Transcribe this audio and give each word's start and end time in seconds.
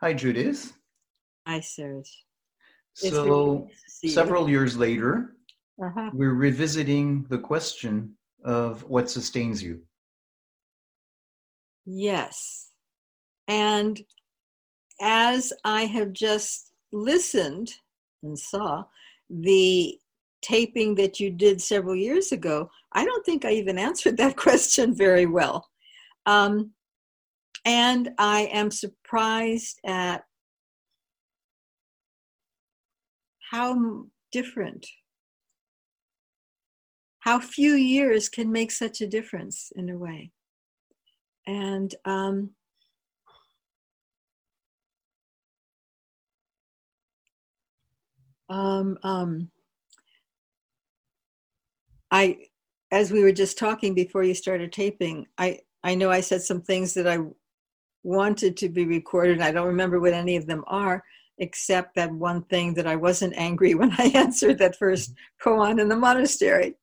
Hi, 0.00 0.12
Judith. 0.12 0.74
Hi, 1.46 1.60
Serge. 1.60 2.24
So, 2.92 3.68
several 3.86 4.48
years 4.48 4.76
later, 4.76 5.36
uh-huh. 5.82 6.10
we're 6.12 6.34
revisiting 6.34 7.24
the 7.30 7.38
question 7.38 8.14
of 8.44 8.82
what 8.84 9.08
sustains 9.10 9.62
you. 9.62 9.80
Yes. 11.86 12.70
And 13.48 14.00
as 15.00 15.52
I 15.64 15.86
have 15.86 16.12
just 16.12 16.72
listened 16.92 17.72
and 18.22 18.38
saw 18.38 18.84
the 19.30 19.98
taping 20.42 20.94
that 20.96 21.18
you 21.20 21.30
did 21.30 21.60
several 21.60 21.96
years 21.96 22.32
ago, 22.32 22.70
I 22.92 23.04
don't 23.04 23.24
think 23.24 23.44
I 23.44 23.52
even 23.52 23.78
answered 23.88 24.18
that 24.18 24.36
question 24.36 24.94
very 24.94 25.26
well. 25.26 25.68
Um, 26.26 26.72
and 27.66 28.10
I 28.16 28.42
am 28.52 28.70
surprised 28.70 29.80
at 29.84 30.22
how 33.50 34.04
different, 34.30 34.86
how 37.18 37.40
few 37.40 37.74
years 37.74 38.28
can 38.28 38.52
make 38.52 38.70
such 38.70 39.00
a 39.00 39.06
difference 39.06 39.72
in 39.74 39.90
a 39.90 39.98
way. 39.98 40.30
And 41.44 41.92
um, 42.04 42.50
um, 48.48 48.96
um, 49.02 49.50
I, 52.12 52.38
as 52.92 53.10
we 53.10 53.22
were 53.22 53.32
just 53.32 53.58
talking 53.58 53.92
before 53.92 54.22
you 54.22 54.34
started 54.34 54.72
taping, 54.72 55.26
I, 55.36 55.58
I 55.82 55.96
know 55.96 56.10
I 56.12 56.20
said 56.20 56.42
some 56.42 56.62
things 56.62 56.94
that 56.94 57.08
I 57.08 57.18
wanted 58.06 58.56
to 58.58 58.68
be 58.68 58.86
recorded. 58.86 59.40
I 59.40 59.50
don't 59.50 59.66
remember 59.66 59.98
what 59.98 60.14
any 60.14 60.36
of 60.36 60.46
them 60.46 60.62
are, 60.68 61.02
except 61.38 61.96
that 61.96 62.12
one 62.12 62.42
thing 62.44 62.72
that 62.74 62.86
I 62.86 62.96
wasn't 62.96 63.34
angry 63.36 63.74
when 63.80 63.92
I 63.98 64.12
answered 64.14 64.58
that 64.58 64.78
first 64.78 65.12
koan 65.42 65.80
in 65.80 65.88
the 65.88 65.96
monastery. 65.96 66.76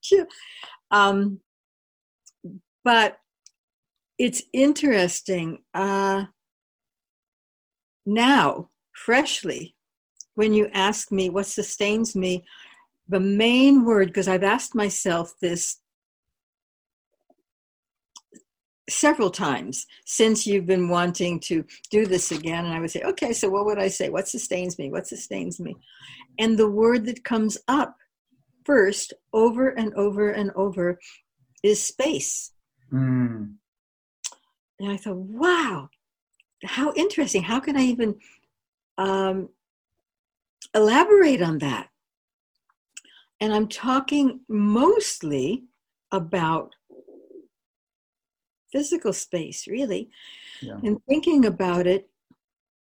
Um, 0.92 1.40
but 2.84 3.18
it's 4.20 4.44
interesting 4.52 5.64
uh, 5.74 6.26
now, 8.06 8.70
freshly, 8.94 9.76
when 10.36 10.54
you 10.54 10.68
ask 10.74 11.12
me 11.12 11.30
what 11.30 11.46
sustains 11.46 12.16
me, 12.16 12.44
the 13.08 13.20
main 13.20 13.86
word, 13.86 14.08
because 14.08 14.28
I've 14.28 14.44
asked 14.44 14.76
myself 14.76 15.34
this 15.42 15.78
several 18.94 19.30
times 19.30 19.86
since 20.06 20.46
you've 20.48 20.66
been 20.66 20.90
wanting 20.90 21.40
to 21.42 21.66
do 21.90 22.06
this 22.06 22.32
again. 22.32 22.66
And 22.66 22.74
I 22.74 22.80
would 22.80 22.92
say, 22.92 23.02
okay, 23.04 23.34
so 23.34 23.50
what 23.50 23.66
would 23.66 23.80
I 23.80 23.88
say? 23.88 24.10
What 24.10 24.28
sustains 24.28 24.78
me? 24.78 24.92
What 24.92 25.08
sustains 25.08 25.60
me? 25.60 25.76
And 26.40 26.58
the 26.58 26.70
word 26.70 27.06
that 27.06 27.24
comes 27.24 27.58
up 27.68 27.98
first 28.66 29.14
over 29.34 29.70
and 29.70 29.94
over 29.96 30.30
and 30.30 30.52
over 30.56 31.00
is 31.64 31.84
space. 31.84 32.52
Mm. 32.92 33.56
And 34.80 34.92
I 34.92 34.98
thought, 34.98 35.18
wow, 35.18 35.90
how 36.64 36.94
interesting. 36.94 37.44
How 37.44 37.60
can 37.60 37.78
I 37.78 37.84
even 37.84 38.16
um, 38.98 39.50
elaborate 40.74 41.42
on 41.42 41.60
that? 41.60 41.90
And 43.40 43.54
I'm 43.54 43.68
talking 43.68 44.42
mostly 44.48 45.64
about 46.12 46.76
physical 48.74 49.14
space, 49.14 49.68
really. 49.68 50.10
Yeah. 50.62 50.80
And 50.84 50.98
thinking 51.08 51.46
about 51.46 51.88
it, 51.88 52.10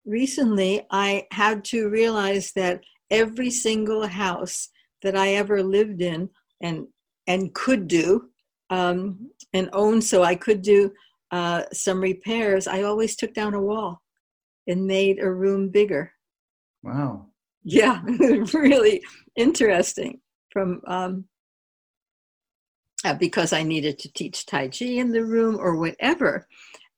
recently 0.05 0.87
I 0.91 1.27
had 1.31 1.65
to 1.67 1.89
realize 1.89 2.53
that 2.53 2.83
every 3.11 3.51
single 3.51 4.07
house 4.07 4.71
that 5.03 5.17
I 5.17 5.35
ever 5.35 5.63
lived 5.63 6.03
in 6.03 6.31
and 6.61 6.87
and 7.27 7.55
could 7.55 7.89
do 7.89 8.29
um, 8.71 9.31
and 9.53 9.69
own, 9.73 10.03
so 10.03 10.23
I 10.23 10.35
could 10.35 10.63
do 10.63 10.91
uh, 11.31 11.63
some 11.73 12.01
repairs. 12.01 12.67
I 12.67 12.83
always 12.83 13.17
took 13.17 13.35
down 13.35 13.55
a 13.55 13.61
wall 13.61 14.03
and 14.67 14.87
made 14.87 15.19
a 15.21 15.31
room 15.31 15.69
bigger. 15.71 16.13
Wow. 16.83 17.27
Yeah, 17.63 18.03
really 18.53 19.03
interesting. 19.37 20.21
From 20.51 20.81
um, 20.87 21.25
uh, 23.05 23.15
because 23.15 23.53
I 23.53 23.63
needed 23.63 23.99
to 24.01 24.13
teach 24.13 24.47
Tai 24.47 24.69
Chi 24.69 24.87
in 24.87 25.13
the 25.13 25.25
room 25.25 25.57
or 25.59 25.77
whatever. 25.77 26.47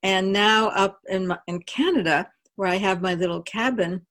And 0.03 0.33
now 0.33 0.69
up 0.69 1.01
in, 1.09 1.27
my, 1.29 1.39
in 1.47 1.61
Canada, 1.63 2.29
where 2.55 2.69
I 2.69 2.77
have 2.77 3.03
my 3.03 3.15
little 3.15 3.43
cabin, 3.43 4.07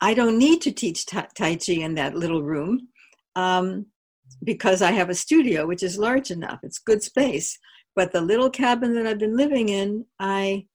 I 0.00 0.14
don't 0.14 0.38
need 0.38 0.62
to 0.62 0.72
teach 0.72 1.06
Tai 1.06 1.28
Chi 1.34 1.72
in 1.74 1.94
that 1.94 2.16
little 2.16 2.42
room 2.42 2.88
um, 3.36 3.86
because 4.42 4.82
I 4.82 4.92
have 4.92 5.10
a 5.10 5.14
studio, 5.14 5.66
which 5.66 5.82
is 5.82 5.98
large 5.98 6.30
enough. 6.30 6.60
It's 6.62 6.78
good 6.78 7.02
space. 7.02 7.58
But 7.94 8.12
the 8.12 8.22
little 8.22 8.50
cabin 8.50 8.94
that 8.94 9.06
I've 9.06 9.18
been 9.18 9.36
living 9.36 9.68
in, 9.68 10.06
I 10.18 10.66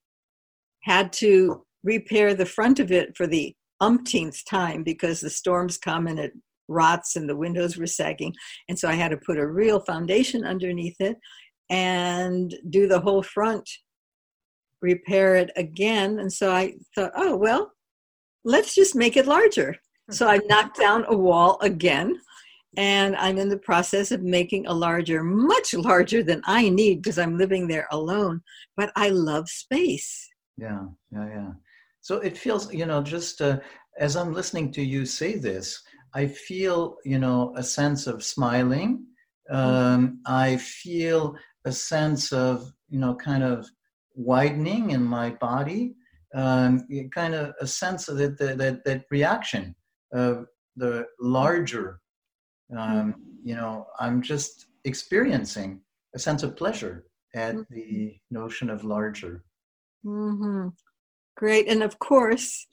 had 0.84 1.12
to 1.14 1.66
repair 1.84 2.34
the 2.34 2.46
front 2.46 2.80
of 2.80 2.92
it 2.92 3.18
for 3.18 3.28
the 3.28 3.56
umpteenth 3.82 4.46
time 4.46 4.84
because 4.84 5.20
the 5.20 5.30
storms 5.30 5.78
come 5.78 6.08
and 6.08 6.20
it 6.20 6.34
rots 6.68 7.16
and 7.16 7.30
the 7.30 7.36
windows 7.36 7.78
were 7.78 7.88
sagging. 7.88 8.34
And 8.70 8.78
so 8.78 8.88
I 8.88 8.94
had 8.94 9.10
to 9.10 9.18
put 9.18 9.38
a 9.38 9.48
real 9.48 9.80
foundation 9.82 10.44
underneath 10.46 10.96
it 11.00 11.18
and 11.70 12.56
do 12.70 12.88
the 12.88 13.00
whole 13.00 13.24
front, 13.24 13.70
repair 14.82 15.36
it 15.36 15.52
again. 15.56 16.20
And 16.20 16.32
so 16.32 16.52
I 16.52 16.76
thought, 16.96 17.12
oh, 17.16 17.36
well, 17.36 17.72
let's 18.46 18.76
just 18.76 18.96
make 18.96 19.18
it 19.18 19.28
larger. 19.28 19.76
So 20.10 20.28
I 20.28 20.40
knocked 20.46 20.80
down 20.80 21.06
a 21.08 21.16
wall 21.16 21.58
again. 21.62 22.20
And 22.78 23.16
I'm 23.16 23.40
in 23.40 23.50
the 23.50 23.58
process 23.58 24.12
of 24.12 24.22
making 24.22 24.68
a 24.68 24.74
larger, 24.74 25.24
much 25.24 25.74
larger 25.74 26.22
than 26.22 26.42
I 26.46 26.70
need 26.70 27.02
because 27.02 27.18
I'm 27.18 27.38
living 27.38 27.68
there 27.68 27.88
alone. 27.92 28.42
But 28.76 28.92
I 28.96 29.10
love 29.10 29.50
space. 29.50 30.30
Yeah, 30.58 30.86
yeah, 31.12 31.28
yeah. 31.28 31.52
So 32.02 32.18
it 32.18 32.38
feels, 32.38 32.72
you 32.72 32.86
know, 32.86 33.02
just 33.02 33.42
uh, 33.42 33.60
as 34.00 34.16
I'm 34.16 34.34
listening 34.34 34.72
to 34.74 34.84
you 34.84 35.06
say 35.06 35.38
this, 35.38 35.82
I 36.18 36.26
feel, 36.26 36.98
you 37.06 37.20
know, 37.20 37.54
a 37.56 37.62
sense 37.62 38.08
of 38.08 38.24
smiling. 38.24 39.06
Um, 39.52 40.20
I 40.26 40.58
feel 40.58 41.36
a 41.64 41.72
sense 41.72 42.34
of, 42.34 42.74
you 42.90 43.00
know, 43.00 43.14
kind 43.14 43.44
of 43.44 43.70
widening 44.16 44.90
in 44.90 45.04
my 45.04 45.30
body. 45.30 45.94
Um, 46.34 46.88
kind 47.14 47.36
of 47.36 47.54
a 47.62 47.68
sense 47.68 48.10
of 48.10 48.18
that, 48.18 48.40
that, 48.40 48.84
that 48.84 49.06
reaction 49.12 49.76
of 50.12 50.48
the 50.76 51.06
larger. 51.22 52.02
Um, 52.76 53.14
you 53.44 53.56
know, 53.56 53.86
I'm 54.00 54.24
just 54.24 54.66
experiencing 54.86 55.82
a 56.16 56.20
sense 56.20 56.42
of 56.42 56.58
pleasure 56.58 57.06
at 57.36 57.56
mm-hmm. 57.56 57.76
the 57.76 58.16
notion 58.32 58.72
of 58.72 58.84
larger. 58.84 59.44
Mm-hmm. 60.04 60.70
Great. 61.36 61.68
And 61.68 61.84
of 61.84 62.00
course, 62.00 62.66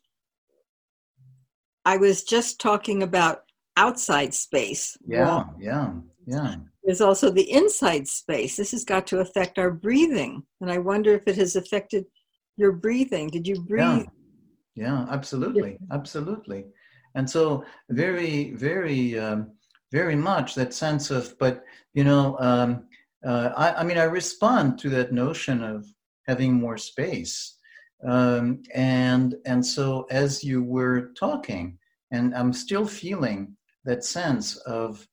I 1.85 1.97
was 1.97 2.25
just 2.25 2.61
talking 2.61 3.03
about 3.03 3.43
outside 3.77 4.35
space. 4.35 4.97
Yeah, 5.07 5.25
well, 5.25 5.55
yeah, 5.59 5.93
yeah. 6.27 6.57
There's 6.85 7.01
also 7.01 7.31
the 7.31 7.51
inside 7.51 8.07
space. 8.07 8.57
This 8.57 8.73
has 8.73 8.85
got 8.85 9.07
to 9.09 9.21
affect 9.21 9.59
our 9.59 9.71
breathing. 9.71 10.43
And 10.61 10.71
I 10.71 10.79
wonder 10.79 11.15
if 11.15 11.27
it 11.27 11.37
has 11.37 11.57
affected 11.57 12.05
your 12.57 12.73
breathing. 12.73 13.29
Did 13.29 13.47
you 13.49 13.61
breathe? 13.63 14.07
Yeah, 14.75 15.05
yeah 15.05 15.07
absolutely. 15.11 15.79
Absolutely. 15.91 16.67
And 17.15 17.29
so, 17.29 17.65
very, 17.91 18.53
very, 18.53 19.19
um, 19.19 19.53
very 19.93 20.17
much 20.17 20.55
that 20.57 20.75
sense 20.75 21.11
of, 21.11 21.39
but, 21.39 21.65
you 21.95 22.05
know, 22.05 22.37
um, 22.41 22.87
uh, 23.25 23.51
I, 23.57 23.81
I 23.81 23.85
mean, 23.85 23.99
I 23.99 24.05
respond 24.05 24.79
to 24.81 24.91
that 24.91 25.13
notion 25.13 25.63
of 25.63 25.87
having 26.27 26.53
more 26.53 26.77
space 26.77 27.57
um, 28.03 28.63
and 28.75 29.35
and 29.47 29.65
so 29.65 30.07
as 30.11 30.43
you 30.43 30.63
were 30.63 31.13
talking, 31.19 31.79
and 32.11 32.35
I'm 32.35 32.53
still 32.53 32.87
feeling 32.87 33.57
that 33.85 34.05
sense 34.05 34.57
of 34.57 35.07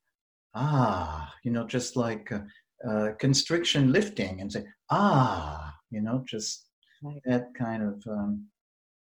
ah, 0.54 1.32
you 1.44 1.50
know, 1.50 1.66
just 1.66 1.96
like 1.96 2.30
uh, 2.32 2.40
uh, 2.88 3.12
constriction 3.18 3.92
lifting, 3.92 4.40
and 4.40 4.52
say 4.52 4.64
ah, 4.90 5.74
you 5.90 6.00
know, 6.00 6.22
just 6.26 6.68
right. 7.02 7.20
that 7.24 7.54
kind 7.54 7.82
of 7.82 8.02
um, 8.08 8.46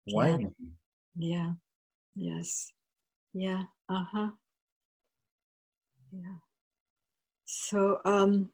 widening. 0.07 0.53
Yeah. 1.17 1.37
yeah. 1.37 1.51
Yes. 2.15 2.71
Yeah. 3.33 3.63
Uh 3.89 4.05
huh. 4.11 4.29
Yeah. 6.11 6.37
So 7.45 7.99
um. 8.05 8.49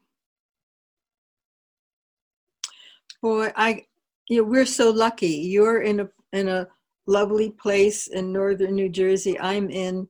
Boy, 3.22 3.52
I 3.54 3.86
you 4.30 4.38
know, 4.38 4.44
we're 4.44 4.66
so 4.66 4.92
lucky. 4.92 5.28
You're 5.28 5.82
in 5.82 6.00
a 6.02 6.10
in 6.32 6.48
a 6.48 6.68
lovely 7.08 7.50
place 7.50 8.08
in 8.08 8.32
northern 8.32 8.76
New 8.76 8.90
Jersey. 8.90 9.38
I'm 9.40 9.70
in 9.70 10.08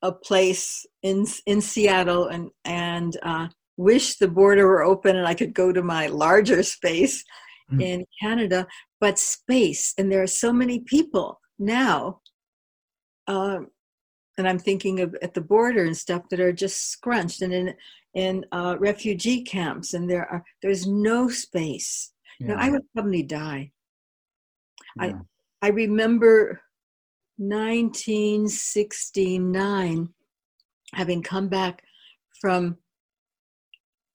a 0.00 0.12
place 0.12 0.86
in 1.02 1.26
in 1.46 1.60
Seattle, 1.60 2.28
and 2.28 2.50
and 2.64 3.16
uh, 3.22 3.48
wish 3.76 4.16
the 4.16 4.28
border 4.28 4.66
were 4.66 4.82
open 4.82 5.16
and 5.16 5.26
I 5.26 5.34
could 5.34 5.54
go 5.54 5.72
to 5.72 5.82
my 5.82 6.06
larger 6.06 6.62
space 6.62 7.24
mm. 7.72 7.82
in 7.82 8.04
Canada, 8.20 8.66
but 9.00 9.18
space. 9.18 9.94
And 9.98 10.10
there 10.10 10.22
are 10.22 10.28
so 10.28 10.52
many 10.52 10.80
people 10.80 11.40
now, 11.58 12.20
um, 13.26 13.68
and 14.38 14.48
I'm 14.48 14.58
thinking 14.58 15.00
of 15.00 15.16
at 15.22 15.34
the 15.34 15.40
border 15.40 15.84
and 15.84 15.96
stuff 15.96 16.22
that 16.30 16.40
are 16.40 16.52
just 16.52 16.90
scrunched 16.90 17.42
and 17.42 17.52
in 17.52 17.74
in 18.14 18.44
uh, 18.52 18.76
refugee 18.78 19.42
camps, 19.42 19.94
and 19.94 20.08
there 20.08 20.26
are 20.30 20.44
there's 20.62 20.86
no 20.86 21.28
space. 21.28 22.12
Yeah. 22.38 22.48
Now, 22.48 22.56
I 22.58 22.70
would 22.70 22.82
probably 22.94 23.22
die. 23.22 23.72
Yeah. 24.96 25.20
I 25.62 25.66
I 25.66 25.68
remember 25.68 26.60
1969 27.36 30.08
having 30.94 31.22
come 31.22 31.48
back 31.48 31.82
from 32.40 32.78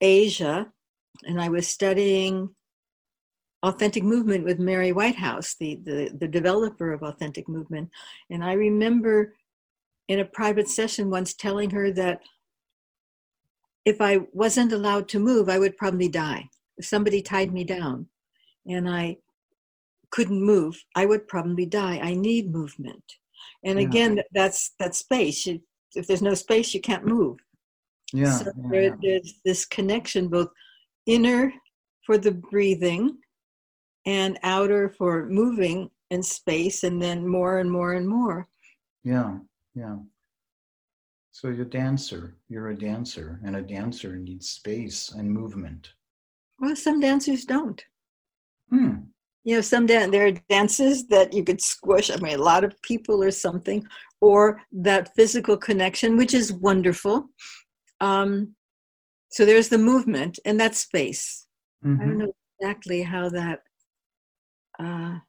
Asia, 0.01 0.71
and 1.23 1.41
I 1.41 1.49
was 1.49 1.67
studying 1.67 2.49
authentic 3.63 4.03
movement 4.03 4.45
with 4.45 4.59
Mary 4.59 4.91
Whitehouse, 4.91 5.55
the, 5.59 5.79
the, 5.83 6.11
the 6.19 6.27
developer 6.27 6.93
of 6.93 7.01
authentic 7.01 7.49
movement. 7.49 7.89
And 8.29 8.43
I 8.43 8.53
remember 8.53 9.33
in 10.07 10.19
a 10.19 10.25
private 10.25 10.69
session 10.69 11.09
once 11.09 11.33
telling 11.33 11.71
her 11.71 11.91
that 11.91 12.21
if 13.85 14.01
I 14.01 14.19
wasn't 14.33 14.73
allowed 14.73 15.07
to 15.09 15.19
move, 15.19 15.49
I 15.49 15.59
would 15.59 15.77
probably 15.77 16.07
die. 16.07 16.49
Somebody 16.81 17.21
tied 17.21 17.53
me 17.53 17.63
down 17.63 18.07
and 18.67 18.89
I 18.89 19.17
couldn't 20.11 20.41
move, 20.41 20.81
I 20.95 21.05
would 21.05 21.27
probably 21.27 21.65
die. 21.65 21.99
I 22.01 22.13
need 22.13 22.51
movement. 22.51 23.03
And 23.63 23.79
again, 23.79 24.21
that's 24.33 24.71
that 24.79 24.95
space. 24.95 25.45
You, 25.45 25.61
if 25.95 26.07
there's 26.07 26.21
no 26.21 26.33
space, 26.33 26.73
you 26.73 26.81
can't 26.81 27.05
move. 27.05 27.37
Yeah. 28.13 28.31
So 28.31 28.45
yeah. 28.45 28.69
There, 28.69 28.97
there's 29.01 29.33
this 29.43 29.65
connection, 29.65 30.27
both 30.27 30.49
inner 31.05 31.53
for 32.05 32.17
the 32.17 32.31
breathing 32.31 33.17
and 34.05 34.39
outer 34.43 34.89
for 34.89 35.27
moving 35.27 35.89
in 36.09 36.23
space, 36.23 36.83
and 36.85 37.01
then 37.01 37.27
more 37.27 37.59
and 37.59 37.69
more 37.69 37.93
and 37.93 38.07
more. 38.07 38.47
Yeah, 39.03 39.39
yeah. 39.75 39.97
So 41.31 41.49
you're 41.49 41.65
a 41.65 41.69
dancer. 41.69 42.37
You're 42.47 42.69
a 42.69 42.77
dancer, 42.77 43.41
and 43.43 43.57
a 43.57 43.61
dancer 43.61 44.15
needs 44.15 44.47
space 44.49 45.11
and 45.11 45.29
movement. 45.29 45.93
Well, 46.59 46.75
some 46.75 46.99
dancers 46.99 47.45
don't. 47.45 47.83
Hmm. 48.69 48.95
You 49.43 49.55
know, 49.55 49.61
some 49.61 49.85
dan- 49.85 50.11
there 50.11 50.27
are 50.27 50.31
dances 50.49 51.07
that 51.07 51.33
you 51.33 51.43
could 51.43 51.61
squish. 51.61 52.11
I 52.11 52.17
mean, 52.17 52.37
a 52.37 52.43
lot 52.43 52.63
of 52.63 52.81
people 52.81 53.23
or 53.23 53.31
something, 53.31 53.87
or 54.19 54.61
that 54.71 55.15
physical 55.15 55.55
connection, 55.55 56.17
which 56.17 56.33
is 56.33 56.51
wonderful. 56.51 57.29
Um, 58.01 58.55
so 59.29 59.45
there's 59.45 59.69
the 59.69 59.77
movement 59.77 60.39
and 60.45 60.59
that 60.59 60.75
space. 60.75 61.47
Mm-hmm. 61.85 62.01
I 62.01 62.05
don't 62.05 62.09
mm-hmm. 62.09 62.25
know 62.25 62.33
exactly 62.59 63.03
how 63.03 63.29
that. 63.29 63.59
Uh, 64.79 65.19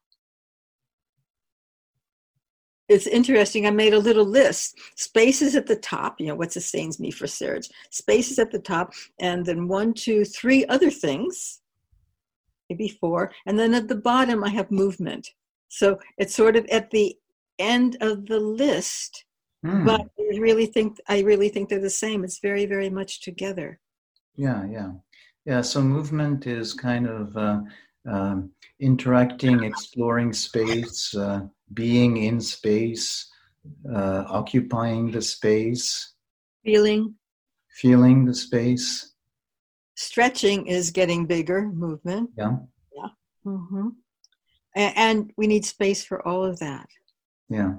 it's 2.88 3.06
interesting. 3.06 3.66
I 3.66 3.70
made 3.70 3.92
a 3.92 3.98
little 3.98 4.24
list. 4.24 4.78
Spaces 4.96 5.54
at 5.54 5.66
the 5.66 5.76
top, 5.76 6.20
you 6.20 6.26
know, 6.26 6.34
what 6.34 6.52
sustains 6.52 6.98
me 6.98 7.10
for 7.10 7.26
Serge. 7.26 7.68
Spaces 7.90 8.38
at 8.38 8.50
the 8.50 8.58
top, 8.58 8.92
and 9.20 9.44
then 9.44 9.68
one, 9.68 9.92
two, 9.92 10.24
three 10.24 10.64
other 10.66 10.90
things, 10.90 11.60
maybe 12.70 12.88
four. 12.88 13.32
And 13.46 13.58
then 13.58 13.74
at 13.74 13.88
the 13.88 13.96
bottom, 13.96 14.42
I 14.42 14.50
have 14.50 14.70
movement. 14.70 15.30
So 15.68 15.98
it's 16.16 16.34
sort 16.34 16.56
of 16.56 16.66
at 16.66 16.90
the 16.90 17.14
end 17.58 17.96
of 18.00 18.26
the 18.26 18.40
list, 18.40 19.24
mm. 19.64 19.84
but 19.84 20.00
I 20.00 20.38
really 20.38 20.66
think 20.66 20.98
I 21.08 21.20
really 21.20 21.48
think 21.48 21.68
they're 21.68 21.80
the 21.80 21.90
same. 21.90 22.24
It's 22.24 22.40
very, 22.40 22.66
very 22.66 22.88
much 22.88 23.20
together. 23.20 23.78
Yeah, 24.36 24.64
yeah, 24.66 24.92
yeah. 25.44 25.60
So 25.60 25.82
movement 25.82 26.46
is 26.46 26.72
kind 26.72 27.06
of 27.06 27.36
uh, 27.36 27.60
um, 28.08 28.50
interacting, 28.80 29.64
exploring 29.64 30.32
space, 30.32 31.14
uh, 31.14 31.40
being 31.74 32.16
in 32.18 32.40
space, 32.40 33.30
uh, 33.92 34.24
occupying 34.28 35.10
the 35.10 35.22
space, 35.22 36.14
feeling, 36.64 37.14
feeling 37.70 38.24
the 38.24 38.34
space. 38.34 39.14
Stretching 39.94 40.66
is 40.66 40.90
getting 40.90 41.26
bigger. 41.26 41.68
Movement. 41.68 42.30
Yeah. 42.36 42.56
Yeah. 42.94 43.08
Mm-hmm. 43.44 43.88
And, 44.76 44.96
and 44.96 45.32
we 45.36 45.46
need 45.46 45.64
space 45.64 46.04
for 46.04 46.26
all 46.26 46.44
of 46.44 46.58
that. 46.60 46.86
Yeah 47.48 47.74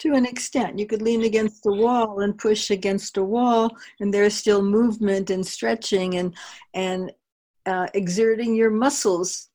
to 0.00 0.14
an 0.14 0.24
extent. 0.26 0.78
You 0.78 0.86
could 0.86 1.02
lean 1.02 1.22
against 1.22 1.62
the 1.62 1.72
wall 1.72 2.20
and 2.20 2.36
push 2.36 2.70
against 2.70 3.18
a 3.18 3.22
wall, 3.22 3.76
and 4.00 4.12
there's 4.12 4.34
still 4.34 4.62
movement 4.62 5.30
and 5.30 5.46
stretching 5.46 6.16
and 6.16 6.34
and 6.74 7.12
uh, 7.66 7.86
exerting 7.94 8.56
your 8.56 8.70
muscles. 8.70 9.49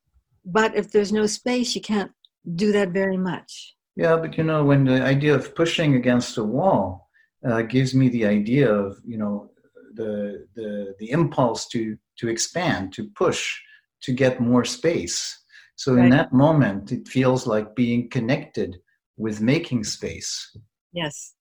But 0.45 0.75
if 0.75 0.91
there's 0.91 1.11
no 1.11 1.25
space, 1.25 1.75
you 1.75 1.81
can't 1.81 2.11
do 2.55 2.71
that 2.71 2.89
very 2.89 3.17
much. 3.17 3.75
Yeah, 3.95 4.17
but 4.17 4.37
you 4.37 4.43
know, 4.43 4.63
when 4.63 4.85
the 4.85 5.01
idea 5.01 5.33
of 5.33 5.55
pushing 5.55 5.95
against 5.95 6.37
a 6.37 6.43
wall 6.43 7.09
uh, 7.47 7.61
gives 7.63 7.95
me 7.95 8.09
the 8.09 8.25
idea 8.25 8.71
of 8.71 8.97
you 9.05 9.17
know 9.17 9.51
the 9.95 10.45
the 10.55 10.95
the 10.99 11.11
impulse 11.11 11.67
to 11.69 11.97
to 12.17 12.27
expand, 12.27 12.93
to 12.93 13.09
push, 13.15 13.55
to 14.01 14.11
get 14.13 14.39
more 14.39 14.65
space. 14.65 15.43
So 15.75 15.93
right. 15.93 16.05
in 16.05 16.09
that 16.11 16.31
moment, 16.31 16.91
it 16.91 17.07
feels 17.07 17.45
like 17.45 17.75
being 17.75 18.09
connected 18.09 18.77
with 19.17 19.41
making 19.41 19.83
space. 19.83 20.57
Yes, 20.93 21.33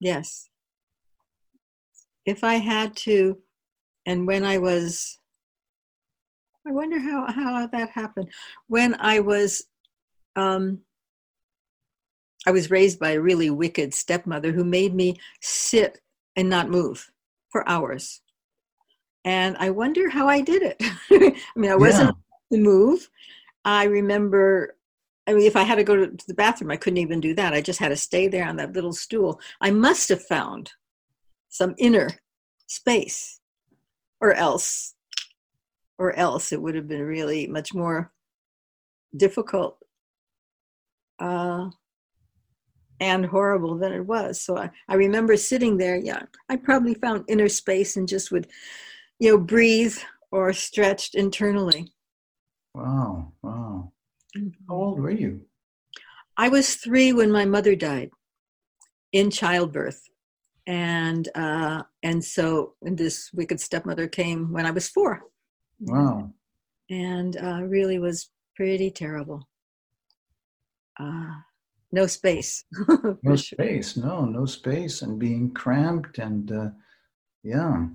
yes. 0.00 0.48
If 2.24 2.42
I 2.42 2.54
had 2.54 2.96
to, 2.98 3.38
and 4.06 4.26
when 4.26 4.44
I 4.44 4.58
was, 4.58 5.18
I 6.66 6.72
wonder 6.72 6.98
how, 6.98 7.30
how 7.30 7.66
that 7.68 7.90
happened. 7.90 8.28
When 8.66 8.94
I 8.98 9.20
was, 9.20 9.64
um, 10.34 10.80
I 12.46 12.50
was 12.50 12.70
raised 12.70 12.98
by 12.98 13.10
a 13.10 13.20
really 13.20 13.50
wicked 13.50 13.94
stepmother 13.94 14.52
who 14.52 14.64
made 14.64 14.94
me 14.94 15.16
sit 15.40 16.00
and 16.34 16.48
not 16.48 16.68
move 16.68 17.10
for 17.50 17.68
hours. 17.68 18.20
And 19.24 19.56
I 19.58 19.70
wonder 19.70 20.08
how 20.08 20.28
I 20.28 20.40
did 20.40 20.62
it. 20.62 20.76
I 21.10 21.34
mean, 21.56 21.70
I 21.70 21.76
wasn't 21.76 22.16
yeah. 22.50 22.58
to 22.58 22.62
move. 22.62 23.08
I 23.64 23.84
remember 23.84 24.76
I 25.26 25.32
mean, 25.32 25.46
if 25.46 25.56
I 25.56 25.62
had 25.62 25.74
to 25.76 25.84
go 25.84 26.06
to 26.06 26.26
the 26.28 26.34
bathroom, 26.34 26.70
I 26.70 26.76
couldn't 26.76 26.98
even 26.98 27.20
do 27.20 27.34
that. 27.34 27.52
I 27.52 27.60
just 27.60 27.80
had 27.80 27.88
to 27.88 27.96
stay 27.96 28.28
there 28.28 28.46
on 28.46 28.56
that 28.56 28.72
little 28.72 28.92
stool. 28.92 29.40
I 29.60 29.72
must 29.72 30.08
have 30.08 30.22
found 30.22 30.72
some 31.48 31.74
inner 31.78 32.10
space, 32.68 33.40
or 34.20 34.34
else, 34.34 34.94
or 35.98 36.14
else 36.16 36.52
it 36.52 36.60
would 36.60 36.74
have 36.74 36.88
been 36.88 37.02
really 37.02 37.46
much 37.46 37.74
more 37.74 38.12
difficult 39.16 39.78
uh, 41.18 41.68
and 43.00 43.26
horrible 43.26 43.76
than 43.76 43.92
it 43.92 44.04
was. 44.04 44.40
So 44.40 44.58
I, 44.58 44.70
I 44.88 44.94
remember 44.94 45.36
sitting 45.36 45.76
there. 45.76 45.96
Yeah, 45.96 46.22
I 46.48 46.56
probably 46.56 46.94
found 46.94 47.24
inner 47.28 47.48
space 47.48 47.96
and 47.96 48.08
just 48.08 48.30
would, 48.30 48.48
you 49.18 49.30
know, 49.30 49.38
breathe 49.38 49.96
or 50.30 50.52
stretched 50.52 51.14
internally. 51.14 51.92
Wow! 52.74 53.32
Wow! 53.42 53.92
How 54.68 54.74
old 54.74 55.00
were 55.00 55.10
you? 55.10 55.42
I 56.36 56.48
was 56.50 56.74
three 56.74 57.12
when 57.12 57.32
my 57.32 57.46
mother 57.46 57.74
died 57.74 58.10
in 59.12 59.30
childbirth. 59.30 60.02
And 60.66 61.28
uh, 61.36 61.84
and 62.02 62.22
so 62.24 62.74
and 62.82 62.98
this 62.98 63.30
wicked 63.32 63.60
stepmother 63.60 64.08
came 64.08 64.52
when 64.52 64.66
I 64.66 64.72
was 64.72 64.88
four. 64.88 65.22
Wow. 65.80 66.32
And 66.90 67.36
uh, 67.36 67.62
really 67.62 67.98
was 67.98 68.30
pretty 68.54 68.90
terrible. 68.90 69.48
Uh, 70.98 71.34
no 71.92 72.06
space. 72.06 72.64
no 73.22 73.36
space. 73.36 73.96
No, 73.96 74.24
no 74.24 74.46
space, 74.46 75.02
and 75.02 75.18
being 75.18 75.52
cramped, 75.52 76.18
and 76.18 76.50
uh, 76.50 76.68
yeah. 77.42 77.86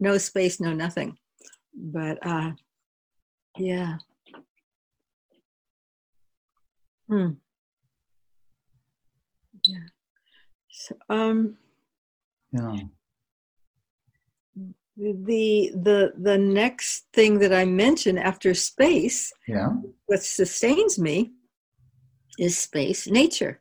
No 0.00 0.18
space, 0.18 0.60
no 0.60 0.72
nothing. 0.72 1.18
But 1.74 2.18
uh, 2.26 2.52
yeah. 3.56 3.98
Hmm. 7.08 7.30
Yeah. 9.64 9.78
So, 10.70 10.96
um, 11.08 11.56
yeah. 12.52 12.76
The 14.98 15.70
the 15.74 16.12
the 16.18 16.38
next 16.38 17.06
thing 17.12 17.38
that 17.38 17.52
I 17.52 17.64
mentioned 17.64 18.18
after 18.18 18.52
space, 18.54 19.32
yeah, 19.46 19.68
what 20.06 20.22
sustains 20.22 20.98
me 20.98 21.32
is 22.38 22.58
space, 22.58 23.06
nature. 23.06 23.60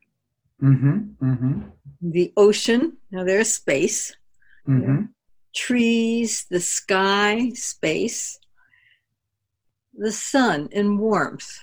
Mm-hmm. 0.61 0.97
Mm-hmm. 1.23 1.61
The 2.01 2.33
ocean. 2.35 2.97
Now 3.11 3.23
there's 3.23 3.53
space. 3.53 4.15
Mm-hmm. 4.67 5.03
Trees, 5.55 6.45
the 6.49 6.59
sky, 6.59 7.51
space. 7.53 8.39
The 9.93 10.11
sun 10.11 10.69
and 10.73 10.99
warmth 10.99 11.59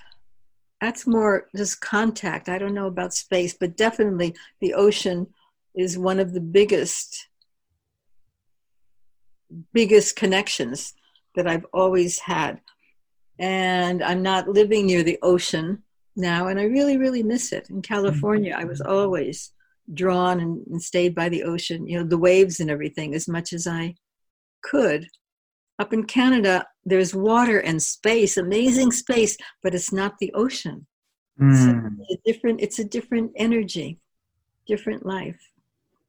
that's 0.81 1.07
more 1.07 1.47
just 1.55 1.81
contact. 1.81 2.49
I 2.49 2.57
don't 2.57 2.73
know 2.73 2.87
about 2.87 3.13
space, 3.13 3.55
but 3.59 3.77
definitely 3.77 4.35
the 4.61 4.73
ocean 4.73 5.27
is 5.73 5.97
one 5.97 6.19
of 6.19 6.33
the 6.33 6.41
biggest 6.41 7.27
biggest 9.73 10.15
connections 10.15 10.93
that 11.35 11.47
I've 11.47 11.65
always 11.73 12.19
had. 12.19 12.61
And 13.39 14.03
I'm 14.03 14.21
not 14.21 14.47
living 14.47 14.85
near 14.85 15.03
the 15.03 15.19
ocean 15.21 15.83
now, 16.15 16.47
and 16.47 16.59
I 16.59 16.63
really, 16.63 16.97
really 16.97 17.23
miss 17.23 17.51
it. 17.51 17.69
In 17.69 17.81
California, 17.81 18.55
I 18.57 18.63
was 18.63 18.79
always 18.79 19.51
drawn 19.93 20.39
and, 20.39 20.65
and 20.67 20.81
stayed 20.81 21.13
by 21.13 21.29
the 21.29 21.43
ocean, 21.43 21.85
you 21.87 21.99
know, 21.99 22.07
the 22.07 22.17
waves 22.17 22.59
and 22.59 22.71
everything 22.71 23.13
as 23.13 23.27
much 23.27 23.53
as 23.53 23.67
I 23.67 23.95
could. 24.63 25.07
Up 25.77 25.91
in 25.91 26.05
Canada, 26.05 26.65
there's 26.85 27.13
water 27.13 27.59
and 27.59 27.83
space, 27.83 28.37
amazing 28.37 28.91
space, 28.91 29.37
but 29.61 29.75
it's 29.75 29.91
not 29.91 30.17
the 30.19 30.31
ocean. 30.33 30.87
Mm. 31.39 31.53
So 31.53 32.03
it's 32.07 32.21
a 32.21 32.31
different, 32.31 32.61
it's 32.61 32.79
a 32.79 32.85
different 32.85 33.33
energy, 33.35 33.99
different 34.65 35.05
life. 35.05 35.39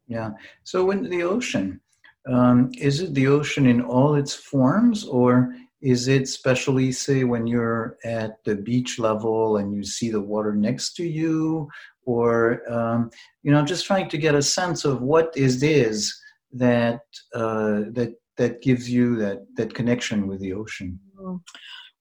Yeah. 0.07 0.31
So 0.63 0.85
when 0.85 1.03
the 1.11 1.25
ocean, 1.25 1.81
um, 2.27 2.71
is 2.79 3.01
it 3.01 3.15
the 3.15 3.27
ocean 3.27 3.67
in 3.67 3.81
all 3.83 4.15
its 4.15 4.35
forms, 4.35 5.05
or 5.05 5.55
is 5.81 6.09
it 6.09 6.23
especially 6.23 6.91
say 6.91 7.25
when 7.25 7.47
you're 7.47 7.97
at 8.05 8.43
the 8.45 8.57
beach 8.57 8.99
level 8.99 9.59
and 9.59 9.75
you 9.75 9.85
see 9.85 10.11
the 10.11 10.21
water 10.21 10.55
next 10.55 10.95
to 10.95 11.05
you, 11.05 11.69
or 12.05 12.63
um, 12.73 13.11
you 13.43 13.53
know, 13.53 13.65
just 13.65 13.87
trying 13.87 14.09
to 14.09 14.19
get 14.19 14.35
a 14.35 14.43
sense 14.43 14.85
of 14.85 15.03
what 15.03 15.33
is 15.37 15.61
this 15.61 16.19
that 16.53 17.01
uh, 17.35 17.83
that 17.93 18.15
that 18.37 18.63
gives 18.63 18.91
you 18.91 19.17
that 19.17 19.47
that 19.57 19.75
connection 19.75 20.27
with 20.27 20.41
the 20.41 20.53
ocean. 20.53 20.99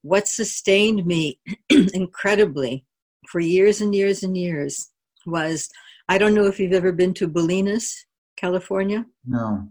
What 0.02 0.28
sustained 0.28 1.06
me 1.06 1.40
incredibly 1.70 2.84
for 3.28 3.40
years 3.40 3.80
and 3.80 3.94
years 3.94 4.22
and 4.22 4.36
years 4.36 4.90
was 5.26 5.68
I 6.08 6.18
don't 6.18 6.34
know 6.34 6.46
if 6.46 6.60
you've 6.60 6.72
ever 6.72 6.92
been 6.92 7.14
to 7.14 7.28
Bolinas, 7.28 7.92
California. 8.36 9.04
No. 9.24 9.68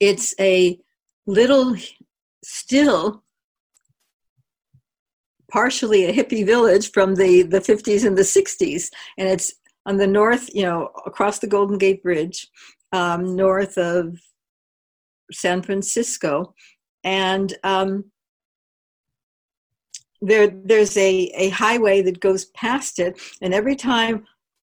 It's 0.00 0.34
a 0.40 0.78
little, 1.26 1.76
still 2.42 3.24
partially 5.54 6.06
a 6.06 6.12
hippie 6.12 6.44
village 6.44 6.90
from 6.90 7.14
the, 7.14 7.42
the 7.42 7.60
50s 7.60 8.04
and 8.04 8.18
the 8.18 8.22
60s. 8.22 8.90
And 9.16 9.28
it's 9.28 9.54
on 9.86 9.98
the 9.98 10.06
north, 10.06 10.52
you 10.52 10.62
know, 10.62 10.90
across 11.06 11.38
the 11.38 11.46
Golden 11.46 11.78
Gate 11.78 12.02
Bridge, 12.02 12.48
um, 12.92 13.36
north 13.36 13.78
of 13.78 14.18
San 15.30 15.62
Francisco. 15.62 16.54
And 17.04 17.54
um, 17.62 18.10
there, 20.20 20.48
there's 20.48 20.96
a, 20.96 21.30
a 21.36 21.50
highway 21.50 22.02
that 22.02 22.18
goes 22.18 22.46
past 22.46 22.98
it. 22.98 23.20
And 23.40 23.54
every 23.54 23.76
time 23.76 24.26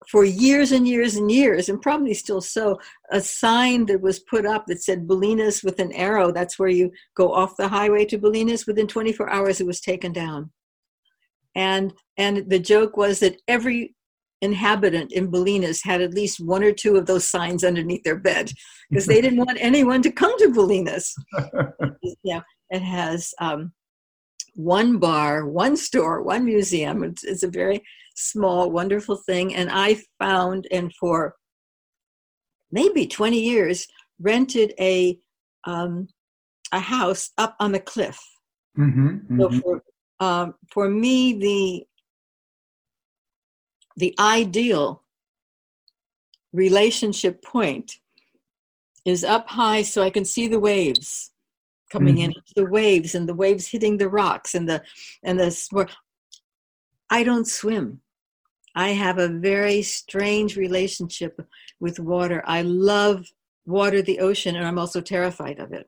for 0.08 0.24
years 0.24 0.72
and 0.72 0.88
years 0.88 1.16
and 1.16 1.32
years, 1.32 1.70
and 1.70 1.82
probably 1.82 2.14
still 2.14 2.42
so, 2.42 2.80
a 3.12 3.20
sign 3.20 3.86
that 3.88 4.02
was 4.02 4.20
put 4.20 4.46
up 4.46 4.66
that 4.68 4.82
said 4.82 5.08
Bolinas 5.08 5.64
with 5.64 5.80
an 5.80 5.92
arrow. 5.92 6.32
That's 6.32 6.58
where 6.58 6.70
you 6.70 6.92
go 7.16 7.34
off 7.34 7.58
the 7.58 7.68
highway 7.68 8.06
to 8.06 8.18
Bolinas. 8.18 8.66
Within 8.66 8.88
24 8.88 9.30
hours, 9.30 9.60
it 9.60 9.68
was 9.68 9.82
taken 9.82 10.14
down. 10.14 10.52
And 11.56 11.94
and 12.18 12.50
the 12.50 12.60
joke 12.60 12.96
was 12.96 13.20
that 13.20 13.38
every 13.48 13.96
inhabitant 14.42 15.12
in 15.12 15.32
Bolinas 15.32 15.84
had 15.84 16.02
at 16.02 16.14
least 16.14 16.40
one 16.40 16.64
or 16.64 16.72
two 16.72 16.96
of 16.96 17.06
those 17.06 17.28
signs 17.28 17.64
underneath 17.64 18.04
their 18.04 18.18
bed 18.18 18.52
because 18.90 19.06
they 19.06 19.22
didn't 19.22 19.40
want 19.40 19.58
anyone 19.60 20.02
to 20.02 20.12
come 20.12 20.38
to 20.40 20.48
Bolinas. 20.48 21.12
yeah, 22.24 22.42
it 22.70 22.82
has 22.82 23.34
um, 23.42 23.74
one 24.56 24.98
bar, 24.98 25.46
one 25.46 25.76
store, 25.76 26.22
one 26.22 26.46
museum. 26.46 27.04
It's, 27.04 27.24
it's, 27.24 27.44
a 27.44 27.50
very 27.50 27.84
small, 28.20 28.70
wonderful 28.70 29.16
thing. 29.16 29.56
And 29.56 29.70
I 29.72 30.02
found, 30.20 30.68
and 30.72 30.94
for 30.96 31.36
maybe 32.72 33.08
20 33.08 33.40
years, 33.40 33.88
rented 34.20 34.74
a 34.80 35.18
um, 35.66 36.08
a 36.72 36.80
house 36.80 37.32
up 37.38 37.56
on 37.60 37.72
the 37.72 37.80
cliff. 37.80 38.20
Mm-hmm, 38.78 39.08
mm-hmm. 39.08 39.42
So 39.42 39.60
for 39.60 39.84
um, 40.20 40.56
for 40.72 40.90
me, 40.90 41.34
the 41.34 41.86
the 43.98 44.16
ideal 44.20 45.04
relationship 46.54 47.44
point 47.44 47.98
is 49.06 49.24
up 49.24 49.48
high 49.50 49.82
so 49.82 50.02
I 50.02 50.10
can 50.10 50.26
see 50.26 50.48
the 50.48 50.60
waves 50.60 51.32
coming 51.92 52.16
mm-hmm. 52.16 52.32
in 52.32 52.34
the 52.56 52.66
waves 52.66 53.16
and 53.16 53.28
the 53.28 53.34
waves 53.34 53.68
hitting 53.68 53.98
the 53.98 54.10
rocks 54.10 54.56
and 54.56 54.70
the 54.70 54.84
and 55.24 55.40
the 55.40 55.88
I 57.10 57.24
don't 57.24 57.48
swim. 57.48 58.02
I 58.80 58.92
have 58.92 59.18
a 59.18 59.28
very 59.28 59.82
strange 59.82 60.56
relationship 60.56 61.38
with 61.82 62.00
water. 62.00 62.42
I 62.46 62.62
love 62.62 63.26
water, 63.66 64.02
the 64.02 64.20
ocean, 64.20 64.56
and 64.56 64.66
I'm 64.66 64.80
also 64.80 65.02
terrified 65.02 65.60
of 65.60 65.74
it. 65.74 65.86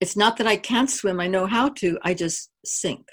It's 0.00 0.16
not 0.16 0.36
that 0.38 0.48
I 0.48 0.56
can't 0.56 0.90
swim, 0.90 1.20
I 1.20 1.28
know 1.28 1.46
how 1.46 1.68
to, 1.80 1.96
I 2.02 2.12
just 2.12 2.50
sink. 2.64 3.06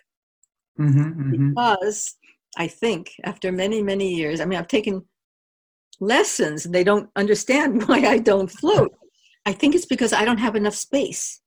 Mm-hmm, 0.79 1.21
mm-hmm. 1.21 1.49
Because 1.49 2.17
I 2.57 2.67
think 2.67 3.11
after 3.23 3.51
many, 3.51 3.83
many 3.83 4.15
years, 4.15 4.41
I 4.41 4.45
mean, 4.45 4.57
I've 4.57 4.67
taken 4.67 5.05
lessons 5.99 6.65
and 6.65 6.73
they 6.73 6.83
don't 6.83 7.11
understand 7.15 7.83
why 7.87 7.99
I 8.07 8.17
don't 8.17 8.49
float. 8.49 8.91
I 9.45 9.53
think 9.53 9.75
it's 9.75 9.85
because 9.85 10.13
I 10.13 10.25
don't 10.25 10.39
have 10.39 10.55
enough 10.55 10.75
space 10.75 11.41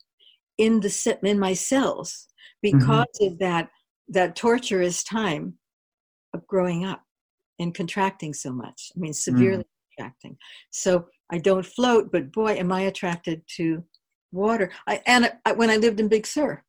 in 0.59 0.79
the 0.79 1.19
in 1.25 1.41
my 1.41 1.55
cells 1.55 2.29
mm-hmm. 2.65 2.79
because 2.79 3.19
mm-hmm. 3.21 3.33
of 3.33 3.39
that 3.41 3.71
that 4.07 4.37
torturous 4.37 5.03
time 5.03 5.59
of 6.35 6.47
growing 6.47 6.85
up 6.85 7.03
and 7.59 7.75
contracting 7.75 8.35
so 8.35 8.53
much. 8.53 8.91
I 8.95 9.01
mean, 9.01 9.15
severely 9.15 9.65
mm. 9.65 9.97
contracting. 9.97 10.37
So 10.71 11.07
I 11.33 11.39
don't 11.39 11.65
float, 11.65 12.13
but 12.13 12.33
boy, 12.33 12.53
am 12.53 12.73
I 12.73 12.83
attracted 12.83 13.43
to 13.57 13.83
water. 14.35 14.71
I, 14.87 15.01
and 15.07 15.33
I, 15.47 15.53
when 15.53 15.71
I 15.71 15.77
lived 15.77 16.01
in 16.01 16.09
Big 16.09 16.27
Sur, 16.27 16.63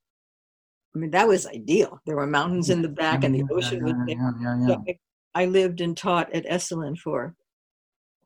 I 0.96 0.98
mean, 0.98 1.12
that 1.12 1.28
was 1.28 1.46
ideal. 1.46 2.00
There 2.06 2.16
were 2.16 2.28
mountains 2.28 2.70
in 2.70 2.82
the 2.82 2.88
back 2.88 3.26
and 3.26 3.36
the 3.36 3.44
ocean 3.52 3.84
was 3.84 3.94
there. 4.08 4.34
Yeah, 4.42 4.58
yeah, 4.68 4.78
yeah. 4.88 4.94
I 5.34 5.46
lived 5.46 5.82
and 5.82 5.98
taught 5.98 6.34
at 6.34 6.46
Esalen 6.46 6.98
for 6.98 7.36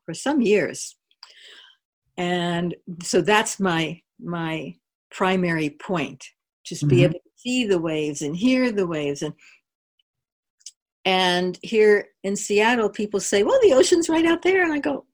for 0.06 0.14
some 0.14 0.40
years. 0.40 0.96
And 2.16 2.76
so 3.02 3.22
that's 3.22 3.58
my 3.58 4.00
my 4.20 4.76
primary 5.10 5.70
point. 5.70 6.24
Just 6.64 6.86
be 6.86 6.96
mm-hmm. 6.96 7.04
able 7.04 7.14
to 7.14 7.30
see 7.36 7.66
the 7.66 7.80
waves 7.80 8.22
and 8.22 8.36
hear 8.36 8.70
the 8.70 8.86
waves 8.86 9.22
and 9.22 9.34
and 11.04 11.58
here 11.62 12.08
in 12.22 12.36
Seattle, 12.36 12.90
people 12.90 13.20
say, 13.20 13.42
well, 13.42 13.58
the 13.62 13.72
ocean's 13.72 14.08
right 14.08 14.26
out 14.26 14.42
there. 14.42 14.62
And 14.62 14.72
I 14.72 14.78
go, 14.78 15.06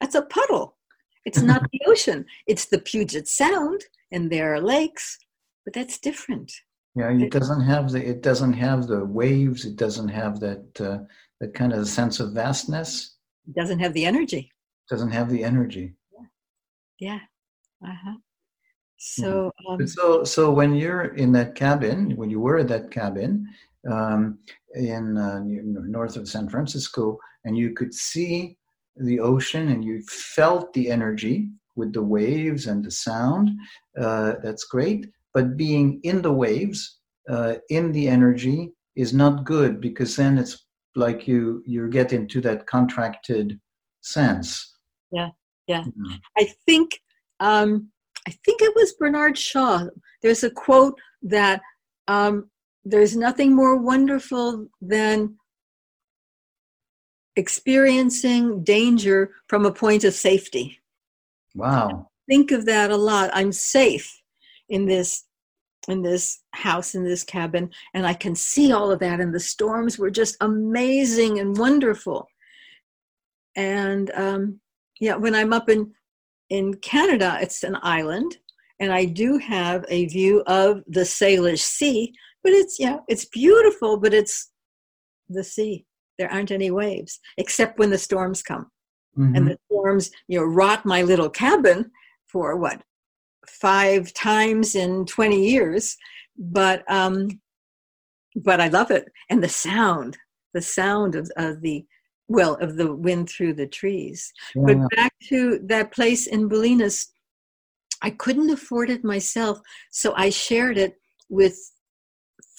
that's 0.00 0.14
a 0.14 0.22
puddle. 0.22 0.76
It's 1.24 1.42
not 1.42 1.62
the 1.72 1.80
ocean, 1.86 2.24
it's 2.46 2.66
the 2.66 2.78
Puget 2.78 3.28
Sound, 3.28 3.84
and 4.10 4.30
there 4.30 4.54
are 4.54 4.60
lakes, 4.60 5.18
but 5.64 5.74
that's 5.74 5.98
different. 5.98 6.52
Yeah, 6.96 7.10
it 7.12 7.30
doesn't 7.30 7.60
have 7.62 7.92
the 7.92 8.04
it 8.04 8.20
doesn't 8.20 8.54
have 8.54 8.88
the 8.88 9.04
waves. 9.04 9.64
It 9.64 9.76
doesn't 9.76 10.08
have 10.08 10.40
that 10.40 10.80
uh, 10.80 10.98
that 11.38 11.54
kind 11.54 11.72
of 11.72 11.86
sense 11.88 12.18
of 12.18 12.32
vastness. 12.32 13.14
It 13.46 13.54
doesn't 13.54 13.78
have 13.78 13.94
the 13.94 14.04
energy. 14.04 14.50
It 14.88 14.92
doesn't 14.92 15.12
have 15.12 15.30
the 15.30 15.44
energy. 15.44 15.94
Yeah. 16.98 17.20
yeah. 17.82 17.88
Uh 17.88 17.94
huh. 18.04 18.16
So. 18.96 19.52
Um, 19.68 19.86
so 19.86 20.24
so 20.24 20.50
when 20.50 20.74
you're 20.74 21.14
in 21.14 21.30
that 21.32 21.54
cabin, 21.54 22.16
when 22.16 22.28
you 22.28 22.40
were 22.40 22.58
at 22.58 22.68
that 22.68 22.90
cabin 22.90 23.48
um, 23.90 24.38
in 24.74 25.16
uh, 25.16 25.40
north 25.44 26.16
of 26.16 26.28
San 26.28 26.48
Francisco, 26.48 27.18
and 27.44 27.56
you 27.56 27.72
could 27.72 27.94
see 27.94 28.56
the 28.96 29.20
ocean, 29.20 29.68
and 29.68 29.84
you 29.84 30.02
felt 30.34 30.72
the 30.72 30.90
energy 30.90 31.48
with 31.76 31.92
the 31.92 32.02
waves 32.02 32.66
and 32.66 32.84
the 32.84 32.90
sound. 32.90 33.50
Uh, 33.98 34.34
that's 34.42 34.64
great 34.64 35.06
but 35.32 35.56
being 35.56 36.00
in 36.02 36.22
the 36.22 36.32
waves 36.32 36.98
uh, 37.28 37.54
in 37.68 37.92
the 37.92 38.08
energy 38.08 38.72
is 38.96 39.12
not 39.12 39.44
good 39.44 39.80
because 39.80 40.16
then 40.16 40.38
it's 40.38 40.66
like 40.96 41.28
you 41.28 41.62
you 41.66 41.88
get 41.88 42.12
into 42.12 42.40
that 42.40 42.66
contracted 42.66 43.58
sense 44.00 44.76
yeah 45.12 45.28
yeah 45.68 45.82
mm-hmm. 45.82 46.14
i 46.36 46.48
think 46.66 47.00
um 47.38 47.88
i 48.26 48.30
think 48.44 48.60
it 48.60 48.74
was 48.74 48.92
bernard 48.94 49.38
shaw 49.38 49.86
there's 50.20 50.42
a 50.42 50.50
quote 50.50 50.98
that 51.22 51.60
um 52.08 52.50
there's 52.84 53.16
nothing 53.16 53.54
more 53.54 53.76
wonderful 53.76 54.68
than 54.80 55.36
experiencing 57.36 58.64
danger 58.64 59.32
from 59.46 59.66
a 59.66 59.72
point 59.72 60.04
of 60.04 60.14
safety. 60.14 60.80
Wow. 61.54 62.08
Think 62.28 62.50
of 62.50 62.66
that 62.66 62.90
a 62.90 62.96
lot. 62.96 63.30
I'm 63.32 63.52
safe 63.52 64.22
in 64.68 64.86
this 64.86 65.24
in 65.88 66.02
this 66.02 66.42
house 66.52 66.94
in 66.94 67.02
this 67.02 67.24
cabin 67.24 67.70
and 67.94 68.06
i 68.06 68.12
can 68.12 68.34
see 68.34 68.70
all 68.70 68.90
of 68.90 68.98
that 68.98 69.18
and 69.18 69.34
the 69.34 69.40
storms 69.40 69.98
were 69.98 70.10
just 70.10 70.36
amazing 70.42 71.40
and 71.40 71.56
wonderful. 71.56 72.28
And 73.56 74.10
um, 74.14 74.60
yeah 75.00 75.16
when 75.16 75.34
i'm 75.34 75.52
up 75.52 75.68
in 75.68 75.92
in 76.50 76.74
canada 76.74 77.38
it's 77.40 77.64
an 77.64 77.76
island 77.82 78.36
and 78.78 78.92
i 78.92 79.04
do 79.04 79.38
have 79.38 79.84
a 79.88 80.06
view 80.06 80.42
of 80.46 80.82
the 80.86 81.00
salish 81.00 81.60
sea 81.60 82.12
but 82.42 82.52
it's 82.52 82.78
yeah 82.78 82.98
it's 83.08 83.24
beautiful 83.26 83.96
but 83.96 84.14
it's 84.14 84.50
the 85.28 85.44
sea 85.44 85.84
there 86.18 86.32
aren't 86.32 86.50
any 86.50 86.70
waves 86.70 87.20
except 87.38 87.78
when 87.78 87.90
the 87.90 87.98
storms 87.98 88.42
come 88.42 88.70
mm-hmm. 89.16 89.34
and 89.34 89.46
the 89.48 89.58
storms 89.66 90.10
you 90.28 90.38
know 90.38 90.44
rot 90.44 90.84
my 90.84 91.02
little 91.02 91.30
cabin 91.30 91.90
for 92.26 92.56
what 92.56 92.82
five 93.50 94.12
times 94.12 94.74
in 94.74 95.04
20 95.06 95.48
years, 95.48 95.96
but 96.38 96.90
um, 96.90 97.40
but 98.36 98.60
I 98.60 98.68
love 98.68 98.90
it. 98.90 99.10
And 99.28 99.42
the 99.42 99.48
sound, 99.48 100.16
the 100.54 100.62
sound 100.62 101.14
of, 101.14 101.30
of 101.36 101.60
the 101.60 101.84
well 102.28 102.54
of 102.56 102.76
the 102.76 102.94
wind 102.94 103.28
through 103.28 103.54
the 103.54 103.66
trees. 103.66 104.32
Yeah. 104.54 104.62
But 104.66 104.90
back 104.96 105.12
to 105.28 105.58
that 105.64 105.92
place 105.92 106.26
in 106.26 106.48
Bolinas, 106.48 107.06
I 108.02 108.10
couldn't 108.10 108.50
afford 108.50 108.88
it 108.90 109.04
myself, 109.04 109.60
so 109.90 110.14
I 110.16 110.30
shared 110.30 110.78
it 110.78 110.94
with 111.28 111.58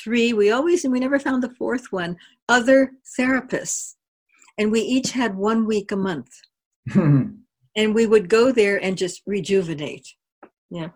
three. 0.03 0.33
We 0.33 0.51
always 0.51 0.83
and 0.83 0.91
we 0.91 0.99
never 0.99 1.19
found 1.19 1.43
the 1.43 1.53
fourth 1.57 1.91
one. 1.91 2.17
Other 2.49 2.91
therapists, 3.17 3.95
and 4.57 4.71
we 4.71 4.81
each 4.81 5.11
had 5.11 5.35
one 5.35 5.65
week 5.65 5.91
a 5.91 5.95
month, 5.95 6.29
and 6.95 7.35
we 7.75 8.05
would 8.05 8.29
go 8.29 8.51
there 8.51 8.83
and 8.83 8.97
just 8.97 9.21
rejuvenate. 9.25 10.07
Yeah. 10.69 10.89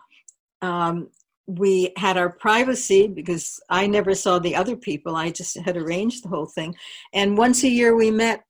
Um, 0.62 1.09
we 1.47 1.93
had 1.97 2.17
our 2.17 2.29
privacy 2.29 3.07
because 3.07 3.59
I 3.69 3.85
never 3.85 4.15
saw 4.15 4.39
the 4.39 4.55
other 4.55 4.75
people. 4.75 5.15
I 5.15 5.29
just 5.29 5.57
had 5.59 5.77
arranged 5.77 6.24
the 6.24 6.29
whole 6.29 6.47
thing. 6.47 6.75
And 7.13 7.38
once 7.38 7.63
a 7.63 7.69
year 7.69 7.95
we 7.95 8.09
met 8.09 8.43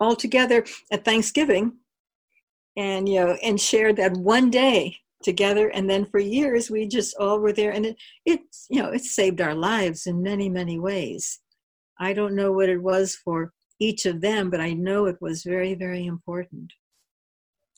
all 0.00 0.16
together 0.16 0.64
at 0.90 1.04
Thanksgiving 1.04 1.72
and 2.76 3.08
you 3.08 3.16
know 3.16 3.36
and 3.42 3.60
shared 3.60 3.96
that 3.96 4.16
one 4.16 4.50
day 4.50 4.96
together 5.22 5.68
and 5.68 5.88
then 5.88 6.04
for 6.04 6.20
years 6.20 6.70
we 6.70 6.86
just 6.86 7.16
all 7.18 7.40
were 7.40 7.52
there 7.52 7.72
and 7.72 7.86
it 7.86 7.96
it's 8.24 8.66
you 8.70 8.80
know 8.80 8.90
it 8.90 9.02
saved 9.02 9.40
our 9.40 9.54
lives 9.54 10.06
in 10.06 10.22
many 10.22 10.48
many 10.48 10.78
ways 10.78 11.40
i 11.98 12.12
don't 12.12 12.36
know 12.36 12.52
what 12.52 12.68
it 12.68 12.82
was 12.82 13.16
for 13.24 13.52
each 13.80 14.06
of 14.06 14.20
them 14.20 14.50
but 14.50 14.60
i 14.60 14.72
know 14.72 15.06
it 15.06 15.16
was 15.20 15.42
very 15.42 15.74
very 15.74 16.06
important 16.06 16.72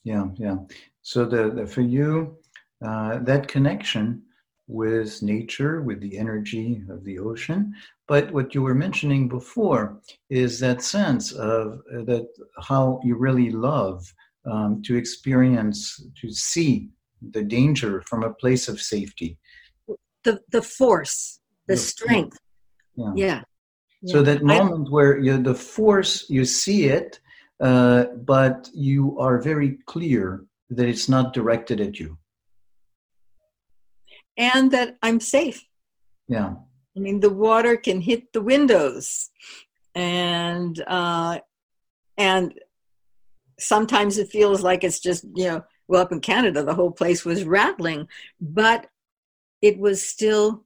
yeah 0.05 0.27
yeah 0.37 0.57
so 1.03 1.25
the, 1.25 1.51
the 1.51 1.67
for 1.67 1.81
you 1.83 2.37
uh, 2.85 3.19
that 3.21 3.49
connection 3.49 4.23
with 4.71 5.21
nature, 5.23 5.83
with 5.83 6.01
the 6.01 6.17
energy 6.17 6.83
of 6.89 7.05
the 7.05 7.19
ocean. 7.19 7.75
But 8.07 8.33
what 8.33 8.55
you 8.55 8.63
were 8.63 8.75
mentioning 8.75 9.29
before 9.29 10.01
is 10.31 10.61
that 10.61 10.83
sense 10.83 11.33
of 11.33 11.81
uh, 11.93 12.05
that 12.05 12.29
how 12.61 13.01
you 13.05 13.17
really 13.17 13.51
love 13.51 14.13
um, 14.51 14.81
to 14.85 14.97
experience, 14.97 16.03
to 16.21 16.33
see 16.33 16.89
the 17.21 17.43
danger 17.43 18.03
from 18.03 18.23
a 18.23 18.33
place 18.33 18.69
of 18.69 18.81
safety. 18.81 19.39
The 20.25 20.41
the 20.51 20.63
force, 20.63 21.41
the, 21.67 21.75
the 21.75 21.81
strength. 21.81 22.39
Yeah. 22.97 23.13
yeah. 23.15 23.43
So 24.07 24.23
that 24.23 24.43
moment 24.43 24.89
I, 24.89 24.91
where 24.91 25.19
you 25.19 25.39
the 25.43 25.55
force, 25.55 26.29
you 26.29 26.45
see 26.45 26.87
it, 26.87 27.21
uh, 27.61 28.05
but 28.17 28.69
you 28.73 29.19
are 29.19 29.41
very 29.41 29.79
clear 29.87 30.45
that 30.71 30.89
it's 30.89 31.09
not 31.09 31.33
directed 31.33 31.81
at 31.81 31.99
you 31.99 32.19
and 34.41 34.71
that 34.71 34.97
I'm 35.03 35.21
safe. 35.21 35.65
Yeah. 36.27 36.55
I 36.97 37.01
mean, 37.01 37.21
the 37.21 37.31
water 37.31 37.77
can 37.77 38.01
hit 38.01 38.33
the 38.33 38.41
windows, 38.41 39.31
and 39.95 40.83
uh, 40.87 41.39
and 42.17 42.55
sometimes 43.59 44.19
it 44.19 44.31
feels 44.31 44.63
like 44.63 44.83
it's 44.83 44.99
just 44.99 45.25
you 45.37 45.45
know, 45.45 45.65
well, 45.91 46.03
up 46.03 46.13
in 46.13 46.21
Canada, 46.21 46.63
the 46.63 46.75
whole 46.75 46.93
place 46.93 47.25
was 47.25 47.43
rattling, 47.43 48.07
but 48.41 48.87
it 49.61 49.77
was 49.77 50.07
still 50.07 50.65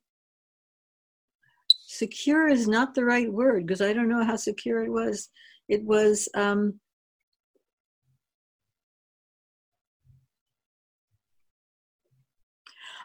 secure. 1.86 2.46
Is 2.46 2.68
not 2.68 2.94
the 2.94 3.06
right 3.06 3.32
word 3.32 3.66
because 3.66 3.80
I 3.80 3.94
don't 3.94 4.10
know 4.10 4.22
how 4.22 4.36
secure 4.36 4.84
it 4.84 4.90
was. 4.92 5.30
It 5.66 5.82
was 5.82 6.28
um, 6.34 6.78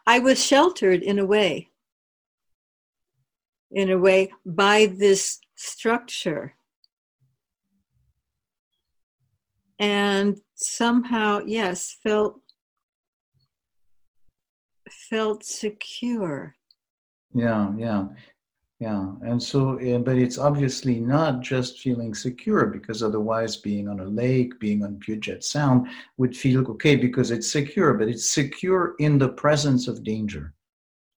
I 0.05 0.19
was 0.19 0.43
sheltered 0.43 1.01
in 1.01 1.19
a 1.19 1.25
way, 1.25 1.69
in 3.71 3.89
a 3.91 3.97
way, 3.97 4.33
by 4.45 4.88
this 4.88 5.39
structure. 5.55 6.53
And 9.80 10.38
somehow, 10.56 11.42
yes, 11.46 11.98
felt 12.04 12.42
felt 15.10 15.44
secure. 15.44 16.56
Yeah, 17.34 17.72
yeah. 17.78 18.08
Yeah, 18.80 19.12
and 19.24 19.44
so, 19.44 19.76
eh, 19.76 19.98
but 19.98 20.18
it's 20.18 20.38
obviously 20.38 21.02
not 21.02 21.42
just 21.42 21.80
feeling 21.80 22.13
secure 22.13 22.68
because 22.68 23.04
otherwise, 23.04 23.58
being 23.58 23.89
on 23.89 24.00
a 24.00 24.06
lake, 24.06 24.58
being 24.58 24.86
on 24.86 25.00
Puget 25.00 25.44
Sound 25.44 25.89
would 26.18 26.36
feel 26.36 26.65
okay 26.72 26.96
because 26.96 27.30
it's 27.30 27.52
secure, 27.52 27.94
but 27.94 28.08
it's 28.08 28.30
secure 28.30 28.96
in 29.00 29.18
the 29.18 29.28
presence 29.28 29.89
of 29.89 30.06
danger. 30.06 30.54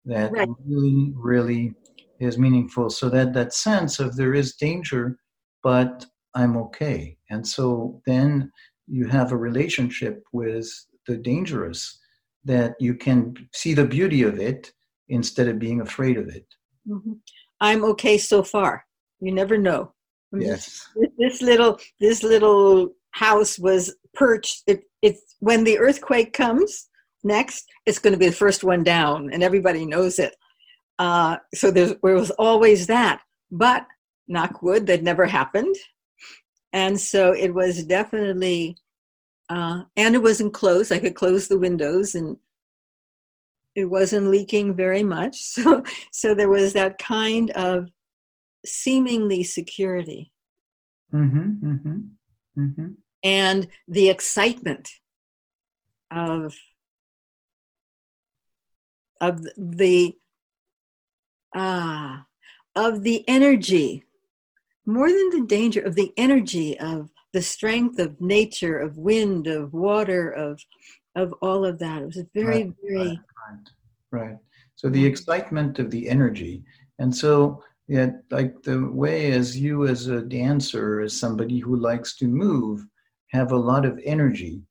That 0.05 0.31
right. 0.31 0.49
really, 0.65 1.13
really 1.15 1.75
is 2.19 2.39
meaningful. 2.39 2.89
So 2.89 3.09
that 3.09 3.31
that 3.33 3.53
sense 3.53 3.99
of 3.99 4.15
there 4.15 4.33
is 4.33 4.55
danger, 4.55 5.19
but 5.61 6.03
I'm 6.35 6.57
okay. 6.57 7.17
And 7.29 7.47
so 7.47 8.01
then 8.05 8.51
you 8.87 9.07
have 9.07 9.31
a 9.31 9.37
relationship 9.37 10.23
with 10.31 10.67
the 11.07 11.17
dangerous 11.17 11.99
that 12.45 12.73
you 12.79 12.95
can 12.95 13.35
see 13.53 13.73
the 13.73 13.85
beauty 13.85 14.23
of 14.23 14.39
it 14.39 14.71
instead 15.09 15.47
of 15.47 15.59
being 15.59 15.81
afraid 15.81 16.17
of 16.17 16.27
it. 16.29 16.45
Mm-hmm. 16.87 17.13
I'm 17.59 17.83
okay 17.85 18.17
so 18.17 18.43
far. 18.43 18.85
You 19.19 19.31
never 19.31 19.57
know. 19.57 19.93
Yes. 20.33 20.87
This 21.17 21.41
little 21.41 21.77
this 21.99 22.23
little 22.23 22.93
house 23.11 23.59
was 23.59 23.93
perched. 24.13 24.63
It, 24.65 24.83
it's 25.01 25.35
when 25.39 25.63
the 25.63 25.77
earthquake 25.77 26.33
comes 26.33 26.89
next, 27.23 27.69
it's 27.85 27.99
going 27.99 28.13
to 28.13 28.19
be 28.19 28.27
the 28.27 28.35
first 28.35 28.63
one 28.63 28.83
down, 28.83 29.29
and 29.31 29.43
everybody 29.43 29.85
knows 29.85 30.19
it. 30.19 30.35
Uh, 30.99 31.37
so 31.53 31.71
there 31.71 31.95
was 32.01 32.31
always 32.31 32.87
that. 32.87 33.21
But 33.51 33.85
knock 34.27 34.61
wood, 34.61 34.87
that 34.87 35.03
never 35.03 35.25
happened. 35.25 35.75
And 36.73 36.99
so 36.99 37.33
it 37.33 37.53
was 37.53 37.83
definitely, 37.83 38.77
uh, 39.49 39.83
and 39.97 40.15
it 40.15 40.23
wasn't 40.23 40.53
closed. 40.53 40.91
I 40.91 40.99
could 40.99 41.15
close 41.15 41.47
the 41.47 41.59
windows 41.59 42.15
and 42.15 42.37
it 43.75 43.85
wasn't 43.85 44.27
leaking 44.27 44.75
very 44.75 45.03
much. 45.03 45.37
So, 45.41 45.83
so 46.11 46.33
there 46.33 46.49
was 46.49 46.73
that 46.73 46.97
kind 46.97 47.51
of 47.51 47.89
seemingly 48.65 49.43
security. 49.43 50.31
Mm-hmm, 51.13 51.67
mm-hmm, 51.67 51.99
mm-hmm. 52.57 52.87
And 53.23 53.67
the 53.87 54.09
excitement 54.09 54.89
of 56.09 56.55
of 59.19 59.45
the 59.55 60.15
ah 61.53 62.25
of 62.75 63.03
the 63.03 63.23
energy 63.27 64.03
more 64.91 65.09
than 65.09 65.29
the 65.29 65.45
danger 65.47 65.81
of 65.81 65.95
the 65.95 66.13
energy 66.17 66.79
of 66.79 67.09
the 67.33 67.41
strength 67.41 67.99
of 67.99 68.19
nature 68.19 68.77
of 68.77 68.97
wind 68.97 69.47
of 69.47 69.73
water 69.73 70.29
of 70.31 70.59
of 71.15 71.33
all 71.41 71.65
of 71.65 71.79
that 71.79 72.01
it 72.01 72.05
was 72.05 72.17
a 72.17 72.27
very 72.33 72.63
right, 72.65 72.73
very 72.83 73.07
right. 73.07 73.17
Right. 74.11 74.37
So 74.75 74.89
the 74.89 75.05
excitement 75.05 75.79
of 75.79 75.89
the 75.89 76.09
energy. 76.09 76.63
And 76.99 77.15
so, 77.15 77.63
yeah, 77.87 78.11
like 78.29 78.61
the 78.63 78.89
way 78.91 79.31
as 79.31 79.57
you, 79.57 79.87
as 79.87 80.07
a 80.07 80.21
dancer, 80.21 81.01
as 81.01 81.17
somebody 81.17 81.59
who 81.59 81.75
likes 81.75 82.17
to 82.17 82.27
move, 82.27 82.85
have 83.29 83.51
a 83.51 83.57
lot 83.57 83.85
of 83.85 83.99
energy. 84.03 84.61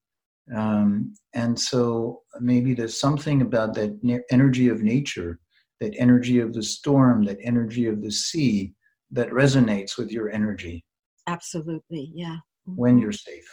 Um, 0.55 1.15
and 1.35 1.59
so 1.59 2.23
maybe 2.41 2.75
there's 2.75 2.99
something 2.99 3.41
about 3.43 3.75
that 3.75 4.23
energy 4.31 4.69
of 4.69 4.83
nature, 4.83 5.39
that 5.81 5.95
energy 5.97 6.41
of 6.41 6.53
the 6.53 6.63
storm, 6.63 7.25
that 7.25 7.39
energy 7.43 7.87
of 7.87 8.03
the 8.03 8.11
sea 8.11 8.75
that 9.13 9.31
resonates 9.31 9.97
with 9.97 10.11
your 10.11 10.31
energy. 10.31 10.85
Absolutely, 11.27 12.11
yeah. 12.15 12.37
When 12.65 12.99
you're 12.99 13.13
safe. 13.13 13.49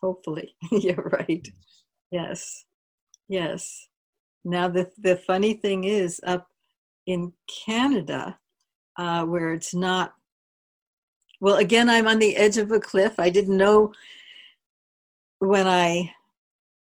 Hopefully, 0.00 0.54
you're 0.70 1.10
right. 1.18 1.46
Yes. 2.10 2.64
Yes. 3.28 3.88
Now 4.44 4.68
the 4.68 4.90
the 4.98 5.16
funny 5.16 5.54
thing 5.54 5.84
is 5.84 6.20
up 6.26 6.46
in 7.06 7.32
Canada, 7.64 8.38
uh, 8.96 9.24
where 9.24 9.52
it's 9.52 9.74
not. 9.74 10.14
Well, 11.40 11.56
again, 11.56 11.90
I'm 11.90 12.08
on 12.08 12.18
the 12.18 12.36
edge 12.36 12.56
of 12.56 12.70
a 12.72 12.80
cliff. 12.80 13.14
I 13.18 13.30
didn't 13.30 13.56
know 13.56 13.92
when 15.38 15.66
I 15.66 16.12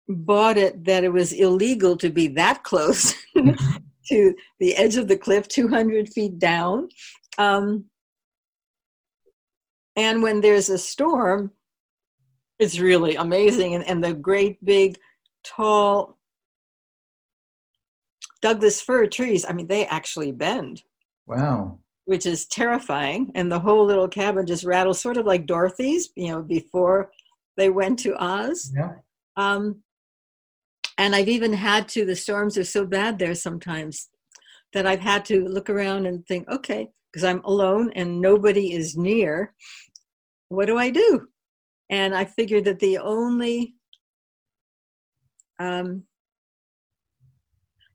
bought 0.08 0.56
it 0.56 0.84
that 0.84 1.04
it 1.04 1.12
was 1.12 1.32
illegal 1.32 1.96
to 1.96 2.10
be 2.10 2.28
that 2.28 2.62
close 2.62 3.14
to 4.08 4.34
the 4.60 4.74
edge 4.76 4.96
of 4.96 5.08
the 5.08 5.16
cliff, 5.16 5.48
200 5.48 6.08
feet 6.08 6.38
down. 6.38 6.88
Um, 7.38 7.86
and 9.96 10.22
when 10.22 10.40
there's 10.40 10.68
a 10.68 10.78
storm, 10.78 11.52
it's 12.58 12.78
really 12.78 13.16
amazing. 13.16 13.74
And, 13.74 13.84
and 13.84 14.02
the 14.02 14.14
great 14.14 14.64
big 14.64 14.98
tall 15.44 16.16
Douglas 18.42 18.80
fir 18.80 19.06
trees, 19.06 19.44
I 19.48 19.52
mean, 19.52 19.66
they 19.66 19.86
actually 19.86 20.30
bend. 20.30 20.82
Wow. 21.26 21.80
Which 22.04 22.26
is 22.26 22.46
terrifying. 22.46 23.32
And 23.34 23.50
the 23.50 23.58
whole 23.58 23.84
little 23.84 24.08
cabin 24.08 24.46
just 24.46 24.64
rattles, 24.64 25.00
sort 25.00 25.16
of 25.16 25.26
like 25.26 25.46
Dorothy's, 25.46 26.10
you 26.14 26.28
know, 26.28 26.42
before 26.42 27.10
they 27.56 27.70
went 27.70 27.98
to 28.00 28.14
Oz. 28.22 28.72
Yeah. 28.74 28.92
Um, 29.36 29.82
and 30.98 31.14
I've 31.14 31.28
even 31.28 31.52
had 31.52 31.88
to, 31.90 32.04
the 32.04 32.16
storms 32.16 32.56
are 32.56 32.64
so 32.64 32.86
bad 32.86 33.18
there 33.18 33.34
sometimes 33.34 34.08
that 34.72 34.86
I've 34.86 35.00
had 35.00 35.24
to 35.26 35.44
look 35.44 35.70
around 35.70 36.06
and 36.06 36.26
think, 36.26 36.48
okay, 36.48 36.88
because 37.12 37.24
I'm 37.24 37.42
alone 37.44 37.92
and 37.94 38.20
nobody 38.20 38.72
is 38.72 38.96
near, 38.96 39.54
what 40.48 40.66
do 40.66 40.78
I 40.78 40.90
do? 40.90 41.28
And 41.90 42.14
I 42.14 42.24
figured 42.24 42.64
that 42.64 42.80
the 42.80 42.98
only 42.98 43.74
um, 45.58 46.02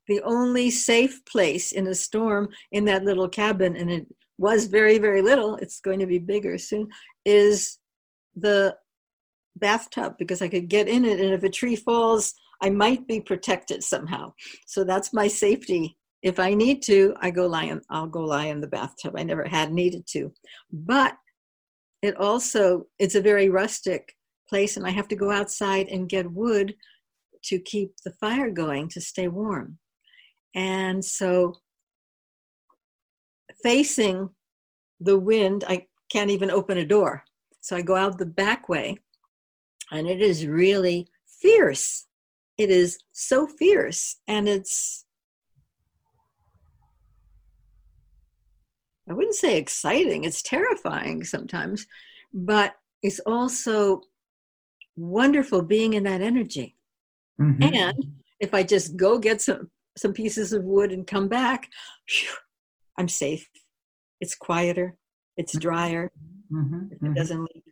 the 0.08 0.20
only 0.22 0.70
safe 0.70 1.24
place 1.24 1.70
in 1.72 1.86
a 1.86 1.94
storm 1.94 2.48
in 2.72 2.84
that 2.86 3.04
little 3.04 3.28
cabin, 3.28 3.76
and 3.76 3.90
it 3.90 4.06
was 4.36 4.66
very, 4.66 4.98
very 4.98 5.22
little, 5.22 5.54
it's 5.56 5.80
going 5.80 6.00
to 6.00 6.06
be 6.06 6.18
bigger 6.18 6.58
soon, 6.58 6.88
is 7.24 7.78
the 8.34 8.76
bathtub 9.56 10.14
because 10.18 10.42
I 10.42 10.48
could 10.48 10.68
get 10.68 10.88
in 10.88 11.04
it. 11.04 11.20
And 11.20 11.32
if 11.32 11.44
a 11.44 11.48
tree 11.48 11.76
falls, 11.76 12.34
I 12.62 12.70
might 12.70 13.06
be 13.08 13.20
protected 13.20 13.82
somehow. 13.82 14.32
So 14.66 14.84
that's 14.84 15.12
my 15.12 15.26
safety. 15.26 15.98
If 16.22 16.38
I 16.38 16.54
need 16.54 16.82
to, 16.84 17.14
I 17.20 17.30
go 17.30 17.46
lie 17.46 17.64
in, 17.64 17.82
I'll 17.90 18.06
go 18.06 18.20
lie 18.20 18.46
in 18.46 18.60
the 18.60 18.68
bathtub. 18.68 19.14
I 19.16 19.24
never 19.24 19.44
had 19.44 19.72
needed 19.72 20.06
to. 20.12 20.32
But 20.72 21.16
it 22.00 22.16
also, 22.16 22.86
it's 22.98 23.16
a 23.16 23.20
very 23.20 23.48
rustic 23.48 24.14
place 24.48 24.76
and 24.76 24.86
I 24.86 24.90
have 24.90 25.08
to 25.08 25.16
go 25.16 25.30
outside 25.30 25.88
and 25.88 26.08
get 26.08 26.30
wood 26.30 26.74
to 27.44 27.58
keep 27.58 27.94
the 28.04 28.12
fire 28.12 28.50
going 28.50 28.88
to 28.90 29.00
stay 29.00 29.26
warm. 29.26 29.78
And 30.54 31.04
so 31.04 31.54
facing 33.62 34.30
the 35.00 35.18
wind, 35.18 35.64
I 35.66 35.86
can't 36.10 36.30
even 36.30 36.50
open 36.50 36.78
a 36.78 36.86
door. 36.86 37.24
So 37.60 37.74
I 37.76 37.82
go 37.82 37.96
out 37.96 38.18
the 38.18 38.26
back 38.26 38.68
way 38.68 38.98
and 39.90 40.06
it 40.06 40.20
is 40.20 40.46
really 40.46 41.08
fierce. 41.40 42.06
It 42.62 42.70
is 42.70 42.98
so 43.10 43.46
fierce 43.46 44.16
and 44.28 44.48
it's 44.48 45.04
I 49.10 49.14
wouldn't 49.14 49.34
say 49.34 49.58
exciting, 49.58 50.22
it's 50.22 50.42
terrifying 50.42 51.24
sometimes, 51.24 51.86
but 52.32 52.76
it's 53.02 53.18
also 53.20 54.02
wonderful 54.96 55.60
being 55.60 55.94
in 55.94 56.04
that 56.04 56.22
energy. 56.22 56.76
Mm-hmm. 57.40 57.74
And 57.74 58.04
if 58.38 58.54
I 58.54 58.62
just 58.62 58.96
go 58.96 59.18
get 59.18 59.40
some 59.40 59.70
some 59.98 60.12
pieces 60.12 60.52
of 60.52 60.62
wood 60.64 60.92
and 60.92 61.06
come 61.06 61.28
back, 61.28 61.68
I'm 62.98 63.08
safe. 63.08 63.48
It's 64.20 64.36
quieter. 64.36 64.96
It's 65.36 65.52
mm-hmm. 65.52 65.60
drier. 65.60 66.12
Mm-hmm. 66.52 67.06
It 67.06 67.14
doesn't 67.14 67.42
leak, 67.42 67.64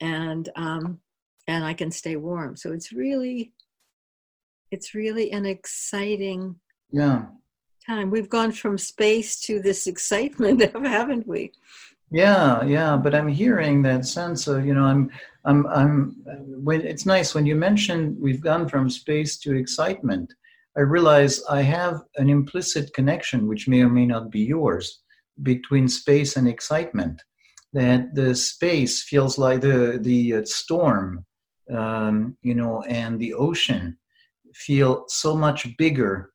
and 0.00 0.48
um, 0.54 1.00
and 1.46 1.64
I 1.64 1.72
can 1.72 1.90
stay 1.90 2.16
warm. 2.16 2.56
So 2.56 2.72
it's 2.72 2.92
really, 2.92 3.52
it's 4.70 4.94
really 4.94 5.32
an 5.32 5.46
exciting 5.46 6.56
yeah 6.90 7.26
time. 7.88 8.10
We've 8.10 8.28
gone 8.28 8.52
from 8.52 8.76
space 8.76 9.40
to 9.40 9.60
this 9.60 9.86
excitement, 9.86 10.60
haven't 10.86 11.26
we? 11.26 11.52
Yeah, 12.10 12.64
yeah. 12.64 12.96
But 12.96 13.14
I'm 13.14 13.28
hearing 13.28 13.82
that 13.82 14.06
sense 14.06 14.46
of 14.46 14.66
you 14.66 14.74
know 14.74 14.84
I'm 14.84 15.10
I'm 15.44 15.66
I'm 15.66 16.16
when 16.68 16.82
it's 16.82 17.06
nice 17.06 17.34
when 17.34 17.46
you 17.46 17.54
mention 17.54 18.16
we've 18.20 18.40
gone 18.40 18.68
from 18.68 18.90
space 18.90 19.38
to 19.38 19.54
excitement. 19.54 20.32
I 20.76 20.82
realize 20.82 21.42
I 21.50 21.62
have 21.62 22.02
an 22.16 22.28
implicit 22.30 22.94
connection, 22.94 23.48
which 23.48 23.66
may 23.66 23.82
or 23.82 23.88
may 23.88 24.06
not 24.06 24.30
be 24.30 24.40
yours, 24.40 25.00
between 25.42 25.88
space 25.88 26.36
and 26.36 26.46
excitement. 26.46 27.22
That 27.72 28.14
the 28.14 28.34
space 28.34 29.02
feels 29.02 29.38
like 29.38 29.60
the 29.60 29.98
the 30.00 30.36
uh, 30.36 30.44
storm, 30.44 31.26
um, 31.70 32.36
you 32.42 32.54
know, 32.54 32.82
and 32.82 33.18
the 33.18 33.34
ocean 33.34 33.98
feel 34.54 35.04
so 35.08 35.36
much 35.36 35.76
bigger 35.76 36.32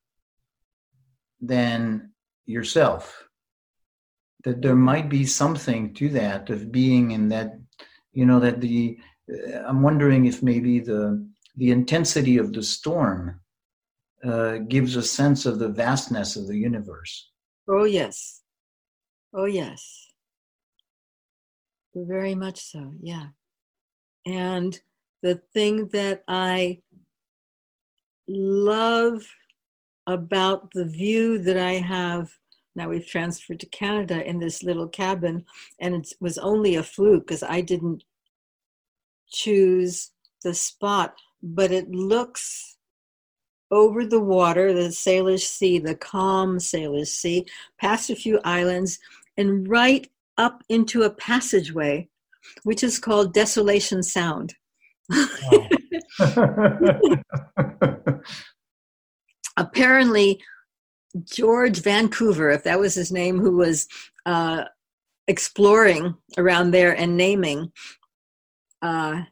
than 1.40 2.12
yourself. 2.46 3.24
That 4.44 4.60
there 4.60 4.76
might 4.76 5.08
be 5.08 5.24
something 5.24 5.94
to 5.94 6.08
that 6.10 6.50
of 6.50 6.70
being 6.70 7.12
in 7.12 7.28
that, 7.30 7.58
you 8.12 8.26
know, 8.26 8.40
that 8.40 8.60
the. 8.60 8.98
Uh, 9.32 9.60
I'm 9.66 9.80
wondering 9.82 10.26
if 10.26 10.42
maybe 10.42 10.80
the 10.80 11.26
the 11.56 11.70
intensity 11.70 12.36
of 12.36 12.52
the 12.52 12.62
storm 12.62 13.40
uh, 14.24 14.58
gives 14.68 14.96
a 14.96 15.02
sense 15.02 15.46
of 15.46 15.58
the 15.58 15.68
vastness 15.68 16.36
of 16.36 16.46
the 16.46 16.56
universe. 16.56 17.30
Oh, 17.68 17.84
yes. 17.84 18.42
Oh, 19.34 19.46
yes. 19.46 20.08
Very 21.94 22.34
much 22.34 22.60
so, 22.60 22.92
yeah. 23.00 23.28
And 24.26 24.78
the 25.22 25.40
thing 25.52 25.88
that 25.88 26.24
I 26.26 26.80
love 28.28 29.26
about 30.06 30.70
the 30.72 30.84
view 30.84 31.38
that 31.38 31.56
I 31.56 31.72
have 31.74 32.30
now 32.76 32.88
we've 32.88 33.06
transferred 33.06 33.60
to 33.60 33.66
Canada 33.66 34.26
in 34.28 34.38
this 34.38 34.62
little 34.62 34.88
cabin, 34.88 35.44
and 35.80 35.94
it 35.94 36.12
was 36.20 36.38
only 36.38 36.74
a 36.76 36.82
fluke 36.82 37.26
because 37.26 37.42
I 37.42 37.60
didn't 37.60 38.04
choose 39.30 40.10
the 40.42 40.54
spot, 40.54 41.14
but 41.42 41.70
it 41.70 41.90
looks 41.90 42.76
over 43.70 44.04
the 44.04 44.20
water, 44.20 44.72
the 44.72 44.88
Salish 44.88 45.44
Sea, 45.44 45.78
the 45.78 45.94
calm 45.94 46.58
Salish 46.58 47.08
Sea, 47.08 47.46
past 47.80 48.10
a 48.10 48.16
few 48.16 48.40
islands, 48.44 48.98
and 49.36 49.68
right 49.68 50.08
up 50.36 50.62
into 50.68 51.02
a 51.02 51.10
passageway, 51.10 52.08
which 52.64 52.82
is 52.82 52.98
called 52.98 53.32
Desolation 53.32 54.02
Sound. 54.02 54.54
Oh. 55.12 55.68
Apparently, 59.56 60.42
George 61.24 61.80
Vancouver, 61.80 62.50
if 62.50 62.64
that 62.64 62.80
was 62.80 62.94
his 62.94 63.12
name, 63.12 63.38
who 63.38 63.56
was 63.56 63.86
uh, 64.26 64.64
exploring 65.28 66.16
around 66.36 66.72
there 66.72 66.96
and 66.96 67.16
naming, 67.16 67.70
uh, 68.82 69.22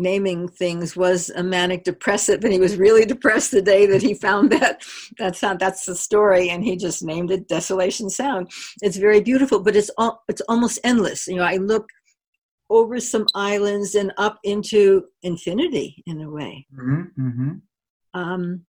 naming 0.00 0.48
things 0.48 0.96
was 0.96 1.30
a 1.30 1.42
manic 1.42 1.84
depressive 1.84 2.42
and 2.42 2.52
he 2.52 2.58
was 2.58 2.76
really 2.76 3.04
depressed 3.04 3.50
the 3.50 3.62
day 3.62 3.86
that 3.86 4.02
he 4.02 4.14
found 4.14 4.50
that. 4.50 4.82
That's 5.18 5.42
not 5.42 5.58
that's 5.58 5.84
the 5.84 5.94
story 5.94 6.48
and 6.48 6.64
he 6.64 6.76
just 6.76 7.04
named 7.04 7.30
it 7.30 7.48
desolation 7.48 8.08
sound. 8.08 8.50
It's 8.82 8.96
very 8.96 9.20
beautiful 9.20 9.60
but 9.60 9.76
it's 9.76 9.90
all 9.98 10.22
it's 10.28 10.42
almost 10.48 10.80
endless. 10.82 11.28
You 11.28 11.36
know 11.36 11.44
i 11.44 11.56
look 11.56 11.86
over 12.70 13.00
some 13.00 13.26
islands 13.34 13.94
and 13.94 14.12
up 14.16 14.38
into 14.44 15.04
infinity 15.22 16.02
in 16.06 16.20
a 16.22 16.30
way 16.30 16.66
mm-hmm, 16.74 17.26
mm-hmm. 17.26 17.50
Um, 18.12 18.66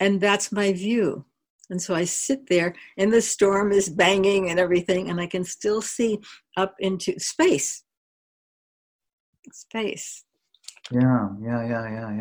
and 0.00 0.20
that's 0.20 0.52
my 0.52 0.72
view 0.72 1.24
and 1.70 1.80
so 1.80 1.94
I 1.94 2.04
sit 2.04 2.48
there, 2.48 2.74
and 2.98 3.12
the 3.12 3.22
storm 3.22 3.70
is 3.70 3.88
banging 3.88 4.50
and 4.50 4.58
everything, 4.58 5.08
and 5.08 5.20
I 5.20 5.28
can 5.28 5.44
still 5.44 5.80
see 5.80 6.18
up 6.56 6.74
into 6.80 7.16
space 7.20 7.84
space. 9.52 10.24
Yeah, 10.90 11.28
yeah, 11.42 11.66
yeah, 11.66 11.90
yeah, 11.90 12.16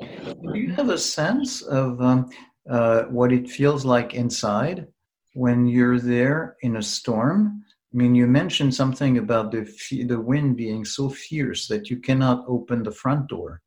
yeah. 0.00 0.32
Do 0.42 0.58
you 0.58 0.72
have 0.74 0.90
a 0.90 0.98
sense 0.98 1.62
of 1.62 2.00
um, 2.00 2.30
uh, 2.68 3.04
what 3.04 3.32
it 3.32 3.48
feels 3.48 3.84
like 3.84 4.14
inside 4.14 4.86
when 5.34 5.66
you're 5.66 5.98
there 5.98 6.56
in 6.62 6.76
a 6.76 6.82
storm? 6.82 7.64
I 7.92 7.96
mean, 7.96 8.14
you 8.14 8.26
mentioned 8.26 8.74
something 8.74 9.18
about 9.18 9.52
the 9.52 9.64
the 10.06 10.20
wind 10.20 10.56
being 10.56 10.84
so 10.84 11.10
fierce 11.10 11.68
that 11.68 11.90
you 11.90 11.98
cannot 11.98 12.44
open 12.48 12.82
the 12.82 12.90
front 12.90 13.28
door. 13.28 13.60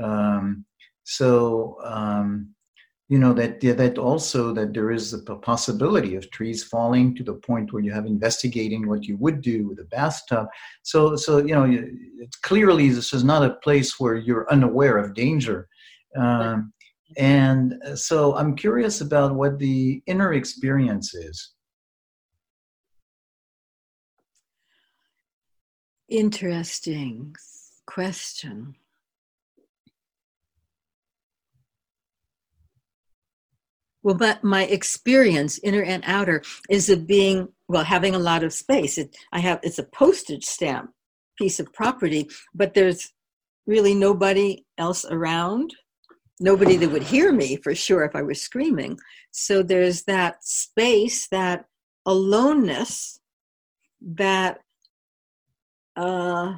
Um, 0.00 0.64
so 1.04 1.76
um, 1.82 2.54
you 3.08 3.18
know 3.18 3.34
that 3.34 3.60
that 3.60 3.98
also 3.98 4.54
that 4.54 4.72
there 4.72 4.90
is 4.90 5.10
the 5.10 5.36
possibility 5.36 6.14
of 6.16 6.30
trees 6.30 6.64
falling 6.64 7.14
to 7.16 7.22
the 7.22 7.34
point 7.34 7.72
where 7.72 7.82
you 7.82 7.92
have 7.92 8.06
investigating 8.06 8.88
what 8.88 9.04
you 9.04 9.16
would 9.18 9.42
do 9.42 9.68
with 9.68 9.78
a 9.80 9.84
bathtub. 9.84 10.46
So 10.82 11.16
so 11.16 11.38
you 11.38 11.54
know 11.54 11.66
clearly 12.42 12.88
this 12.88 13.12
is 13.12 13.24
not 13.24 13.44
a 13.44 13.56
place 13.62 14.00
where 14.00 14.14
you're 14.14 14.50
unaware 14.50 14.96
of 14.96 15.14
danger. 15.14 15.68
Um, 16.16 16.72
and 17.16 17.74
so 17.94 18.36
i'm 18.36 18.54
curious 18.54 19.00
about 19.00 19.34
what 19.34 19.58
the 19.58 20.00
inner 20.06 20.34
experience 20.34 21.12
is 21.12 21.54
interesting 26.10 27.34
question 27.86 28.74
Well, 34.02 34.14
but 34.14 34.42
my 34.42 34.64
experience, 34.64 35.58
inner 35.62 35.82
and 35.82 36.02
outer, 36.06 36.42
is 36.70 36.88
of 36.88 37.06
being 37.06 37.48
well, 37.68 37.84
having 37.84 38.14
a 38.14 38.18
lot 38.18 38.42
of 38.42 38.52
space. 38.52 38.98
It, 38.98 39.16
I 39.32 39.40
have 39.40 39.60
it's 39.62 39.78
a 39.78 39.84
postage 39.84 40.44
stamp 40.44 40.90
piece 41.38 41.60
of 41.60 41.72
property, 41.72 42.28
but 42.54 42.74
there's 42.74 43.12
really 43.66 43.94
nobody 43.94 44.64
else 44.78 45.04
around, 45.04 45.74
nobody 46.40 46.76
that 46.76 46.90
would 46.90 47.02
hear 47.02 47.30
me 47.30 47.56
for 47.56 47.74
sure 47.74 48.04
if 48.04 48.16
I 48.16 48.22
was 48.22 48.40
screaming. 48.40 48.98
So 49.30 49.62
there's 49.62 50.02
that 50.04 50.42
space, 50.44 51.28
that 51.28 51.66
aloneness, 52.06 53.20
that 54.00 54.60
uh, 56.00 56.56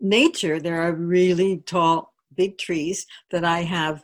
nature. 0.00 0.58
There 0.58 0.82
are 0.82 0.94
really 0.94 1.58
tall 1.58 2.14
big 2.34 2.56
trees 2.56 3.06
that 3.30 3.44
I 3.44 3.60
have 3.60 4.02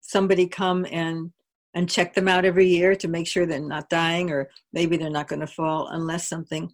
somebody 0.00 0.46
come 0.46 0.86
and 0.90 1.30
and 1.74 1.90
check 1.90 2.14
them 2.14 2.26
out 2.26 2.46
every 2.46 2.66
year 2.66 2.96
to 2.96 3.06
make 3.06 3.26
sure 3.26 3.44
they're 3.44 3.60
not 3.60 3.90
dying 3.90 4.30
or 4.30 4.48
maybe 4.72 4.96
they're 4.96 5.10
not 5.10 5.28
going 5.28 5.40
to 5.40 5.46
fall 5.46 5.88
unless 5.88 6.26
something 6.26 6.72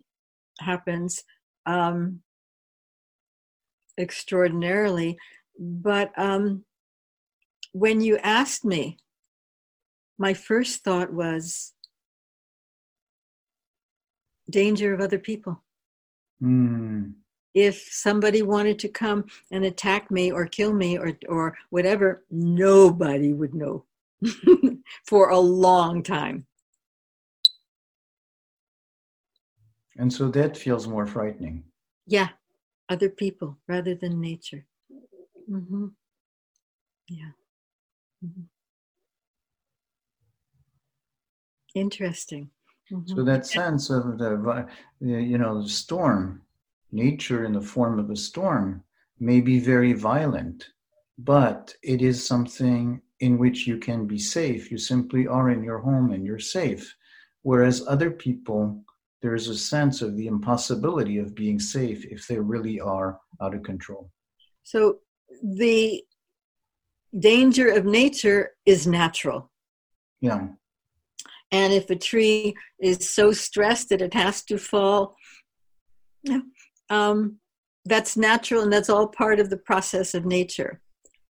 happens 0.60 1.24
um, 1.66 2.20
extraordinarily. 3.98 5.18
But 5.58 6.12
um, 6.16 6.64
when 7.72 8.00
you 8.00 8.16
asked 8.18 8.64
me, 8.64 8.98
my 10.18 10.34
first 10.34 10.84
thought 10.84 11.12
was 11.12 11.72
danger 14.48 14.94
of 14.94 15.00
other 15.00 15.18
people. 15.18 15.64
Mm. 16.42 17.14
If 17.54 17.88
somebody 17.90 18.42
wanted 18.42 18.78
to 18.80 18.88
come 18.88 19.26
and 19.50 19.64
attack 19.64 20.10
me 20.10 20.32
or 20.32 20.46
kill 20.46 20.72
me 20.72 20.98
or, 20.98 21.16
or 21.28 21.56
whatever, 21.70 22.24
nobody 22.30 23.32
would 23.32 23.54
know 23.54 23.84
for 25.06 25.30
a 25.30 25.38
long 25.38 26.02
time. 26.02 26.46
And 29.98 30.10
so 30.12 30.28
that 30.30 30.56
feels 30.56 30.88
more 30.88 31.06
frightening. 31.06 31.64
Yeah, 32.06 32.28
other 32.88 33.10
people 33.10 33.58
rather 33.68 33.94
than 33.94 34.20
nature. 34.20 34.64
Mm-hmm. 35.50 35.88
Yeah. 37.08 37.32
Mm-hmm. 38.24 38.42
Interesting. 41.74 42.50
Mm-hmm. 42.92 43.14
So 43.14 43.24
that 43.24 43.46
sense 43.46 43.90
of 43.90 44.18
the, 44.18 44.66
you 45.00 45.38
know, 45.38 45.62
the 45.62 45.68
storm, 45.68 46.42
nature 46.90 47.44
in 47.44 47.52
the 47.52 47.60
form 47.60 47.98
of 47.98 48.10
a 48.10 48.16
storm, 48.16 48.84
may 49.18 49.40
be 49.40 49.58
very 49.58 49.92
violent, 49.92 50.68
but 51.18 51.74
it 51.82 52.02
is 52.02 52.26
something 52.26 53.00
in 53.20 53.38
which 53.38 53.66
you 53.66 53.78
can 53.78 54.06
be 54.06 54.18
safe. 54.18 54.70
You 54.70 54.78
simply 54.78 55.26
are 55.26 55.50
in 55.50 55.62
your 55.62 55.78
home 55.78 56.12
and 56.12 56.26
you're 56.26 56.38
safe. 56.38 56.94
Whereas 57.42 57.86
other 57.86 58.10
people, 58.10 58.84
there's 59.22 59.48
a 59.48 59.56
sense 59.56 60.02
of 60.02 60.16
the 60.16 60.26
impossibility 60.26 61.18
of 61.18 61.34
being 61.34 61.60
safe 61.60 62.04
if 62.04 62.26
they 62.26 62.38
really 62.38 62.80
are 62.80 63.20
out 63.40 63.54
of 63.54 63.62
control. 63.62 64.10
So 64.64 64.98
the 65.42 66.02
danger 67.18 67.68
of 67.68 67.84
nature 67.84 68.50
is 68.66 68.86
natural. 68.86 69.50
Yeah. 70.20 70.48
And 71.52 71.72
if 71.72 71.90
a 71.90 71.96
tree 71.96 72.54
is 72.80 73.10
so 73.10 73.30
stressed 73.32 73.90
that 73.90 74.00
it 74.00 74.14
has 74.14 74.42
to 74.44 74.56
fall, 74.58 75.14
um, 76.90 77.38
that's 77.84 78.16
natural 78.16 78.62
and 78.62 78.72
that's 78.72 78.88
all 78.88 79.08
part 79.08 79.38
of 79.38 79.50
the 79.50 79.58
process 79.58 80.14
of 80.14 80.24
nature. 80.24 80.80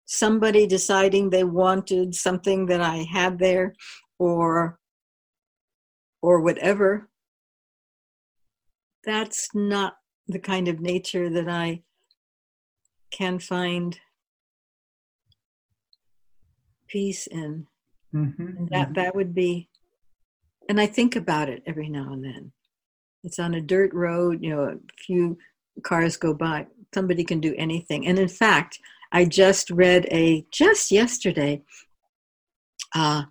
Somebody 0.05 0.65
deciding 0.65 1.29
they 1.29 1.43
wanted 1.43 2.15
something 2.15 2.65
that 2.67 2.81
I 2.81 2.97
had 3.11 3.37
there 3.37 3.75
or 4.17 4.79
or 6.21 6.39
whatever, 6.39 7.09
that's 9.03 9.49
not 9.53 9.95
the 10.27 10.39
kind 10.39 10.69
of 10.69 10.79
nature 10.79 11.29
that 11.29 11.49
I 11.49 11.81
can 13.11 13.39
find 13.39 13.99
peace 16.87 17.27
in. 17.27 17.67
Mm-hmm. 18.15 18.41
And 18.41 18.69
that 18.69 18.85
mm-hmm. 18.89 18.93
that 18.93 19.15
would 19.15 19.35
be 19.35 19.69
and 20.69 20.79
I 20.79 20.85
think 20.85 21.15
about 21.15 21.49
it 21.49 21.63
every 21.65 21.89
now 21.89 22.13
and 22.13 22.23
then. 22.23 22.51
It's 23.23 23.39
on 23.39 23.53
a 23.53 23.61
dirt 23.61 23.93
road, 23.93 24.43
you 24.43 24.49
know, 24.49 24.63
a 24.63 24.75
few 24.97 25.37
cars 25.83 26.17
go 26.17 26.33
by. 26.33 26.67
Somebody 26.93 27.23
can 27.23 27.39
do 27.39 27.55
anything. 27.57 28.05
And 28.05 28.19
in 28.19 28.27
fact, 28.27 28.79
I 29.11 29.25
just 29.25 29.69
read 29.69 30.07
a, 30.11 30.45
just 30.51 30.91
yesterday, 30.91 31.63
uh, 32.95 33.23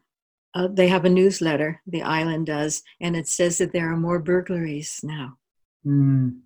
uh, 0.54 0.68
they 0.70 0.88
have 0.88 1.04
a 1.04 1.10
newsletter, 1.10 1.80
the 1.86 2.02
island 2.02 2.46
does, 2.46 2.82
and 3.00 3.16
it 3.16 3.28
says 3.28 3.58
that 3.58 3.72
there 3.72 3.90
are 3.92 3.96
more 3.96 4.18
burglaries 4.18 5.00
now. 5.02 5.38
Mm. 5.86 6.40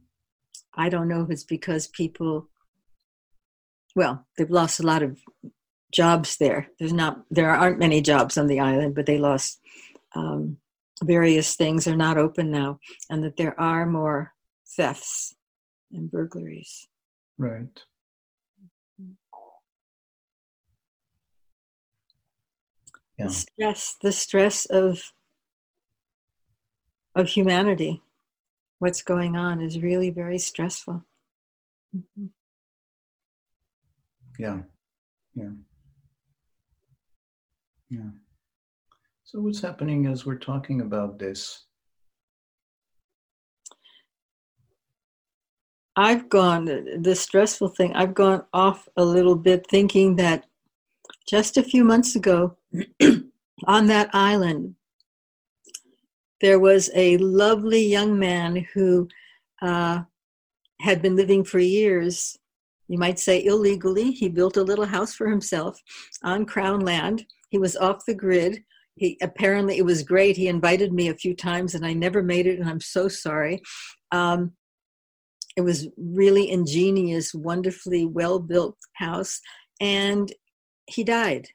I 0.74 0.88
don't 0.88 1.08
know 1.08 1.22
if 1.22 1.30
it's 1.30 1.44
because 1.44 1.88
people, 1.88 2.48
well, 3.94 4.26
they've 4.36 4.50
lost 4.50 4.80
a 4.80 4.86
lot 4.86 5.02
of 5.02 5.18
jobs 5.92 6.36
there. 6.36 6.68
There's 6.78 6.92
not, 6.92 7.22
there 7.30 7.50
aren't 7.50 7.78
many 7.78 8.00
jobs 8.00 8.36
on 8.36 8.46
the 8.46 8.60
island, 8.60 8.94
but 8.94 9.06
they 9.06 9.18
lost 9.18 9.60
um, 10.14 10.58
various 11.02 11.56
things 11.56 11.86
are 11.86 11.96
not 11.96 12.18
open 12.18 12.50
now 12.50 12.78
and 13.10 13.22
that 13.22 13.36
there 13.36 13.58
are 13.60 13.86
more 13.86 14.32
thefts 14.76 15.34
and 15.92 16.10
burglaries. 16.10 16.88
Right. 17.38 17.82
Yeah. 23.18 23.26
The 23.26 23.32
stress, 23.32 23.96
the 24.02 24.12
stress 24.12 24.66
of 24.66 25.12
of 27.14 27.28
humanity, 27.28 28.02
what's 28.78 29.00
going 29.00 29.36
on 29.36 29.62
is 29.62 29.80
really 29.80 30.10
very 30.10 30.38
stressful. 30.38 31.02
Mm-hmm. 31.96 32.26
Yeah. 34.38 34.58
Yeah. 35.34 35.50
Yeah. 37.88 38.10
So, 39.28 39.40
what's 39.40 39.60
happening 39.60 40.06
as 40.06 40.24
we're 40.24 40.38
talking 40.38 40.82
about 40.82 41.18
this? 41.18 41.64
I've 45.96 46.28
gone, 46.28 46.66
the 47.02 47.16
stressful 47.16 47.70
thing, 47.70 47.92
I've 47.96 48.14
gone 48.14 48.44
off 48.52 48.88
a 48.96 49.04
little 49.04 49.34
bit 49.34 49.66
thinking 49.68 50.14
that 50.14 50.46
just 51.28 51.56
a 51.56 51.64
few 51.64 51.82
months 51.82 52.14
ago 52.14 52.56
on 53.66 53.86
that 53.88 54.10
island, 54.12 54.76
there 56.40 56.60
was 56.60 56.88
a 56.94 57.16
lovely 57.16 57.84
young 57.84 58.16
man 58.16 58.64
who 58.74 59.08
uh, 59.60 60.02
had 60.80 61.02
been 61.02 61.16
living 61.16 61.42
for 61.42 61.58
years, 61.58 62.38
you 62.86 62.96
might 62.96 63.18
say 63.18 63.44
illegally. 63.44 64.12
He 64.12 64.28
built 64.28 64.56
a 64.56 64.62
little 64.62 64.86
house 64.86 65.14
for 65.16 65.28
himself 65.28 65.82
on 66.22 66.46
crown 66.46 66.78
land. 66.78 67.26
He 67.48 67.58
was 67.58 67.76
off 67.76 68.06
the 68.06 68.14
grid 68.14 68.62
he 68.96 69.18
apparently 69.22 69.76
it 69.76 69.84
was 69.84 70.02
great. 70.02 70.36
He 70.36 70.48
invited 70.48 70.92
me 70.92 71.08
a 71.08 71.14
few 71.14 71.34
times 71.34 71.74
and 71.74 71.86
i 71.86 71.92
never 71.92 72.22
made 72.22 72.46
it 72.46 72.58
and 72.58 72.68
i'm 72.68 72.80
so 72.80 73.08
sorry. 73.08 73.62
Um, 74.10 74.52
it 75.56 75.60
was 75.62 75.88
really 75.96 76.50
ingenious 76.50 77.32
wonderfully 77.32 78.04
well 78.04 78.38
built 78.38 78.76
house 78.94 79.40
and 79.80 80.32
he 80.86 81.04
died. 81.04 81.46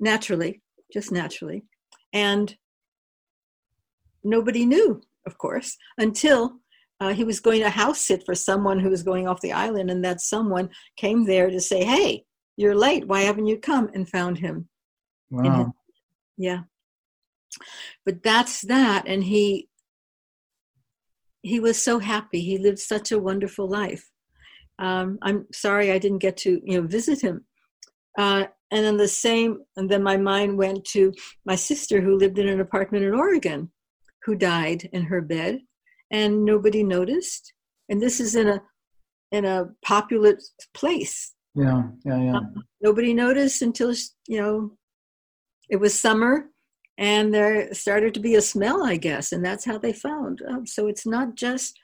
Naturally 0.00 0.60
just 0.92 1.10
naturally. 1.10 1.64
And 2.12 2.54
nobody 4.22 4.66
knew 4.66 5.00
of 5.26 5.38
course 5.38 5.76
until 5.98 6.58
uh, 7.00 7.12
he 7.12 7.24
was 7.24 7.40
going 7.40 7.60
to 7.60 7.70
house 7.70 8.00
sit 8.00 8.24
for 8.24 8.34
someone 8.34 8.78
who 8.78 8.88
was 8.88 9.02
going 9.02 9.26
off 9.26 9.40
the 9.40 9.52
island 9.52 9.90
and 9.90 10.04
that 10.04 10.20
someone 10.20 10.68
came 10.96 11.24
there 11.24 11.50
to 11.50 11.60
say 11.60 11.84
hey 11.84 12.24
you're 12.56 12.76
late. 12.76 13.06
Why 13.08 13.22
haven't 13.22 13.46
you 13.46 13.58
come? 13.58 13.90
and 13.94 14.08
found 14.08 14.38
him. 14.38 14.68
Wow 15.30 15.74
yeah. 16.36 16.60
But 18.04 18.22
that's 18.22 18.62
that 18.62 19.06
and 19.06 19.24
he 19.24 19.68
he 21.42 21.60
was 21.60 21.80
so 21.80 21.98
happy. 21.98 22.40
He 22.40 22.56
lived 22.56 22.78
such 22.78 23.12
a 23.12 23.18
wonderful 23.18 23.68
life. 23.68 24.10
Um, 24.80 25.18
i'm 25.22 25.46
sorry 25.52 25.92
i 25.92 25.98
didn't 25.98 26.18
get 26.18 26.36
to 26.38 26.60
you 26.64 26.80
know 26.80 26.86
visit 26.86 27.20
him. 27.20 27.44
Uh, 28.18 28.44
and 28.72 28.84
then 28.84 28.96
the 28.96 29.08
same 29.08 29.58
and 29.76 29.88
then 29.88 30.02
my 30.02 30.16
mind 30.16 30.58
went 30.58 30.84
to 30.86 31.12
my 31.46 31.54
sister 31.54 32.00
who 32.00 32.18
lived 32.18 32.38
in 32.38 32.48
an 32.48 32.60
apartment 32.60 33.04
in 33.04 33.14
oregon 33.14 33.70
who 34.24 34.34
died 34.34 34.88
in 34.92 35.04
her 35.04 35.20
bed 35.20 35.60
and 36.10 36.44
nobody 36.44 36.82
noticed. 36.82 37.52
And 37.88 38.00
this 38.00 38.18
is 38.20 38.34
in 38.34 38.48
a 38.48 38.62
in 39.30 39.44
a 39.44 39.66
populous 39.84 40.52
place. 40.74 41.34
Yeah 41.54 41.82
yeah 42.04 42.20
yeah. 42.20 42.40
Nobody 42.80 43.14
noticed 43.14 43.62
until 43.62 43.94
you 44.26 44.40
know 44.40 44.72
it 45.70 45.76
was 45.76 45.98
summer 45.98 46.46
and 46.98 47.34
there 47.34 47.72
started 47.74 48.14
to 48.14 48.20
be 48.20 48.36
a 48.36 48.40
smell 48.40 48.84
i 48.84 48.96
guess 48.96 49.32
and 49.32 49.44
that's 49.44 49.64
how 49.64 49.78
they 49.78 49.92
found. 49.92 50.42
Oh, 50.48 50.62
so 50.64 50.86
it's 50.86 51.06
not 51.06 51.34
just 51.34 51.78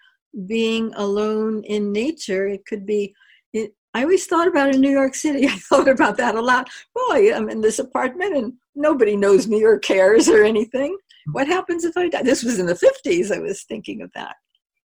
being 0.47 0.93
alone 0.95 1.65
in 1.65 1.93
nature. 1.93 2.47
It 2.47 2.65
could 2.65 2.87
be 2.87 3.15
it, 3.53 3.75
i 3.95 4.03
always 4.03 4.27
thought 4.27 4.47
about 4.47 4.75
in 4.75 4.81
new 4.81 4.91
york 4.91 5.15
city. 5.15 5.47
I 5.49 5.57
thought 5.57 5.89
about 5.89 6.17
that 6.19 6.37
a 6.37 6.41
lot. 6.41 6.69
Boy 6.95 7.35
i'm 7.35 7.49
in 7.49 7.61
this 7.61 7.79
apartment 7.79 8.37
and 8.37 8.53
nobody 8.75 9.17
knows 9.17 9.49
me 9.49 9.65
or 9.65 9.79
cares 9.79 10.29
or 10.29 10.45
anything. 10.45 10.97
What 11.33 11.47
happens 11.47 11.85
if 11.85 11.97
i 11.97 12.09
die? 12.09 12.23
This 12.23 12.43
was 12.43 12.59
in 12.59 12.67
the 12.67 12.75
50s 12.75 13.35
i 13.35 13.39
was 13.39 13.65
thinking 13.65 14.03
of 14.03 14.11
that. 14.15 14.37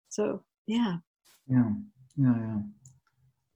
So 0.09 0.43
yeah. 0.67 0.97
Yeah 1.47 1.71
yeah 2.17 2.35
yeah. 2.37 2.59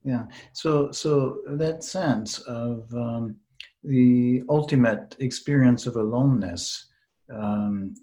Yeah. 0.04 0.24
So 0.54 0.92
so 0.92 1.42
that 1.48 1.84
sense 1.84 2.40
of 2.40 2.92
um, 2.94 3.36
the 3.84 4.44
ultimate 4.50 5.16
experience 5.20 5.88
of 5.88 5.96
aloneness, 5.96 6.88
um, 7.34 7.94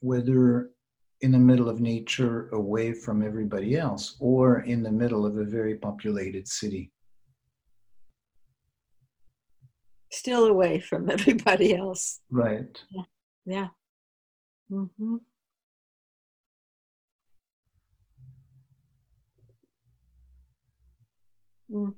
whether 0.00 0.70
in 1.22 1.32
the 1.32 1.38
middle 1.38 1.68
of 1.68 1.80
nature, 1.80 2.48
away 2.50 2.92
from 2.92 3.22
everybody 3.22 3.76
else, 3.76 4.16
or 4.20 4.60
in 4.60 4.82
the 4.82 4.92
middle 4.92 5.24
of 5.24 5.38
a 5.38 5.44
very 5.44 5.76
populated 5.76 6.46
city. 6.46 6.92
still 10.16 10.46
away 10.46 10.80
from 10.80 11.10
everybody 11.16 11.74
else. 11.74 12.20
Right. 12.30 12.82
Yeah. 12.90 13.02
yeah. 13.44 13.68
Mm-hmm. 14.70 15.16
Mm. 21.70 21.94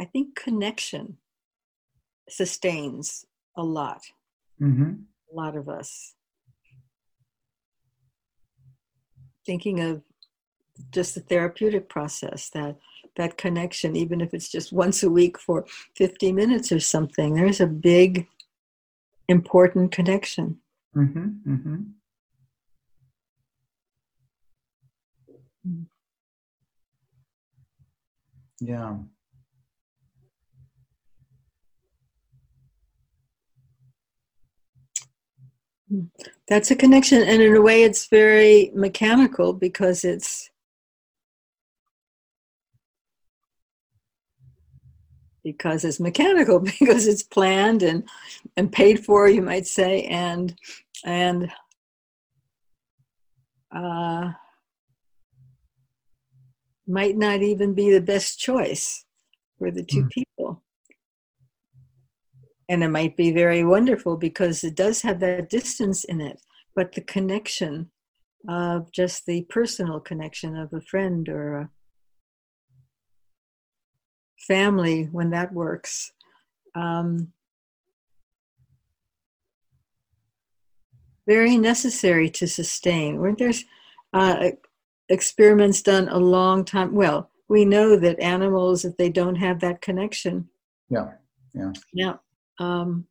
I 0.00 0.04
think 0.04 0.34
connection 0.36 1.18
sustains 2.28 3.24
a 3.56 3.62
lot. 3.62 4.02
Mm-hmm. 4.60 4.92
A 5.32 5.34
lot 5.34 5.56
of 5.56 5.68
us. 5.68 6.14
Thinking 9.44 9.80
of 9.80 10.02
just 10.92 11.14
the 11.14 11.20
therapeutic 11.20 11.88
process, 11.88 12.50
that 12.50 12.76
that 13.16 13.36
connection, 13.36 13.96
even 13.96 14.20
if 14.20 14.32
it's 14.32 14.48
just 14.48 14.72
once 14.72 15.02
a 15.02 15.10
week 15.10 15.38
for 15.38 15.64
50 15.96 16.32
minutes 16.32 16.70
or 16.70 16.78
something, 16.78 17.34
there's 17.34 17.60
a 17.60 17.66
big, 17.66 18.28
important 19.28 19.90
connection. 19.90 20.58
Mm-hmm. 20.94 21.52
Mm-hmm. 21.52 21.76
Mm. 25.66 25.86
Yeah. 28.60 28.96
That's 36.48 36.70
a 36.70 36.76
connection, 36.76 37.22
and 37.22 37.42
in 37.42 37.54
a 37.54 37.60
way, 37.60 37.82
it's 37.82 38.06
very 38.06 38.70
mechanical 38.74 39.52
because 39.52 40.04
it's 40.04 40.50
because 45.42 45.84
it's 45.84 46.00
mechanical 46.00 46.60
because 46.80 47.06
it's 47.06 47.22
planned 47.22 47.82
and 47.82 48.08
and 48.56 48.70
paid 48.70 49.04
for, 49.04 49.28
you 49.28 49.42
might 49.42 49.66
say, 49.66 50.02
and 50.04 50.54
and 51.04 51.50
uh, 53.74 54.32
might 56.86 57.16
not 57.16 57.42
even 57.42 57.74
be 57.74 57.92
the 57.92 58.00
best 58.00 58.38
choice 58.38 59.04
for 59.58 59.70
the 59.70 59.82
two 59.82 60.04
mm. 60.04 60.10
people 60.10 60.62
and 62.68 62.84
it 62.84 62.88
might 62.88 63.16
be 63.16 63.30
very 63.30 63.64
wonderful 63.64 64.16
because 64.16 64.62
it 64.64 64.74
does 64.74 65.02
have 65.02 65.20
that 65.20 65.48
distance 65.48 66.04
in 66.04 66.20
it 66.20 66.40
but 66.74 66.92
the 66.92 67.00
connection 67.00 67.90
of 68.48 68.90
just 68.92 69.26
the 69.26 69.42
personal 69.42 69.98
connection 70.00 70.56
of 70.56 70.72
a 70.72 70.80
friend 70.80 71.28
or 71.28 71.56
a 71.56 71.70
family 74.46 75.04
when 75.04 75.30
that 75.30 75.52
works 75.52 76.12
um, 76.74 77.32
very 81.26 81.58
necessary 81.58 82.30
to 82.30 82.46
sustain. 82.46 83.18
Weren't 83.18 83.38
there 83.38 83.52
uh, 84.14 84.50
experiments 85.08 85.82
done 85.82 86.08
a 86.08 86.18
long 86.18 86.64
time 86.64 86.94
well 86.94 87.30
we 87.48 87.64
know 87.64 87.96
that 87.96 88.20
animals 88.20 88.84
if 88.84 88.96
they 88.96 89.08
don't 89.08 89.36
have 89.36 89.60
that 89.60 89.80
connection 89.80 90.48
yeah 90.90 91.12
yeah. 91.54 91.72
Yeah 91.92 92.14
um, 92.58 93.06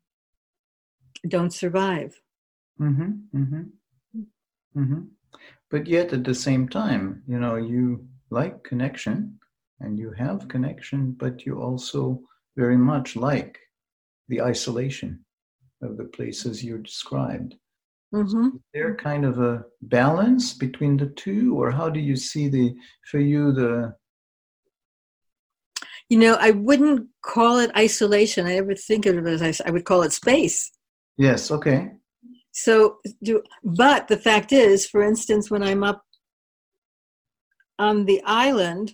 don't 1.27 1.53
survive. 1.53 2.19
Mm-hmm, 2.79 3.37
mm-hmm, 3.37 4.19
mm-hmm. 4.79 5.01
But 5.69 5.87
yet, 5.87 6.13
at 6.13 6.23
the 6.23 6.35
same 6.35 6.69
time, 6.69 7.23
you 7.27 7.39
know, 7.39 7.55
you 7.55 8.07
like 8.29 8.63
connection 8.63 9.39
and 9.79 9.97
you 9.97 10.11
have 10.11 10.47
connection, 10.47 11.11
but 11.11 11.45
you 11.45 11.61
also 11.61 12.21
very 12.55 12.77
much 12.77 13.15
like 13.15 13.57
the 14.29 14.41
isolation 14.41 15.23
of 15.81 15.97
the 15.97 16.05
places 16.05 16.63
you 16.63 16.77
described. 16.77 17.55
Mm-hmm. 18.13 18.47
Is 18.55 18.61
there 18.73 18.95
kind 18.95 19.25
of 19.25 19.39
a 19.39 19.65
balance 19.81 20.53
between 20.53 20.97
the 20.97 21.07
two, 21.07 21.55
or 21.59 21.71
how 21.71 21.89
do 21.89 21.99
you 21.99 22.15
see 22.15 22.47
the 22.47 22.75
for 23.09 23.19
you 23.19 23.51
the 23.51 23.95
you 26.09 26.17
know, 26.17 26.37
I 26.39 26.51
wouldn't 26.51 27.07
call 27.21 27.57
it 27.57 27.75
isolation. 27.75 28.45
I 28.45 28.55
never 28.55 28.75
think 28.75 29.05
of 29.05 29.17
it 29.17 29.41
as 29.41 29.61
I 29.61 29.71
would 29.71 29.85
call 29.85 30.03
it 30.03 30.13
space. 30.13 30.71
Yes. 31.17 31.51
Okay. 31.51 31.91
So, 32.51 32.97
do 33.23 33.43
but 33.63 34.07
the 34.07 34.17
fact 34.17 34.51
is, 34.51 34.87
for 34.87 35.03
instance, 35.03 35.51
when 35.51 35.63
I'm 35.63 35.83
up 35.83 36.01
on 37.77 38.05
the 38.05 38.21
island 38.23 38.93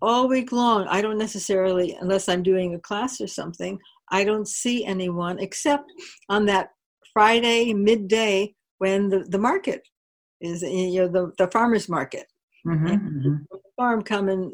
all 0.00 0.28
week 0.28 0.52
long, 0.52 0.86
I 0.88 1.00
don't 1.00 1.18
necessarily, 1.18 1.96
unless 2.00 2.28
I'm 2.28 2.42
doing 2.42 2.74
a 2.74 2.80
class 2.80 3.20
or 3.20 3.26
something, 3.26 3.78
I 4.10 4.24
don't 4.24 4.46
see 4.46 4.84
anyone 4.84 5.38
except 5.40 5.90
on 6.28 6.46
that 6.46 6.70
Friday 7.12 7.72
midday 7.72 8.54
when 8.78 9.08
the, 9.08 9.20
the 9.30 9.38
market 9.38 9.82
is, 10.40 10.62
you 10.62 11.00
know, 11.00 11.08
the, 11.08 11.32
the 11.38 11.50
farmer's 11.50 11.88
market. 11.88 12.26
Mm-hmm, 12.66 12.86
mm-hmm. 12.86 13.34
The 13.50 13.58
farm 13.76 14.02
come 14.02 14.28
and 14.28 14.52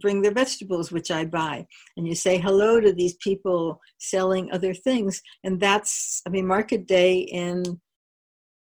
bring 0.00 0.22
their 0.22 0.32
vegetables, 0.32 0.90
which 0.90 1.10
I 1.10 1.24
buy. 1.24 1.66
And 1.96 2.06
you 2.06 2.14
say 2.14 2.38
hello 2.38 2.80
to 2.80 2.92
these 2.92 3.14
people 3.14 3.80
selling 3.98 4.50
other 4.50 4.74
things. 4.74 5.22
And 5.44 5.60
that's, 5.60 6.22
I 6.26 6.30
mean, 6.30 6.46
market 6.46 6.86
day 6.86 7.18
in 7.18 7.80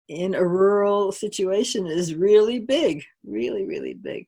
in 0.07 0.33
a 0.33 0.43
rural 0.43 1.11
situation 1.11 1.85
is 1.85 2.15
really 2.15 2.59
big, 2.59 3.03
really, 3.23 3.65
really 3.65 3.93
big. 3.93 4.27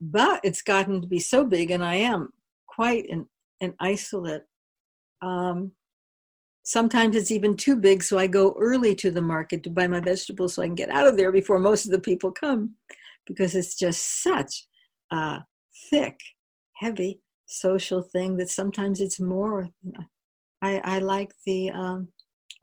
But 0.00 0.40
it's 0.42 0.60
gotten 0.60 1.00
to 1.00 1.06
be 1.06 1.20
so 1.20 1.44
big, 1.44 1.70
and 1.70 1.84
I 1.84 1.94
am 1.94 2.30
quite 2.66 3.08
an, 3.08 3.26
an 3.60 3.74
isolate. 3.78 4.42
Um, 5.22 5.70
sometimes 6.64 7.14
it's 7.14 7.30
even 7.30 7.56
too 7.56 7.76
big, 7.76 8.02
so 8.02 8.18
I 8.18 8.26
go 8.26 8.56
early 8.58 8.94
to 8.96 9.10
the 9.12 9.22
market 9.22 9.62
to 9.62 9.70
buy 9.70 9.86
my 9.86 10.00
vegetables 10.00 10.54
so 10.54 10.62
I 10.62 10.66
can 10.66 10.74
get 10.74 10.90
out 10.90 11.06
of 11.06 11.16
there 11.16 11.30
before 11.30 11.60
most 11.60 11.86
of 11.86 11.92
the 11.92 12.00
people 12.00 12.32
come 12.32 12.74
because 13.24 13.54
it's 13.54 13.76
just 13.78 14.22
such 14.22 14.66
thick, 15.90 16.20
heavy 16.74 17.20
social 17.46 18.02
thing 18.02 18.36
that 18.36 18.50
sometimes 18.50 19.00
it's 19.00 19.20
more. 19.20 19.68
I, 20.62 20.80
I 20.84 20.98
like 20.98 21.32
the, 21.44 21.70
um, 21.70 22.08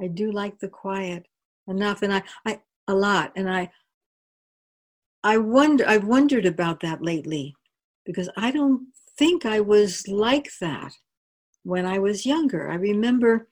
I 0.01 0.07
do 0.07 0.31
like 0.31 0.59
the 0.59 0.67
quiet 0.67 1.27
enough, 1.67 2.01
and 2.01 2.13
I, 2.13 2.23
I 2.45 2.59
a 2.87 2.93
lot, 2.93 3.31
and 3.35 3.49
I, 3.49 3.71
I 5.23 5.37
wonder, 5.37 5.87
I've 5.87 6.05
wondered 6.05 6.45
about 6.45 6.81
that 6.81 7.01
lately, 7.01 7.55
because 8.05 8.29
I 8.35 8.51
don't 8.51 8.87
think 9.17 9.45
I 9.45 9.61
was 9.61 10.07
like 10.07 10.49
that 10.59 10.91
when 11.63 11.85
I 11.85 11.99
was 11.99 12.25
younger. 12.25 12.69
I 12.69 12.75
remember 12.75 13.47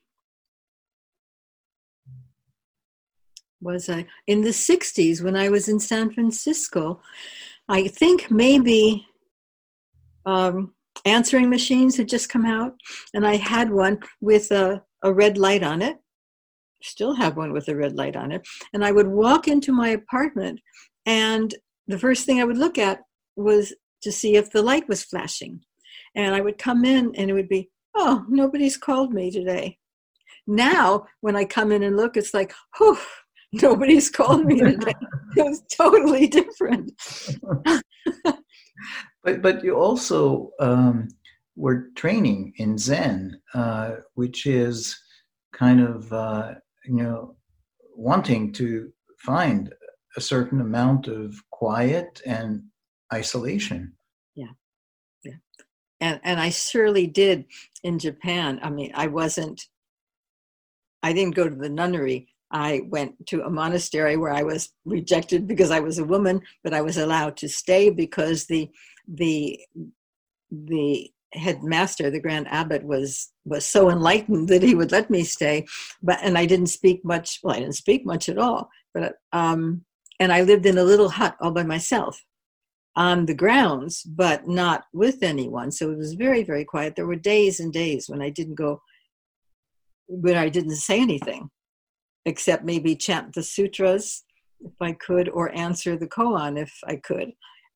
was 3.61 3.89
I 3.89 4.05
in 4.27 4.41
the 4.41 4.49
60s 4.49 5.21
when 5.21 5.35
I 5.35 5.49
was 5.49 5.69
in 5.69 5.79
San 5.79 6.11
Francisco. 6.11 6.99
I 7.69 7.87
think 7.87 8.29
maybe 8.31 9.07
um, 10.25 10.73
answering 11.05 11.49
machines 11.49 11.97
had 11.97 12.07
just 12.07 12.29
come 12.29 12.45
out, 12.45 12.73
and 13.13 13.25
I 13.25 13.37
had 13.37 13.71
one 13.71 13.99
with 14.19 14.51
a, 14.51 14.81
a 15.03 15.13
red 15.13 15.37
light 15.37 15.63
on 15.63 15.81
it. 15.81 15.97
Still 16.83 17.13
have 17.15 17.37
one 17.37 17.53
with 17.53 17.67
a 17.67 17.75
red 17.75 17.95
light 17.95 18.15
on 18.15 18.31
it. 18.31 18.47
And 18.73 18.83
I 18.83 18.91
would 18.91 19.07
walk 19.07 19.47
into 19.47 19.71
my 19.71 19.89
apartment, 19.89 20.59
and 21.05 21.53
the 21.87 21.99
first 21.99 22.25
thing 22.25 22.39
I 22.39 22.45
would 22.45 22.57
look 22.57 22.77
at 22.77 23.01
was 23.35 23.73
to 24.03 24.11
see 24.11 24.35
if 24.35 24.51
the 24.51 24.61
light 24.61 24.87
was 24.87 25.03
flashing. 25.03 25.61
And 26.15 26.35
I 26.35 26.41
would 26.41 26.57
come 26.57 26.85
in, 26.85 27.13
and 27.15 27.29
it 27.29 27.33
would 27.33 27.49
be, 27.49 27.69
oh, 27.95 28.25
nobody's 28.29 28.77
called 28.77 29.13
me 29.13 29.31
today. 29.31 29.77
Now, 30.47 31.05
when 31.21 31.35
I 31.35 31.45
come 31.45 31.71
in 31.71 31.83
and 31.83 31.95
look, 31.95 32.17
it's 32.17 32.33
like, 32.33 32.53
oh, 32.79 33.01
nobody's 33.53 34.09
called 34.09 34.45
me 34.45 34.59
today. 34.59 34.93
it 35.37 35.43
was 35.43 35.63
totally 35.75 36.27
different. 36.27 36.91
But 39.23 39.41
but 39.41 39.63
you 39.63 39.75
also 39.75 40.51
um, 40.59 41.09
were 41.55 41.89
training 41.95 42.53
in 42.57 42.77
Zen, 42.77 43.39
uh, 43.53 43.97
which 44.15 44.45
is 44.45 44.99
kind 45.53 45.79
of 45.81 46.11
uh, 46.11 46.53
you 46.85 46.95
know 46.95 47.35
wanting 47.95 48.51
to 48.53 48.91
find 49.19 49.73
a 50.17 50.21
certain 50.21 50.61
amount 50.61 51.07
of 51.07 51.35
quiet 51.51 52.21
and 52.25 52.63
isolation. 53.13 53.93
Yeah, 54.35 54.53
yeah, 55.23 55.37
and 55.99 56.19
and 56.23 56.39
I 56.39 56.49
surely 56.49 57.07
did 57.07 57.45
in 57.83 57.99
Japan. 57.99 58.59
I 58.63 58.69
mean, 58.69 58.91
I 58.95 59.07
wasn't. 59.07 59.67
I 61.03 61.13
didn't 61.13 61.35
go 61.35 61.49
to 61.49 61.55
the 61.55 61.69
nunnery. 61.69 62.27
I 62.51 62.81
went 62.89 63.25
to 63.27 63.43
a 63.43 63.49
monastery 63.49 64.17
where 64.17 64.33
I 64.33 64.43
was 64.43 64.69
rejected 64.85 65.47
because 65.47 65.71
I 65.71 65.79
was 65.79 65.99
a 65.99 66.03
woman, 66.03 66.41
but 66.63 66.73
I 66.73 66.81
was 66.81 66.97
allowed 66.97 67.37
to 67.37 67.49
stay 67.49 67.89
because 67.89 68.45
the 68.45 68.69
the 69.13 69.59
the 70.51 71.11
headmaster, 71.33 72.11
the 72.11 72.19
grand 72.19 72.47
abbot, 72.49 72.83
was 72.83 73.31
was 73.45 73.65
so 73.65 73.89
enlightened 73.89 74.49
that 74.49 74.63
he 74.63 74.75
would 74.75 74.91
let 74.91 75.09
me 75.09 75.23
stay. 75.23 75.65
But 76.03 76.19
and 76.23 76.37
I 76.37 76.45
didn't 76.45 76.67
speak 76.67 77.05
much. 77.05 77.39
Well, 77.43 77.55
I 77.55 77.59
didn't 77.59 77.75
speak 77.75 78.05
much 78.05 78.29
at 78.29 78.37
all. 78.37 78.69
But 78.93 79.15
um, 79.33 79.85
and 80.19 80.31
I 80.33 80.41
lived 80.43 80.65
in 80.65 80.77
a 80.77 80.83
little 80.83 81.09
hut 81.09 81.35
all 81.41 81.51
by 81.51 81.63
myself. 81.63 82.21
on 82.95 83.25
the 83.25 83.33
grounds, 83.33 84.03
but 84.03 84.47
not 84.47 84.83
with 84.93 85.23
anyone. 85.23 85.71
So 85.71 85.91
it 85.91 85.97
was 85.97 86.13
very, 86.13 86.43
very 86.43 86.65
quiet. 86.65 86.95
There 86.95 87.07
were 87.07 87.15
days 87.15 87.59
and 87.59 87.71
days 87.71 88.09
when 88.09 88.21
I 88.21 88.29
didn't 88.29 88.55
go, 88.55 88.81
when 90.07 90.37
I 90.37 90.49
didn't 90.49 90.75
say 90.75 90.99
anything, 90.99 91.49
except 92.25 92.65
maybe 92.65 92.95
chant 92.95 93.33
the 93.33 93.43
sutras 93.43 94.23
if 94.63 94.73
I 94.81 94.91
could, 94.93 95.29
or 95.29 95.55
answer 95.57 95.97
the 95.97 96.07
koan 96.07 96.57
if 96.61 96.73
I 96.85 96.97
could. 96.97 97.31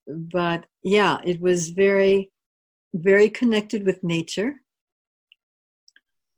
But 0.07 0.65
yeah, 0.83 1.19
it 1.23 1.41
was 1.41 1.69
very, 1.69 2.31
very 2.93 3.29
connected 3.29 3.85
with 3.85 4.03
nature 4.03 4.55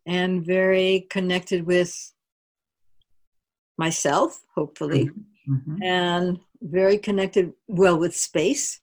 and 0.06 0.46
very 0.46 1.08
connected 1.10 1.66
with 1.66 2.14
myself, 3.78 4.42
hopefully, 4.56 5.06
mm-hmm. 5.06 5.54
mm-hmm. 5.54 5.84
and 5.84 6.40
very 6.62 6.98
connected 6.98 7.54
well 7.68 7.98
with 7.98 8.16
space. 8.16 8.80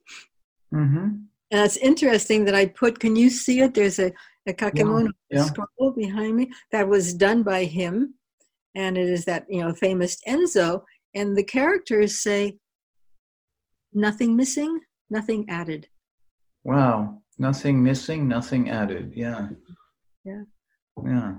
Mm-hmm. 0.72 1.08
And 1.50 1.60
it's 1.64 1.76
interesting 1.78 2.44
that 2.44 2.54
I 2.54 2.66
put, 2.66 2.98
can 2.98 3.16
you 3.16 3.30
see 3.30 3.60
it? 3.60 3.74
There's 3.74 3.98
a, 3.98 4.12
a 4.46 4.52
kakemono 4.52 5.10
yeah, 5.30 5.38
yeah. 5.38 5.44
scroll 5.44 5.92
behind 5.92 6.36
me 6.36 6.50
that 6.72 6.88
was 6.88 7.14
done 7.14 7.42
by 7.42 7.64
him. 7.64 8.14
And 8.74 8.98
it 8.98 9.08
is 9.08 9.24
that, 9.24 9.46
you 9.48 9.60
know, 9.60 9.72
famous 9.72 10.18
Enso. 10.26 10.82
And 11.14 11.36
the 11.36 11.44
characters 11.44 12.20
say, 12.20 12.58
nothing 13.94 14.36
missing, 14.36 14.80
nothing 15.10 15.48
added. 15.48 15.88
Wow. 16.64 17.22
Nothing 17.38 17.82
missing, 17.82 18.28
nothing 18.28 18.70
added. 18.70 19.12
Yeah. 19.14 19.48
Yeah. 20.24 20.42
Yeah. 21.04 21.34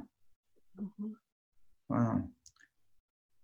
Mm-hmm. 0.81 1.11
Wow. 1.89 2.23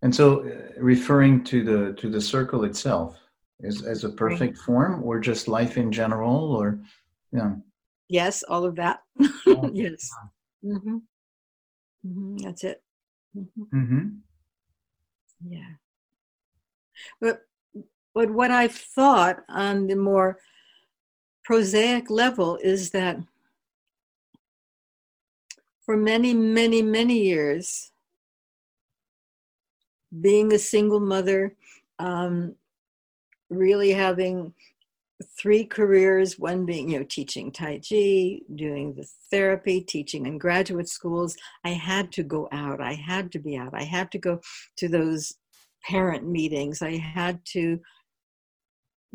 And 0.01 0.14
so, 0.14 0.41
uh, 0.41 0.82
referring 0.82 1.43
to 1.45 1.64
the 1.64 1.93
to 1.93 2.09
the 2.09 2.20
circle 2.20 2.64
itself 2.64 3.18
is 3.59 3.84
as 3.84 4.03
a 4.03 4.09
perfect 4.09 4.57
right. 4.57 4.66
form, 4.66 5.03
or 5.03 5.20
just 5.20 5.47
life 5.47 5.78
in 5.78 5.91
general, 5.91 6.55
or 6.55 6.80
yeah. 7.32 7.53
Yes, 8.09 8.43
all 8.43 8.66
of 8.66 8.76
that. 8.76 9.01
yes. 9.74 10.09
Mm-hmm. 10.66 10.97
Mm-hmm. 12.05 12.38
That's 12.38 12.64
it. 12.64 12.84
Mm-hmm. 13.38 13.78
mm-hmm. 13.78 14.07
Yeah. 15.47 15.70
But 17.20 17.41
but 18.14 18.30
what 18.30 18.51
I've 18.51 18.76
thought 18.76 19.43
on 19.49 19.88
the 19.88 19.95
more 19.95 20.39
prosaic 21.43 22.09
level 22.09 22.57
is 22.62 22.91
that 22.91 23.18
for 25.86 25.97
many, 25.97 26.34
many, 26.34 26.82
many 26.82 27.20
years, 27.20 27.91
being 30.22 30.53
a 30.53 30.59
single 30.59 30.99
mother, 30.99 31.55
um, 31.99 32.55
really 33.49 33.91
having 33.91 34.53
three 35.38 35.66
careers 35.66 36.39
one 36.39 36.66
being 36.66 36.89
you 36.89 36.99
know 36.99 37.05
teaching 37.07 37.51
tai 37.51 37.78
chi 37.78 38.39
doing 38.55 38.93
the 38.95 39.05
therapy 39.30 39.82
teaching 39.82 40.26
in 40.26 40.38
graduate 40.38 40.89
schools 40.89 41.36
i 41.64 41.70
had 41.70 42.12
to 42.12 42.24
go 42.24 42.47
out 42.51 42.82
i 42.82 42.93
had 42.93 43.32
to 43.32 43.38
be 43.38 43.55
out 43.55 43.74
i 43.74 43.84
had 43.84 44.12
to 44.12 44.18
go 44.18 44.39
to 44.76 44.88
those 44.88 45.36
parent 45.84 46.28
meetings 46.28 46.82
i 46.82 46.97
had 46.97 47.39
to 47.45 47.80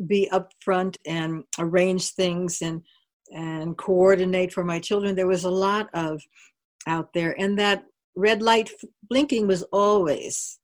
be 0.05 0.29
upfront 0.31 0.95
and 1.05 1.43
arrange 1.59 2.11
things 2.11 2.61
and 2.61 2.81
and 3.33 3.77
coordinate 3.77 4.53
for 4.53 4.63
my 4.63 4.79
children 4.79 5.13
there 5.15 5.27
was 5.27 5.43
a 5.43 5.49
lot 5.49 5.89
of 5.93 6.21
out 6.87 7.11
there 7.13 7.37
and 7.39 7.59
that 7.59 7.83
red 8.17 8.41
light 8.41 8.71
blinking 9.09 9.47
was 9.47 9.63
always 9.71 10.59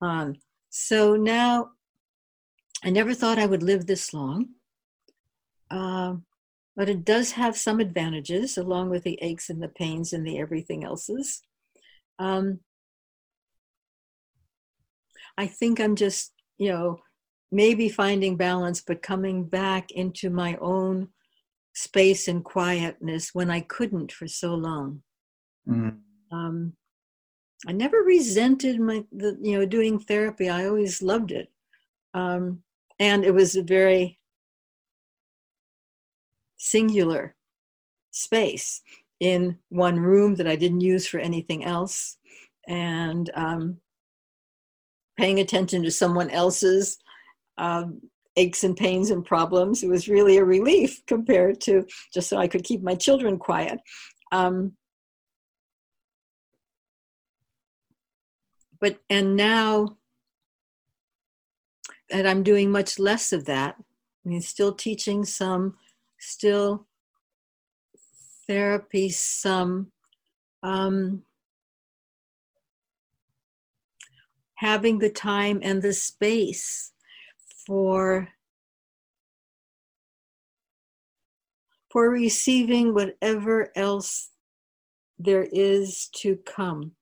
on. 0.00 0.36
So 0.70 1.16
now 1.16 1.70
I 2.84 2.90
never 2.90 3.14
thought 3.14 3.38
I 3.38 3.46
would 3.46 3.62
live 3.62 3.86
this 3.86 4.12
long. 4.12 4.48
Uh, 5.70 6.16
but 6.76 6.88
it 6.88 7.04
does 7.04 7.32
have 7.32 7.56
some 7.56 7.80
advantages 7.80 8.58
along 8.58 8.90
with 8.90 9.04
the 9.04 9.18
aches 9.22 9.48
and 9.48 9.62
the 9.62 9.68
pains 9.68 10.12
and 10.12 10.26
the 10.26 10.38
everything 10.38 10.84
else's. 10.84 11.42
Um, 12.18 12.60
I 15.38 15.46
think 15.46 15.80
I'm 15.80 15.96
just, 15.96 16.32
you 16.58 16.70
know, 16.70 17.00
maybe 17.50 17.88
finding 17.88 18.36
balance, 18.36 18.80
but 18.80 19.02
coming 19.02 19.44
back 19.44 19.90
into 19.92 20.30
my 20.30 20.56
own 20.60 21.08
space 21.74 22.26
and 22.26 22.44
quietness 22.44 23.34
when 23.34 23.50
I 23.50 23.60
couldn't 23.60 24.10
for 24.10 24.26
so 24.26 24.54
long. 24.54 25.02
Mm. 25.68 25.98
Um, 26.32 26.72
I 27.66 27.72
never 27.72 27.98
resented 27.98 28.80
my 28.80 29.04
the 29.12 29.38
you 29.40 29.58
know 29.58 29.66
doing 29.66 29.98
therapy. 29.98 30.48
I 30.48 30.66
always 30.66 31.02
loved 31.02 31.32
it, 31.32 31.50
um, 32.14 32.62
and 32.98 33.24
it 33.24 33.32
was 33.32 33.56
a 33.56 33.62
very 33.62 34.18
singular 36.58 37.34
space 38.10 38.82
in 39.20 39.58
one 39.68 39.98
room 39.98 40.34
that 40.36 40.46
I 40.46 40.56
didn't 40.56 40.80
use 40.80 41.06
for 41.06 41.18
anything 41.18 41.64
else, 41.64 42.18
and 42.68 43.30
um, 43.34 43.78
paying 45.16 45.40
attention 45.40 45.82
to 45.82 45.90
someone 45.90 46.30
else's 46.30 46.98
um, 47.58 48.00
aches 48.36 48.64
and 48.64 48.76
pains 48.76 49.10
and 49.10 49.24
problems. 49.24 49.82
It 49.82 49.88
was 49.88 50.08
really 50.08 50.36
a 50.36 50.44
relief 50.44 51.04
compared 51.06 51.60
to 51.62 51.86
just 52.12 52.28
so 52.28 52.36
I 52.36 52.48
could 52.48 52.64
keep 52.64 52.82
my 52.82 52.94
children 52.94 53.38
quiet. 53.38 53.80
Um, 54.32 54.72
but 58.80 58.98
and 59.08 59.36
now 59.36 59.96
that 62.10 62.26
I'm 62.26 62.42
doing 62.42 62.70
much 62.70 62.98
less 62.98 63.32
of 63.32 63.46
that, 63.46 63.76
I 63.78 64.28
mean, 64.28 64.40
still 64.40 64.72
teaching 64.72 65.24
some, 65.24 65.76
still 66.18 66.86
therapy 68.46 69.08
some, 69.08 69.92
um, 70.62 71.22
having 74.56 74.98
the 74.98 75.10
time 75.10 75.60
and 75.62 75.82
the 75.82 75.92
space 75.92 76.92
for 77.66 78.28
for 81.90 82.08
receiving 82.10 82.94
whatever 82.94 83.70
else 83.76 84.30
there 85.18 85.46
is 85.50 86.08
to 86.14 86.36
come 86.46 86.92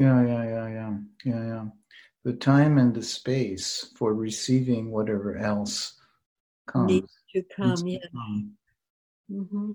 yeah, 0.00 0.24
yeah, 0.24 0.44
yeah, 0.44 0.68
yeah, 0.68 0.92
yeah, 1.26 1.44
yeah. 1.44 1.64
The 2.24 2.32
time 2.32 2.78
and 2.78 2.94
the 2.94 3.02
space 3.02 3.92
for 3.98 4.14
receiving 4.14 4.90
whatever 4.90 5.36
else 5.36 6.00
comes. 6.66 6.86
Needs 6.90 7.12
to 7.34 7.42
come, 7.54 7.74
needs 7.82 7.84
yeah. 7.86 7.98
To 7.98 8.08
come. 8.12 8.52
Mm-hmm. 9.30 9.70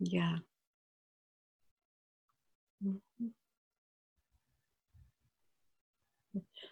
Yeah. 0.00 0.36
Mm-hmm. 2.82 3.26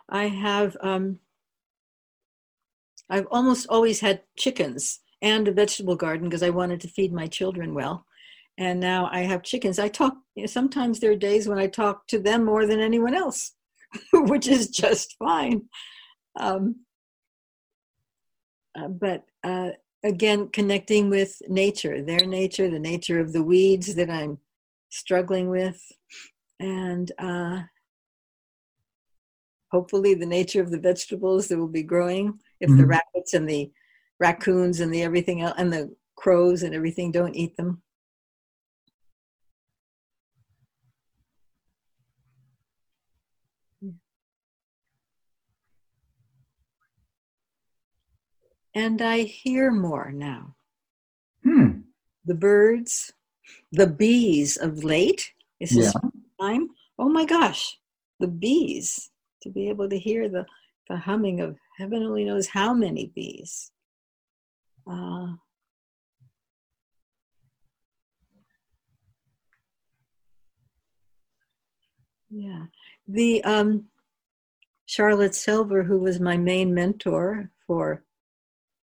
I 0.09 0.28
have, 0.28 0.74
um, 0.80 1.18
I've 3.11 3.26
almost 3.30 3.66
always 3.68 4.00
had 4.00 4.22
chickens 4.36 5.00
and 5.20 5.46
a 5.46 5.53
vegetable 5.53 5.96
garden 5.96 6.28
because 6.28 6.42
I 6.42 6.50
wanted 6.50 6.80
to 6.80 6.88
feed 6.88 7.12
my 7.12 7.26
children 7.26 7.74
well 7.74 8.07
and 8.59 8.80
now 8.80 9.09
I 9.11 9.20
have 9.20 9.42
chickens. 9.42 9.78
I 9.78 9.88
talk, 9.88 10.14
you 10.34 10.42
know, 10.42 10.46
sometimes 10.46 11.00
there 11.00 11.12
are 11.12 11.16
days 11.16 11.48
when 11.48 11.59
I 11.59 11.66
talk 11.66 12.07
to 12.09 12.18
them 12.18 12.44
more 12.44 12.66
than 12.66 12.80
anyone 12.80 13.14
else, 13.14 13.55
which 14.12 14.46
is 14.46 14.68
just 14.68 15.16
fine. 15.18 15.62
Um, 16.38 16.76
uh, 18.78 18.88
but 18.88 19.24
uh, 19.44 19.70
again, 20.05 20.48
connecting 20.48 21.11
with 21.11 21.40
nature, 21.48 22.03
their 22.03 22.26
nature, 22.26 22.70
the 22.70 22.78
nature 22.78 23.20
of 23.20 23.32
the 23.32 23.42
weeds 23.42 23.94
that 23.94 24.11
I'm 24.11 24.38
struggling 24.90 25.48
with, 25.48 25.80
and 26.61 27.11
uh, 27.18 27.62
hopefully 29.70 30.14
the 30.14 30.26
nature 30.26 30.61
of 30.61 30.70
the 30.70 30.78
vegetables 30.78 31.48
that 31.48 31.59
will 31.59 31.68
be 31.68 31.82
growing 31.82 32.38
if 32.63 32.71
mm-hmm. 32.71 32.79
the 32.79 32.87
rabbits 32.87 33.35
and 33.35 33.47
the 33.49 33.71
raccoons 34.19 34.81
and 34.81 34.95
the 34.95 35.03
everything 35.03 35.43
else 35.43 35.55
and 35.59 35.71
the 35.71 35.95
crows 36.17 36.63
and 36.63 36.75
everything 36.75 37.13
don't 37.13 37.35
eat 37.35 37.57
them. 37.57 37.83
and 48.75 49.03
I 49.03 49.23
hear 49.23 49.71
more 49.71 50.13
now. 50.13 50.55
Hmm. 51.45 51.81
The 52.25 52.35
birds, 52.35 53.13
the 53.73 53.87
bees 53.87 54.57
of 54.57 54.85
late. 54.85 55.33
Is 55.61 55.71
this 55.71 55.95
yeah. 55.95 56.11
time? 56.41 56.69
Oh 56.99 57.09
my 57.09 57.25
gosh, 57.25 57.79
the 58.21 58.29
bees. 58.29 59.11
To 59.43 59.51
be 59.51 59.69
able 59.69 59.89
to 59.89 59.99
hear 59.99 60.29
the, 60.29 60.47
the 60.89 60.97
humming 60.97 61.41
of 61.41 61.57
heaven 61.79 62.03
only 62.03 62.25
knows 62.25 62.49
how 62.49 62.75
many 62.75 63.07
bees. 63.14 63.70
Uh, 64.87 65.35
yeah. 72.31 72.64
The 73.07 73.43
um, 73.45 73.87
Charlotte 74.87 75.33
Selver, 75.33 75.87
who 75.87 75.99
was 75.99 76.20
my 76.20 76.37
main 76.37 76.75
mentor 76.75 77.51
for 77.66 78.05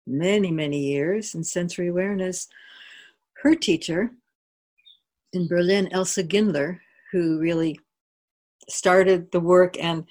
many, 0.05 0.51
many 0.51 0.79
years 0.79 1.33
in 1.33 1.43
sensory 1.43 1.87
awareness. 1.87 2.47
Her 3.41 3.55
teacher 3.55 4.11
in 5.33 5.47
Berlin, 5.47 5.89
Elsa 5.91 6.23
Gindler, 6.23 6.79
who 7.11 7.39
really 7.39 7.79
started 8.69 9.31
the 9.31 9.39
work, 9.39 9.77
and 9.79 10.05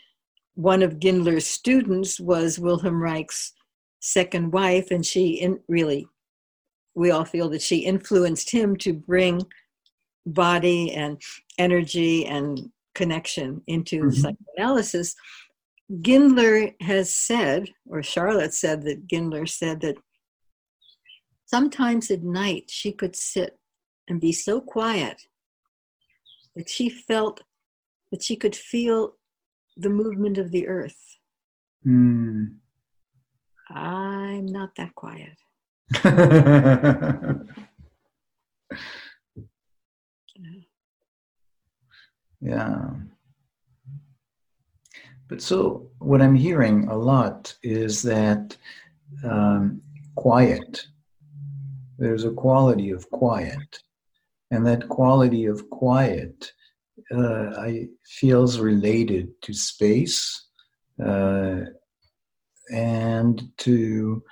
one 0.54 0.82
of 0.82 1.00
Gindler's 1.00 1.46
students 1.46 2.20
was 2.20 2.58
Wilhelm 2.58 3.02
Reich's 3.02 3.52
second 4.00 4.52
wife, 4.52 4.90
and 4.90 5.04
she 5.04 5.40
in, 5.40 5.60
really, 5.68 6.06
we 6.94 7.10
all 7.10 7.24
feel 7.24 7.48
that 7.50 7.62
she 7.62 7.78
influenced 7.78 8.50
him 8.50 8.76
to 8.76 8.92
bring 8.92 9.42
body 10.26 10.92
and 10.92 11.20
energy 11.58 12.24
and 12.26 12.70
connection 12.94 13.62
into 13.66 14.04
mm-hmm. 14.04 14.10
psychoanalysis. 14.10 15.14
Gindler 16.00 16.74
has 16.80 17.12
said, 17.12 17.68
or 17.88 18.02
Charlotte 18.02 18.54
said 18.54 18.82
that 18.82 19.06
Gindler 19.06 19.46
said 19.46 19.80
that 19.80 19.96
sometimes 21.46 22.10
at 22.10 22.22
night 22.22 22.64
she 22.68 22.92
could 22.92 23.16
sit 23.16 23.58
and 24.08 24.20
be 24.20 24.32
so 24.32 24.60
quiet 24.60 25.20
that 26.56 26.68
she 26.68 26.88
felt 26.88 27.42
that 28.10 28.22
she 28.22 28.36
could 28.36 28.54
feel 28.54 29.16
the 29.76 29.90
movement 29.90 30.38
of 30.38 30.50
the 30.50 30.68
earth. 30.68 31.18
Mm. 31.86 32.56
I'm 33.70 34.46
not 34.46 34.74
that 34.76 34.94
quiet. 34.94 35.36
yeah. 42.40 42.90
But 45.28 45.40
so, 45.40 45.88
what 45.98 46.20
I'm 46.20 46.34
hearing 46.34 46.88
a 46.88 46.96
lot 46.96 47.54
is 47.62 48.02
that 48.02 48.56
um, 49.24 49.80
quiet, 50.14 50.86
there's 51.98 52.24
a 52.24 52.30
quality 52.30 52.90
of 52.90 53.10
quiet. 53.10 53.78
And 54.50 54.66
that 54.66 54.88
quality 54.88 55.46
of 55.46 55.70
quiet 55.70 56.52
uh, 57.14 57.50
I, 57.58 57.88
feels 58.04 58.58
related 58.58 59.30
to 59.42 59.52
space 59.52 60.46
uh, 61.04 61.60
and 62.72 63.42
to 63.58 64.22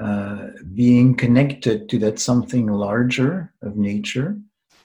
uh, 0.00 0.46
being 0.74 1.14
connected 1.14 1.88
to 1.90 1.98
that 1.98 2.18
something 2.18 2.66
larger 2.66 3.52
of 3.62 3.76
nature 3.76 4.36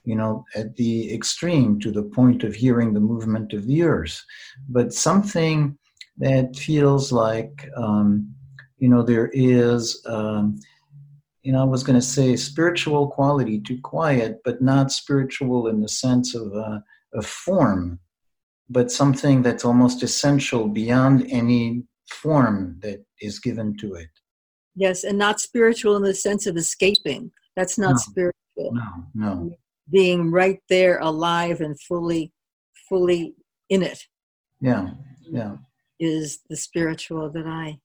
you 0.08 0.16
know, 0.16 0.46
at 0.56 0.74
the 0.78 1.14
extreme 1.14 1.82
to 1.82 1.92
the 1.92 2.02
point 2.02 2.46
of 2.46 2.56
hearing 2.56 2.94
the 2.94 3.00
movement 3.14 3.52
of 3.52 3.68
the 3.68 3.84
earth, 3.84 4.24
but 4.70 4.94
something 4.94 5.78
that 6.18 6.56
feels 6.56 7.12
like, 7.12 7.70
um, 7.76 8.34
you 8.78 8.88
know, 8.88 9.04
there 9.04 9.30
is, 9.34 10.02
um, 10.06 10.58
you 11.44 11.52
know, 11.52 11.60
I 11.60 11.66
was 11.66 11.84
going 11.84 12.00
to 12.00 12.06
say 12.06 12.38
spiritual 12.38 13.10
quality 13.10 13.60
to 13.60 13.78
quiet, 13.82 14.40
but 14.46 14.62
not 14.62 14.94
spiritual 14.94 15.68
in 15.68 15.82
the 15.82 15.90
sense 15.90 16.34
of 16.34 16.56
uh, 16.56 16.80
a 17.18 17.22
form, 17.22 18.00
but 18.70 18.92
something 18.92 19.42
that's 19.42 19.66
almost 19.66 20.04
essential 20.04 20.68
beyond 20.68 21.26
any 21.30 21.84
form 22.10 22.78
that 22.82 23.04
is 23.22 23.40
given 23.40 23.76
to 23.78 23.96
it. 23.96 24.10
Yes, 24.76 25.04
and 25.04 25.18
not 25.18 25.40
spiritual 25.40 25.96
in 25.96 26.04
the 26.04 26.14
sense 26.14 26.46
of 26.46 26.56
escaping. 26.56 27.32
That's 27.56 27.78
not 27.78 27.92
no, 27.92 27.98
spiritual. 27.98 28.72
No, 28.74 29.04
no 29.14 29.52
being 29.90 30.32
right 30.32 30.60
there 30.70 31.00
alive 31.00 31.62
and 31.62 31.80
fully 31.80 32.32
fully 32.90 33.34
in 33.70 33.84
it 33.84 34.06
yeah 34.62 34.90
yeah 35.22 35.56
is 36.00 36.40
the 36.50 36.56
spiritual 36.56 37.30
that 37.30 37.46
i 37.46 37.78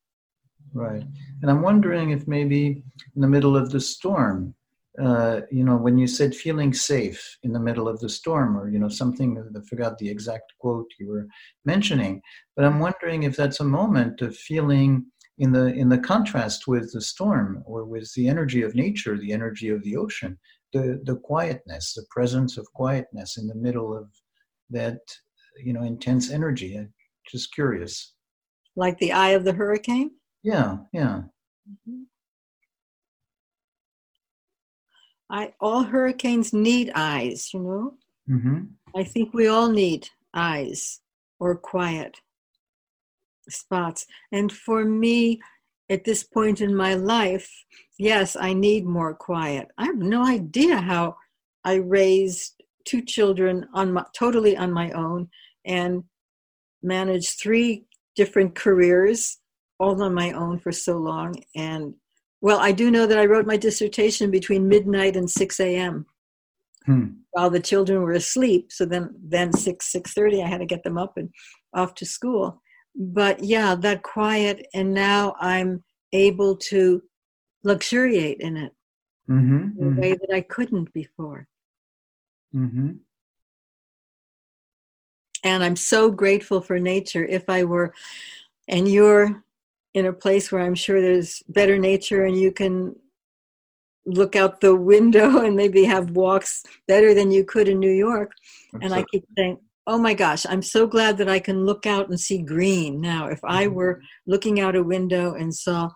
right 0.75 1.05
and 1.43 1.51
i'm 1.51 1.63
wondering 1.63 2.11
if 2.11 2.27
maybe 2.27 2.83
in 3.15 3.21
the 3.21 3.27
middle 3.27 3.57
of 3.57 3.71
the 3.71 3.81
storm 3.81 4.55
uh, 5.03 5.41
you 5.51 5.65
know 5.65 5.77
when 5.77 5.99
you 5.99 6.07
said 6.07 6.35
feeling 6.35 6.73
safe 6.73 7.39
in 7.43 7.53
the 7.53 7.61
middle 7.61 7.89
of 7.89 7.99
the 8.01 8.09
storm 8.09 8.57
or 8.57 8.71
you 8.71 8.79
know 8.79 8.89
something 8.89 9.39
i 9.39 9.61
forgot 9.69 9.99
the 9.99 10.09
exact 10.09 10.53
quote 10.59 10.87
you 10.99 11.09
were 11.09 11.27
mentioning 11.65 12.21
but 12.57 12.65
i'm 12.65 12.79
wondering 12.79 13.23
if 13.23 13.37
that's 13.37 13.61
a 13.61 13.65
moment 13.65 14.21
of 14.21 14.37
feeling 14.37 15.05
in 15.39 15.53
the 15.53 15.67
in 15.75 15.89
the 15.89 15.99
contrast 15.99 16.67
with 16.67 16.93
the 16.93 17.01
storm 17.01 17.63
or 17.67 17.85
with 17.85 18.13
the 18.15 18.29
energy 18.29 18.63
of 18.63 18.75
nature 18.75 19.19
the 19.19 19.33
energy 19.33 19.69
of 19.69 19.83
the 19.83 19.97
ocean 19.97 20.39
the, 20.73 21.01
the 21.05 21.17
quietness, 21.17 21.93
the 21.95 22.07
presence 22.11 22.57
of 22.57 22.67
quietness 22.73 23.37
in 23.37 23.47
the 23.47 23.55
middle 23.55 23.97
of 23.97 24.09
that, 24.71 25.01
you 25.63 25.73
know, 25.73 25.83
intense 25.83 26.31
energy. 26.31 26.77
I'm 26.77 26.93
just 27.31 27.55
curious. 27.55 28.15
Like 28.75 28.99
the 28.99 29.13
eye 29.13 29.31
of 29.31 29.45
the 29.45 29.53
hurricane? 29.53 30.13
Yeah, 30.43 30.79
yeah. 30.93 31.23
Mm-hmm. 31.71 32.03
I 35.33 35.55
all 35.61 35.83
hurricanes 35.83 36.53
need 36.53 36.93
eyes, 36.95 37.53
you 37.55 37.61
know. 37.61 37.95
Mm-hmm. 38.29 38.61
I 38.95 39.03
think 39.03 39.33
we 39.33 39.49
all 39.49 39.71
need 39.71 40.09
eyes 40.35 41.01
or 41.41 41.57
quiet 41.57 42.19
spots. 43.49 44.07
And 44.31 44.53
for 44.53 44.85
me, 44.85 45.41
at 45.89 46.05
this 46.05 46.23
point 46.23 46.61
in 46.61 46.75
my 46.75 46.95
life, 46.95 47.51
yes, 47.99 48.37
I 48.37 48.53
need 48.53 48.85
more 48.85 49.15
quiet. 49.15 49.69
I 49.79 49.87
have 49.87 49.99
no 49.99 50.25
idea 50.25 50.81
how 50.81 51.17
I 51.65 51.75
raised 51.75 52.63
two 52.85 53.03
children 53.03 53.67
on 53.75 53.93
my, 53.93 54.05
totally 54.15 54.57
on 54.57 54.71
my 54.71 54.91
own 54.93 55.29
and 55.65 56.05
managed 56.83 57.41
three 57.41 57.87
different 58.17 58.55
careers 58.55 59.39
all 59.79 60.01
on 60.03 60.15
my 60.15 60.33
own 60.33 60.59
for 60.59 60.73
so 60.73 60.99
long. 60.99 61.43
And 61.57 61.95
well, 62.43 62.59
I 62.59 62.73
do 62.73 62.91
know 62.91 63.07
that 63.07 63.19
I 63.19 63.25
wrote 63.25 63.47
my 63.47 63.57
dissertation 63.57 64.31
between 64.31 64.69
midnight 64.69 65.17
and 65.17 65.31
6 65.31 65.61
a.m. 65.61 66.07
Hmm. 66.85 67.07
while 67.31 67.49
the 67.49 67.61
children 67.61 68.03
were 68.03 68.13
asleep. 68.13 68.73
So 68.73 68.85
then, 68.85 69.15
then 69.23 69.53
6, 69.53 69.93
6.30, 69.93 70.45
I 70.45 70.49
had 70.49 70.59
to 70.59 70.67
get 70.67 70.83
them 70.83 70.99
up 70.99 71.17
and 71.17 71.31
off 71.73 71.95
to 71.95 72.05
school 72.05 72.61
but 72.95 73.43
yeah, 73.43 73.75
that 73.77 74.03
quiet, 74.03 74.67
and 74.75 74.93
now 74.93 75.35
I'm 75.41 75.83
able 76.13 76.57
to 76.57 77.03
luxuriate 77.65 78.41
in 78.41 78.57
it 78.57 78.73
mm-hmm, 79.29 79.81
in 79.81 79.87
a 79.87 79.91
mm-hmm. 79.91 80.01
way 80.01 80.13
that 80.13 80.35
I 80.35 80.43
couldn't 80.43 80.93
before. 80.93 81.47
Mm-hmm. 82.55 82.93
And 85.45 85.65
I'm 85.65 85.77
so 85.77 86.11
grateful 86.11 86.61
for 86.61 86.79
nature. 86.79 87.25
If 87.25 87.49
I 87.49 87.65
were, 87.65 87.95
and 88.69 88.87
you're 88.87 89.43
in 89.95 90.07
a 90.07 90.13
place 90.13 90.51
where 90.51 90.63
I'm 90.63 90.75
sure 90.75 91.01
there's 91.01 91.43
better 91.49 91.79
nature 91.79 92.25
and 92.25 92.39
you 92.39 92.53
can 92.53 92.95
look 94.07 94.37
out 94.37 94.61
the 94.61 94.75
window 94.93 95.41
and 95.45 95.57
maybe 95.57 95.85
have 95.85 96.11
walks 96.11 96.63
better 96.89 97.15
than 97.15 97.31
you 97.31 97.45
could 97.45 97.69
in 97.69 97.79
New 97.79 97.93
York. 97.93 98.33
Absolutely. 98.75 98.87
And 98.87 98.95
I 98.95 99.05
keep 99.11 99.25
saying, 99.37 99.59
oh 99.87 99.99
my 99.99 100.15
gosh, 100.15 100.47
I'm 100.49 100.63
so 100.63 100.87
glad 100.87 101.19
that 101.19 101.29
I 101.29 101.39
can 101.39 101.67
look 101.67 101.87
out 101.87 102.09
and 102.09 102.19
see 102.19 102.39
green 102.39 103.01
now. 103.01 103.27
If 103.27 103.41
I 103.45 103.67
mm-hmm. 103.67 103.75
were 103.75 104.03
looking 104.27 104.61
out 104.61 104.77
a 104.77 104.83
window 104.83 105.35
and 105.35 105.55
saw 105.55 105.91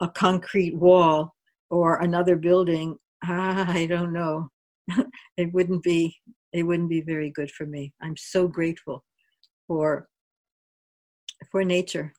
a 0.00 0.08
concrete 0.08 0.76
wall 0.76 1.34
or 1.70 2.00
another 2.00 2.36
building, 2.36 2.96
I 3.22 3.86
don't 3.88 4.12
know. 4.12 4.48
it 5.36 5.52
wouldn't 5.52 5.82
be 5.82 6.16
it 6.52 6.62
wouldn't 6.62 6.88
be 6.88 7.02
very 7.02 7.30
good 7.30 7.50
for 7.50 7.66
me. 7.66 7.92
I'm 8.00 8.16
so 8.16 8.48
grateful 8.48 9.04
for 9.66 10.08
for 11.50 11.64
nature. 11.64 12.12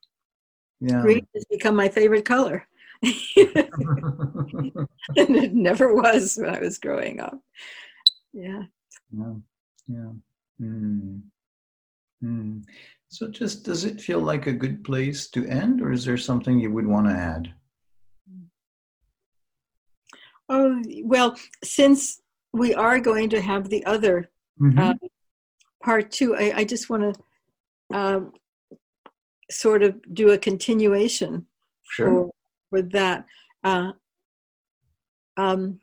Yeah. 0.80 1.01
Green 1.01 1.28
has 1.34 1.45
become 1.45 1.75
my 1.75 1.89
favorite 1.89 2.25
color. 2.25 2.67
and 3.03 3.13
it 5.15 5.53
never 5.53 5.93
was 5.93 6.38
when 6.39 6.55
I 6.55 6.59
was 6.59 6.78
growing 6.78 7.19
up. 7.19 7.39
Yeah. 8.34 8.63
Yeah. 9.11 9.34
Yeah. 9.88 10.11
Mm. 10.61 11.21
Mm. 12.23 12.63
So, 13.09 13.28
just 13.30 13.63
does 13.63 13.86
it 13.86 14.01
feel 14.01 14.19
like 14.19 14.47
a 14.47 14.53
good 14.53 14.84
place 14.84 15.30
to 15.30 15.45
end, 15.45 15.82
or 15.82 15.91
is 15.91 16.03
there 16.03 16.17
something 16.17 16.59
you 16.59 16.71
would 16.71 16.88
want 16.88 17.07
to 17.07 17.13
add? 17.13 17.53
Oh, 20.49 20.82
well, 21.03 21.36
since 21.63 22.21
we 22.53 22.73
are 22.73 22.99
going 22.99 23.30
to 23.30 23.41
have 23.41 23.69
the 23.69 23.86
other 23.86 24.30
mm-hmm. 24.59 24.80
uh, 24.80 24.93
part 25.84 26.11
two, 26.11 26.36
I, 26.36 26.53
I 26.57 26.63
just 26.63 26.89
want 26.89 27.15
to 27.15 27.95
um, 27.97 28.34
sort 29.49 29.83
of 29.83 29.95
do 30.13 30.31
a 30.31 30.37
continuation 30.37 31.45
sure. 31.89 32.07
for, 32.07 32.31
for 32.69 32.81
that. 32.81 33.25
Uh, 33.63 33.91
um, 35.37 35.79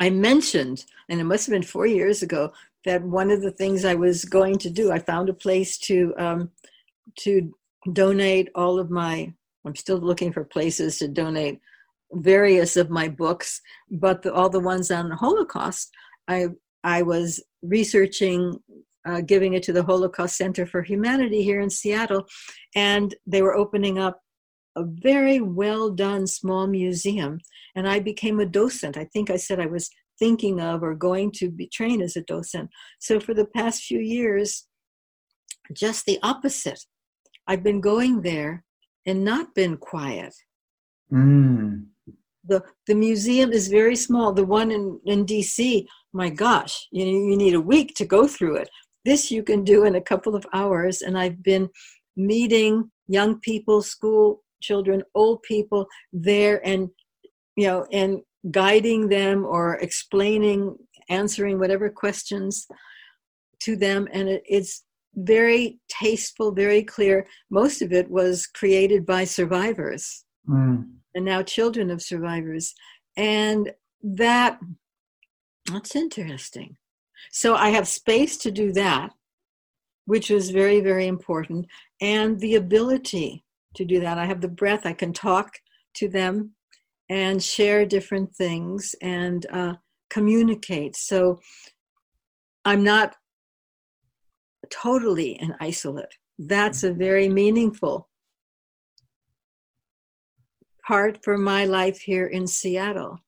I 0.00 0.10
mentioned, 0.10 0.84
and 1.08 1.20
it 1.20 1.24
must 1.24 1.46
have 1.46 1.52
been 1.52 1.62
four 1.62 1.86
years 1.86 2.22
ago, 2.22 2.52
that 2.84 3.02
one 3.02 3.30
of 3.30 3.42
the 3.42 3.50
things 3.50 3.84
I 3.84 3.94
was 3.94 4.24
going 4.24 4.58
to 4.58 4.70
do, 4.70 4.92
I 4.92 4.98
found 4.98 5.28
a 5.28 5.34
place 5.34 5.78
to 5.78 6.14
um, 6.18 6.50
to 7.20 7.52
donate 7.92 8.48
all 8.54 8.78
of 8.78 8.90
my. 8.90 9.32
I'm 9.64 9.74
still 9.74 9.98
looking 9.98 10.32
for 10.32 10.44
places 10.44 10.98
to 10.98 11.08
donate 11.08 11.60
various 12.12 12.76
of 12.76 12.88
my 12.88 13.08
books, 13.08 13.60
but 13.90 14.22
the, 14.22 14.32
all 14.32 14.48
the 14.48 14.60
ones 14.60 14.90
on 14.90 15.08
the 15.08 15.16
Holocaust, 15.16 15.90
I 16.28 16.48
I 16.84 17.02
was 17.02 17.42
researching, 17.62 18.60
uh, 19.08 19.20
giving 19.22 19.54
it 19.54 19.62
to 19.64 19.72
the 19.72 19.82
Holocaust 19.82 20.36
Center 20.36 20.66
for 20.66 20.82
Humanity 20.82 21.42
here 21.42 21.60
in 21.60 21.70
Seattle, 21.70 22.26
and 22.74 23.14
they 23.26 23.42
were 23.42 23.56
opening 23.56 23.98
up 23.98 24.20
a 24.76 24.84
very 24.84 25.40
well 25.40 25.90
done 25.90 26.26
small 26.26 26.66
museum. 26.66 27.40
And 27.74 27.88
I 27.88 28.00
became 28.00 28.38
a 28.40 28.46
docent. 28.46 28.96
I 28.96 29.04
think 29.04 29.30
I 29.30 29.36
said 29.36 29.60
I 29.60 29.66
was 29.66 29.88
thinking 30.18 30.60
of 30.60 30.82
or 30.82 30.94
going 30.94 31.32
to 31.32 31.50
be 31.50 31.68
trained 31.68 32.02
as 32.02 32.16
a 32.16 32.22
docent. 32.22 32.70
So 32.98 33.20
for 33.20 33.34
the 33.34 33.46
past 33.46 33.82
few 33.82 34.00
years, 34.00 34.66
just 35.72 36.06
the 36.06 36.18
opposite. 36.22 36.80
I've 37.46 37.62
been 37.62 37.80
going 37.80 38.22
there 38.22 38.64
and 39.06 39.24
not 39.24 39.54
been 39.54 39.76
quiet. 39.76 40.34
Mm. 41.12 41.86
The, 42.44 42.62
the 42.86 42.94
museum 42.94 43.52
is 43.52 43.68
very 43.68 43.96
small. 43.96 44.32
The 44.32 44.44
one 44.44 44.70
in, 44.70 45.00
in 45.04 45.24
DC, 45.24 45.86
my 46.12 46.30
gosh, 46.30 46.88
you, 46.90 47.04
you 47.04 47.36
need 47.36 47.54
a 47.54 47.60
week 47.60 47.94
to 47.96 48.04
go 48.04 48.26
through 48.26 48.56
it. 48.56 48.70
This 49.04 49.30
you 49.30 49.42
can 49.42 49.64
do 49.64 49.84
in 49.84 49.94
a 49.94 50.00
couple 50.00 50.34
of 50.34 50.46
hours. 50.52 51.02
And 51.02 51.18
I've 51.18 51.42
been 51.42 51.68
meeting 52.16 52.90
young 53.06 53.40
people, 53.40 53.82
school 53.82 54.42
children, 54.60 55.02
old 55.14 55.42
people 55.42 55.86
there 56.12 56.60
and, 56.66 56.88
you 57.56 57.66
know, 57.66 57.86
and 57.92 58.20
guiding 58.50 59.08
them 59.08 59.44
or 59.44 59.76
explaining, 59.76 60.76
answering 61.08 61.58
whatever 61.58 61.88
questions 61.88 62.66
to 63.60 63.76
them. 63.76 64.08
And 64.12 64.28
it, 64.28 64.42
it's 64.46 64.84
very 65.14 65.78
tasteful, 65.88 66.52
very 66.52 66.82
clear. 66.82 67.26
Most 67.50 67.82
of 67.82 67.92
it 67.92 68.10
was 68.10 68.46
created 68.46 69.04
by 69.04 69.24
survivors 69.24 70.24
mm. 70.48 70.84
and 71.14 71.24
now 71.24 71.42
children 71.42 71.90
of 71.90 72.02
survivors. 72.02 72.74
And 73.16 73.72
that, 74.02 74.60
that's 75.70 75.96
interesting. 75.96 76.76
So 77.30 77.54
I 77.54 77.70
have 77.70 77.88
space 77.88 78.36
to 78.38 78.50
do 78.50 78.72
that, 78.72 79.12
which 80.06 80.30
was 80.30 80.50
very, 80.50 80.80
very 80.80 81.06
important, 81.06 81.66
and 82.00 82.38
the 82.40 82.54
ability 82.56 83.44
to 83.74 83.84
do 83.84 84.00
that. 84.00 84.18
I 84.18 84.26
have 84.26 84.40
the 84.40 84.48
breath, 84.48 84.86
I 84.86 84.92
can 84.92 85.12
talk 85.12 85.58
to 85.94 86.08
them 86.08 86.52
and 87.08 87.42
share 87.42 87.86
different 87.86 88.34
things 88.34 88.94
and 89.00 89.46
uh, 89.50 89.74
communicate. 90.10 90.96
So 90.96 91.40
I'm 92.64 92.84
not 92.84 93.16
totally 94.70 95.38
an 95.38 95.54
isolate. 95.60 96.14
That's 96.38 96.84
a 96.84 96.92
very 96.92 97.28
meaningful 97.28 98.08
part 100.86 101.22
for 101.22 101.36
my 101.36 101.64
life 101.64 102.00
here 102.00 102.26
in 102.26 102.46
Seattle. 102.46 103.18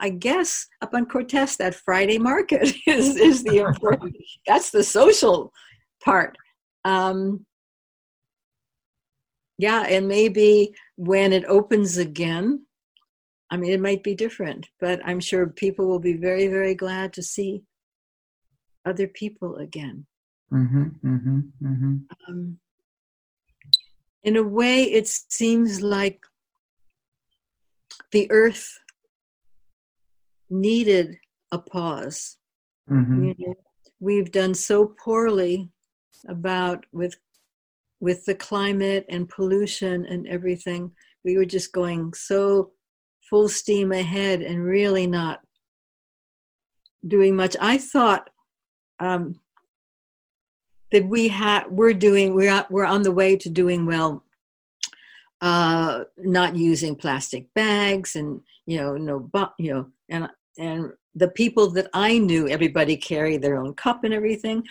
I 0.00 0.10
guess 0.10 0.66
up 0.80 0.94
on 0.94 1.06
Cortez, 1.06 1.56
that 1.56 1.74
Friday 1.74 2.18
market 2.18 2.74
is, 2.86 3.16
is 3.16 3.44
the 3.44 3.58
important, 3.58 4.16
that's 4.46 4.70
the 4.70 4.84
social 4.84 5.52
part. 6.02 6.36
Um, 6.84 7.46
yeah, 9.58 9.84
and 9.88 10.08
maybe 10.08 10.74
when 10.96 11.32
it 11.32 11.44
opens 11.44 11.98
again, 11.98 12.66
I 13.50 13.56
mean, 13.56 13.72
it 13.72 13.80
might 13.80 14.02
be 14.02 14.14
different, 14.14 14.68
but 14.80 15.00
I'm 15.04 15.20
sure 15.20 15.46
people 15.46 15.86
will 15.86 16.00
be 16.00 16.14
very, 16.14 16.48
very 16.48 16.74
glad 16.74 17.12
to 17.12 17.22
see 17.22 17.62
other 18.84 19.06
people 19.06 19.56
again. 19.56 20.06
Mm-hmm, 20.52 20.82
mm-hmm, 21.06 21.40
mm-hmm. 21.62 21.96
Um, 22.28 22.58
in 24.24 24.36
a 24.36 24.42
way, 24.42 24.84
it 24.84 25.06
seems 25.06 25.82
like 25.82 26.24
the 28.10 28.30
earth 28.30 28.78
needed 30.52 31.18
a 31.50 31.58
pause. 31.58 32.36
Mm-hmm. 32.90 33.24
You 33.24 33.34
know, 33.38 33.54
we've 34.00 34.30
done 34.30 34.54
so 34.54 34.94
poorly 35.02 35.70
about 36.28 36.84
with 36.92 37.16
with 38.00 38.24
the 38.24 38.34
climate 38.34 39.06
and 39.08 39.28
pollution 39.28 40.04
and 40.06 40.26
everything. 40.26 40.90
We 41.24 41.36
were 41.36 41.44
just 41.44 41.72
going 41.72 42.12
so 42.14 42.72
full 43.30 43.48
steam 43.48 43.92
ahead 43.92 44.42
and 44.42 44.64
really 44.64 45.06
not 45.06 45.40
doing 47.06 47.36
much. 47.36 47.56
I 47.60 47.78
thought 47.78 48.28
um, 48.98 49.40
that 50.90 51.06
we 51.06 51.28
had 51.28 51.64
we're 51.70 51.94
doing 51.94 52.34
we're 52.34 52.66
we're 52.70 52.84
on 52.84 53.02
the 53.02 53.12
way 53.12 53.36
to 53.36 53.48
doing 53.48 53.86
well 53.86 54.24
uh, 55.40 56.04
not 56.18 56.54
using 56.54 56.94
plastic 56.94 57.52
bags 57.54 58.14
and 58.14 58.40
you 58.66 58.78
know 58.78 58.94
no 58.94 59.30
you 59.58 59.74
know 59.74 59.86
and 60.08 60.28
and 60.58 60.92
the 61.14 61.28
people 61.28 61.70
that 61.70 61.88
I 61.92 62.18
knew 62.18 62.48
everybody 62.48 62.96
carried 62.96 63.42
their 63.42 63.56
own 63.56 63.74
cup 63.74 64.04
and 64.04 64.14
everything 64.14 64.64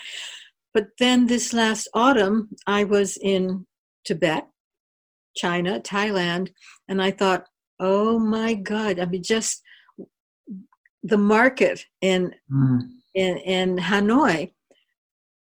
but 0.74 0.88
then 1.00 1.28
this 1.28 1.54
last 1.54 1.88
autumn 1.94 2.50
I 2.68 2.84
was 2.84 3.18
in 3.18 3.66
Tibet 4.06 4.48
China 5.36 5.80
Thailand 5.80 6.52
and 6.88 7.02
I 7.02 7.12
thought 7.12 7.46
oh 7.80 8.20
my 8.20 8.54
god 8.54 9.00
I 9.00 9.06
mean 9.06 9.24
just 9.24 9.62
the 11.04 11.18
market 11.18 11.86
in 12.02 12.34
mm. 12.52 12.82
in 13.16 13.38
in 13.38 13.78
Hanoi 13.78 14.54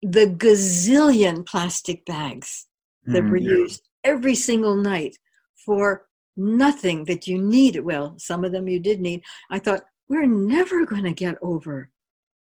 the 0.02 0.26
gazillion 0.26 1.44
plastic 1.44 2.04
bags 2.06 2.66
that 3.06 3.22
Mm, 3.24 3.30
were 3.30 3.36
yeah. 3.36 3.50
used 3.50 3.88
every 4.04 4.34
single 4.34 4.76
night 4.76 5.16
for 5.64 6.06
nothing 6.36 7.04
that 7.04 7.26
you 7.26 7.38
needed. 7.38 7.80
Well, 7.80 8.14
some 8.18 8.44
of 8.44 8.52
them 8.52 8.68
you 8.68 8.80
did 8.80 9.00
need. 9.00 9.22
I 9.50 9.58
thought, 9.58 9.82
we're 10.10 10.26
never 10.26 10.84
going 10.84 11.04
to 11.04 11.12
get 11.12 11.36
over 11.40 11.88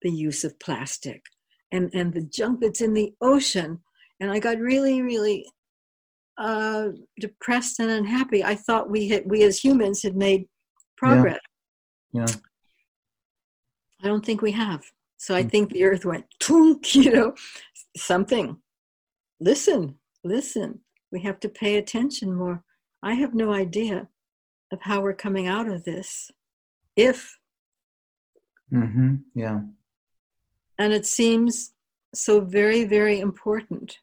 the 0.01 0.11
use 0.11 0.43
of 0.43 0.59
plastic 0.59 1.21
and, 1.71 1.89
and 1.93 2.11
the 2.13 2.23
junk 2.23 2.59
that's 2.59 2.81
in 2.81 2.93
the 2.93 3.13
ocean. 3.21 3.79
And 4.19 4.31
I 4.31 4.39
got 4.39 4.57
really, 4.57 5.01
really 5.01 5.45
uh, 6.37 6.87
depressed 7.19 7.79
and 7.79 7.91
unhappy. 7.91 8.43
I 8.43 8.55
thought 8.55 8.89
we 8.89 9.07
had, 9.09 9.23
we 9.25 9.43
as 9.43 9.63
humans 9.63 10.01
had 10.01 10.15
made 10.15 10.47
progress. 10.97 11.39
Yeah. 12.11 12.25
I 14.03 14.07
don't 14.07 14.25
think 14.25 14.41
we 14.41 14.51
have. 14.53 14.83
So 15.17 15.35
I 15.35 15.43
Mm. 15.43 15.51
think 15.51 15.69
the 15.71 15.83
earth 15.83 16.03
went 16.03 16.25
tunk, 16.39 16.95
you 16.95 17.11
know, 17.11 17.35
something. 17.95 18.57
Listen, 19.39 19.99
listen. 20.23 20.79
We 21.11 21.21
have 21.21 21.39
to 21.41 21.49
pay 21.49 21.75
attention 21.77 22.33
more. 22.33 22.63
I 23.03 23.13
have 23.15 23.35
no 23.35 23.53
idea 23.53 24.07
of 24.71 24.81
how 24.81 25.01
we're 25.01 25.13
coming 25.13 25.45
out 25.47 25.67
of 25.67 25.83
this. 25.83 26.31
If, 26.95 27.37
Mm-hmm. 28.73 29.15
Yeah. 29.35 29.61
and 30.77 30.93
it 30.93 31.05
seems 31.05 31.73
so 32.13 32.41
very, 32.41 32.83
very 32.85 33.19
important. 33.19 33.97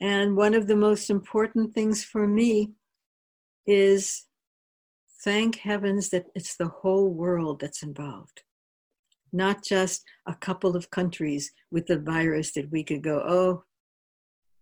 And 0.00 0.36
one 0.36 0.54
of 0.54 0.66
the 0.66 0.76
most 0.76 1.10
important 1.10 1.72
things 1.74 2.04
for 2.04 2.26
me 2.26 2.72
is 3.66 4.26
thank 5.24 5.56
heavens 5.60 6.10
that 6.10 6.26
it's 6.34 6.56
the 6.56 6.68
whole 6.68 7.08
world 7.10 7.60
that's 7.60 7.82
involved, 7.82 8.42
not 9.32 9.64
just 9.64 10.04
a 10.26 10.34
couple 10.34 10.76
of 10.76 10.90
countries 10.90 11.52
with 11.70 11.86
the 11.86 11.98
virus 11.98 12.52
that 12.52 12.70
we 12.70 12.82
could 12.84 13.02
go, 13.02 13.22
oh, 13.26 13.64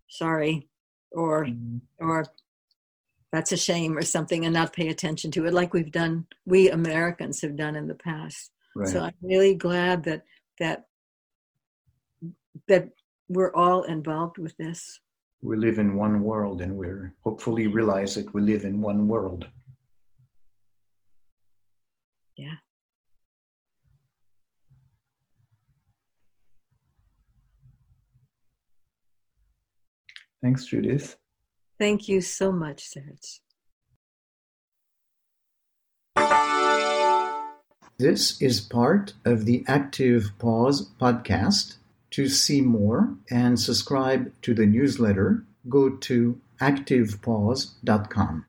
sorry, 0.07 0.69
or 1.11 1.45
Mhm. 1.45 1.81
or 1.99 2.25
that's 3.31 3.51
a 3.51 3.57
shame 3.57 3.97
or 3.97 4.03
something 4.03 4.45
and 4.45 4.53
not 4.53 4.73
pay 4.73 4.87
attention 4.89 5.31
to 5.31 5.45
it 5.45 5.53
like 5.53 5.73
we've 5.73 5.91
done 5.91 6.27
we 6.45 6.69
americans 6.69 7.41
have 7.41 7.55
done 7.55 7.75
in 7.75 7.87
the 7.87 7.95
past 7.95 8.51
Right. 8.75 8.87
so 8.89 9.01
i'm 9.01 9.13
really 9.21 9.55
glad 9.55 10.03
that 10.03 10.23
that 10.59 10.85
that 12.67 12.89
we're 13.29 13.53
all 13.53 13.83
involved 13.83 14.37
with 14.37 14.55
this 14.57 14.99
we 15.43 15.57
live 15.57 15.77
in 15.77 15.95
one 15.95 16.23
world 16.23 16.61
and 16.61 16.77
we're 16.77 17.13
hopefully 17.21 17.67
realize 17.67 18.15
that 18.15 18.33
we 18.33 18.41
live 18.41 18.63
in 18.63 18.79
one 18.79 19.09
world. 19.09 19.45
Yeah. 22.37 22.55
Thanks, 30.41 30.65
Judith. 30.65 31.17
thank 31.79 32.07
you 32.07 32.21
so 32.21 32.51
much 32.51 32.87
Serge. 32.87 33.42
This 38.03 38.41
is 38.41 38.59
part 38.59 39.13
of 39.23 39.45
the 39.45 39.63
Active 39.65 40.31
Pause 40.37 40.89
podcast. 40.99 41.77
To 42.11 42.27
see 42.27 42.59
more 42.59 43.15
and 43.31 43.57
subscribe 43.57 44.33
to 44.41 44.53
the 44.53 44.65
newsletter, 44.65 45.45
go 45.69 45.89
to 46.07 46.37
activepause.com. 46.59 48.41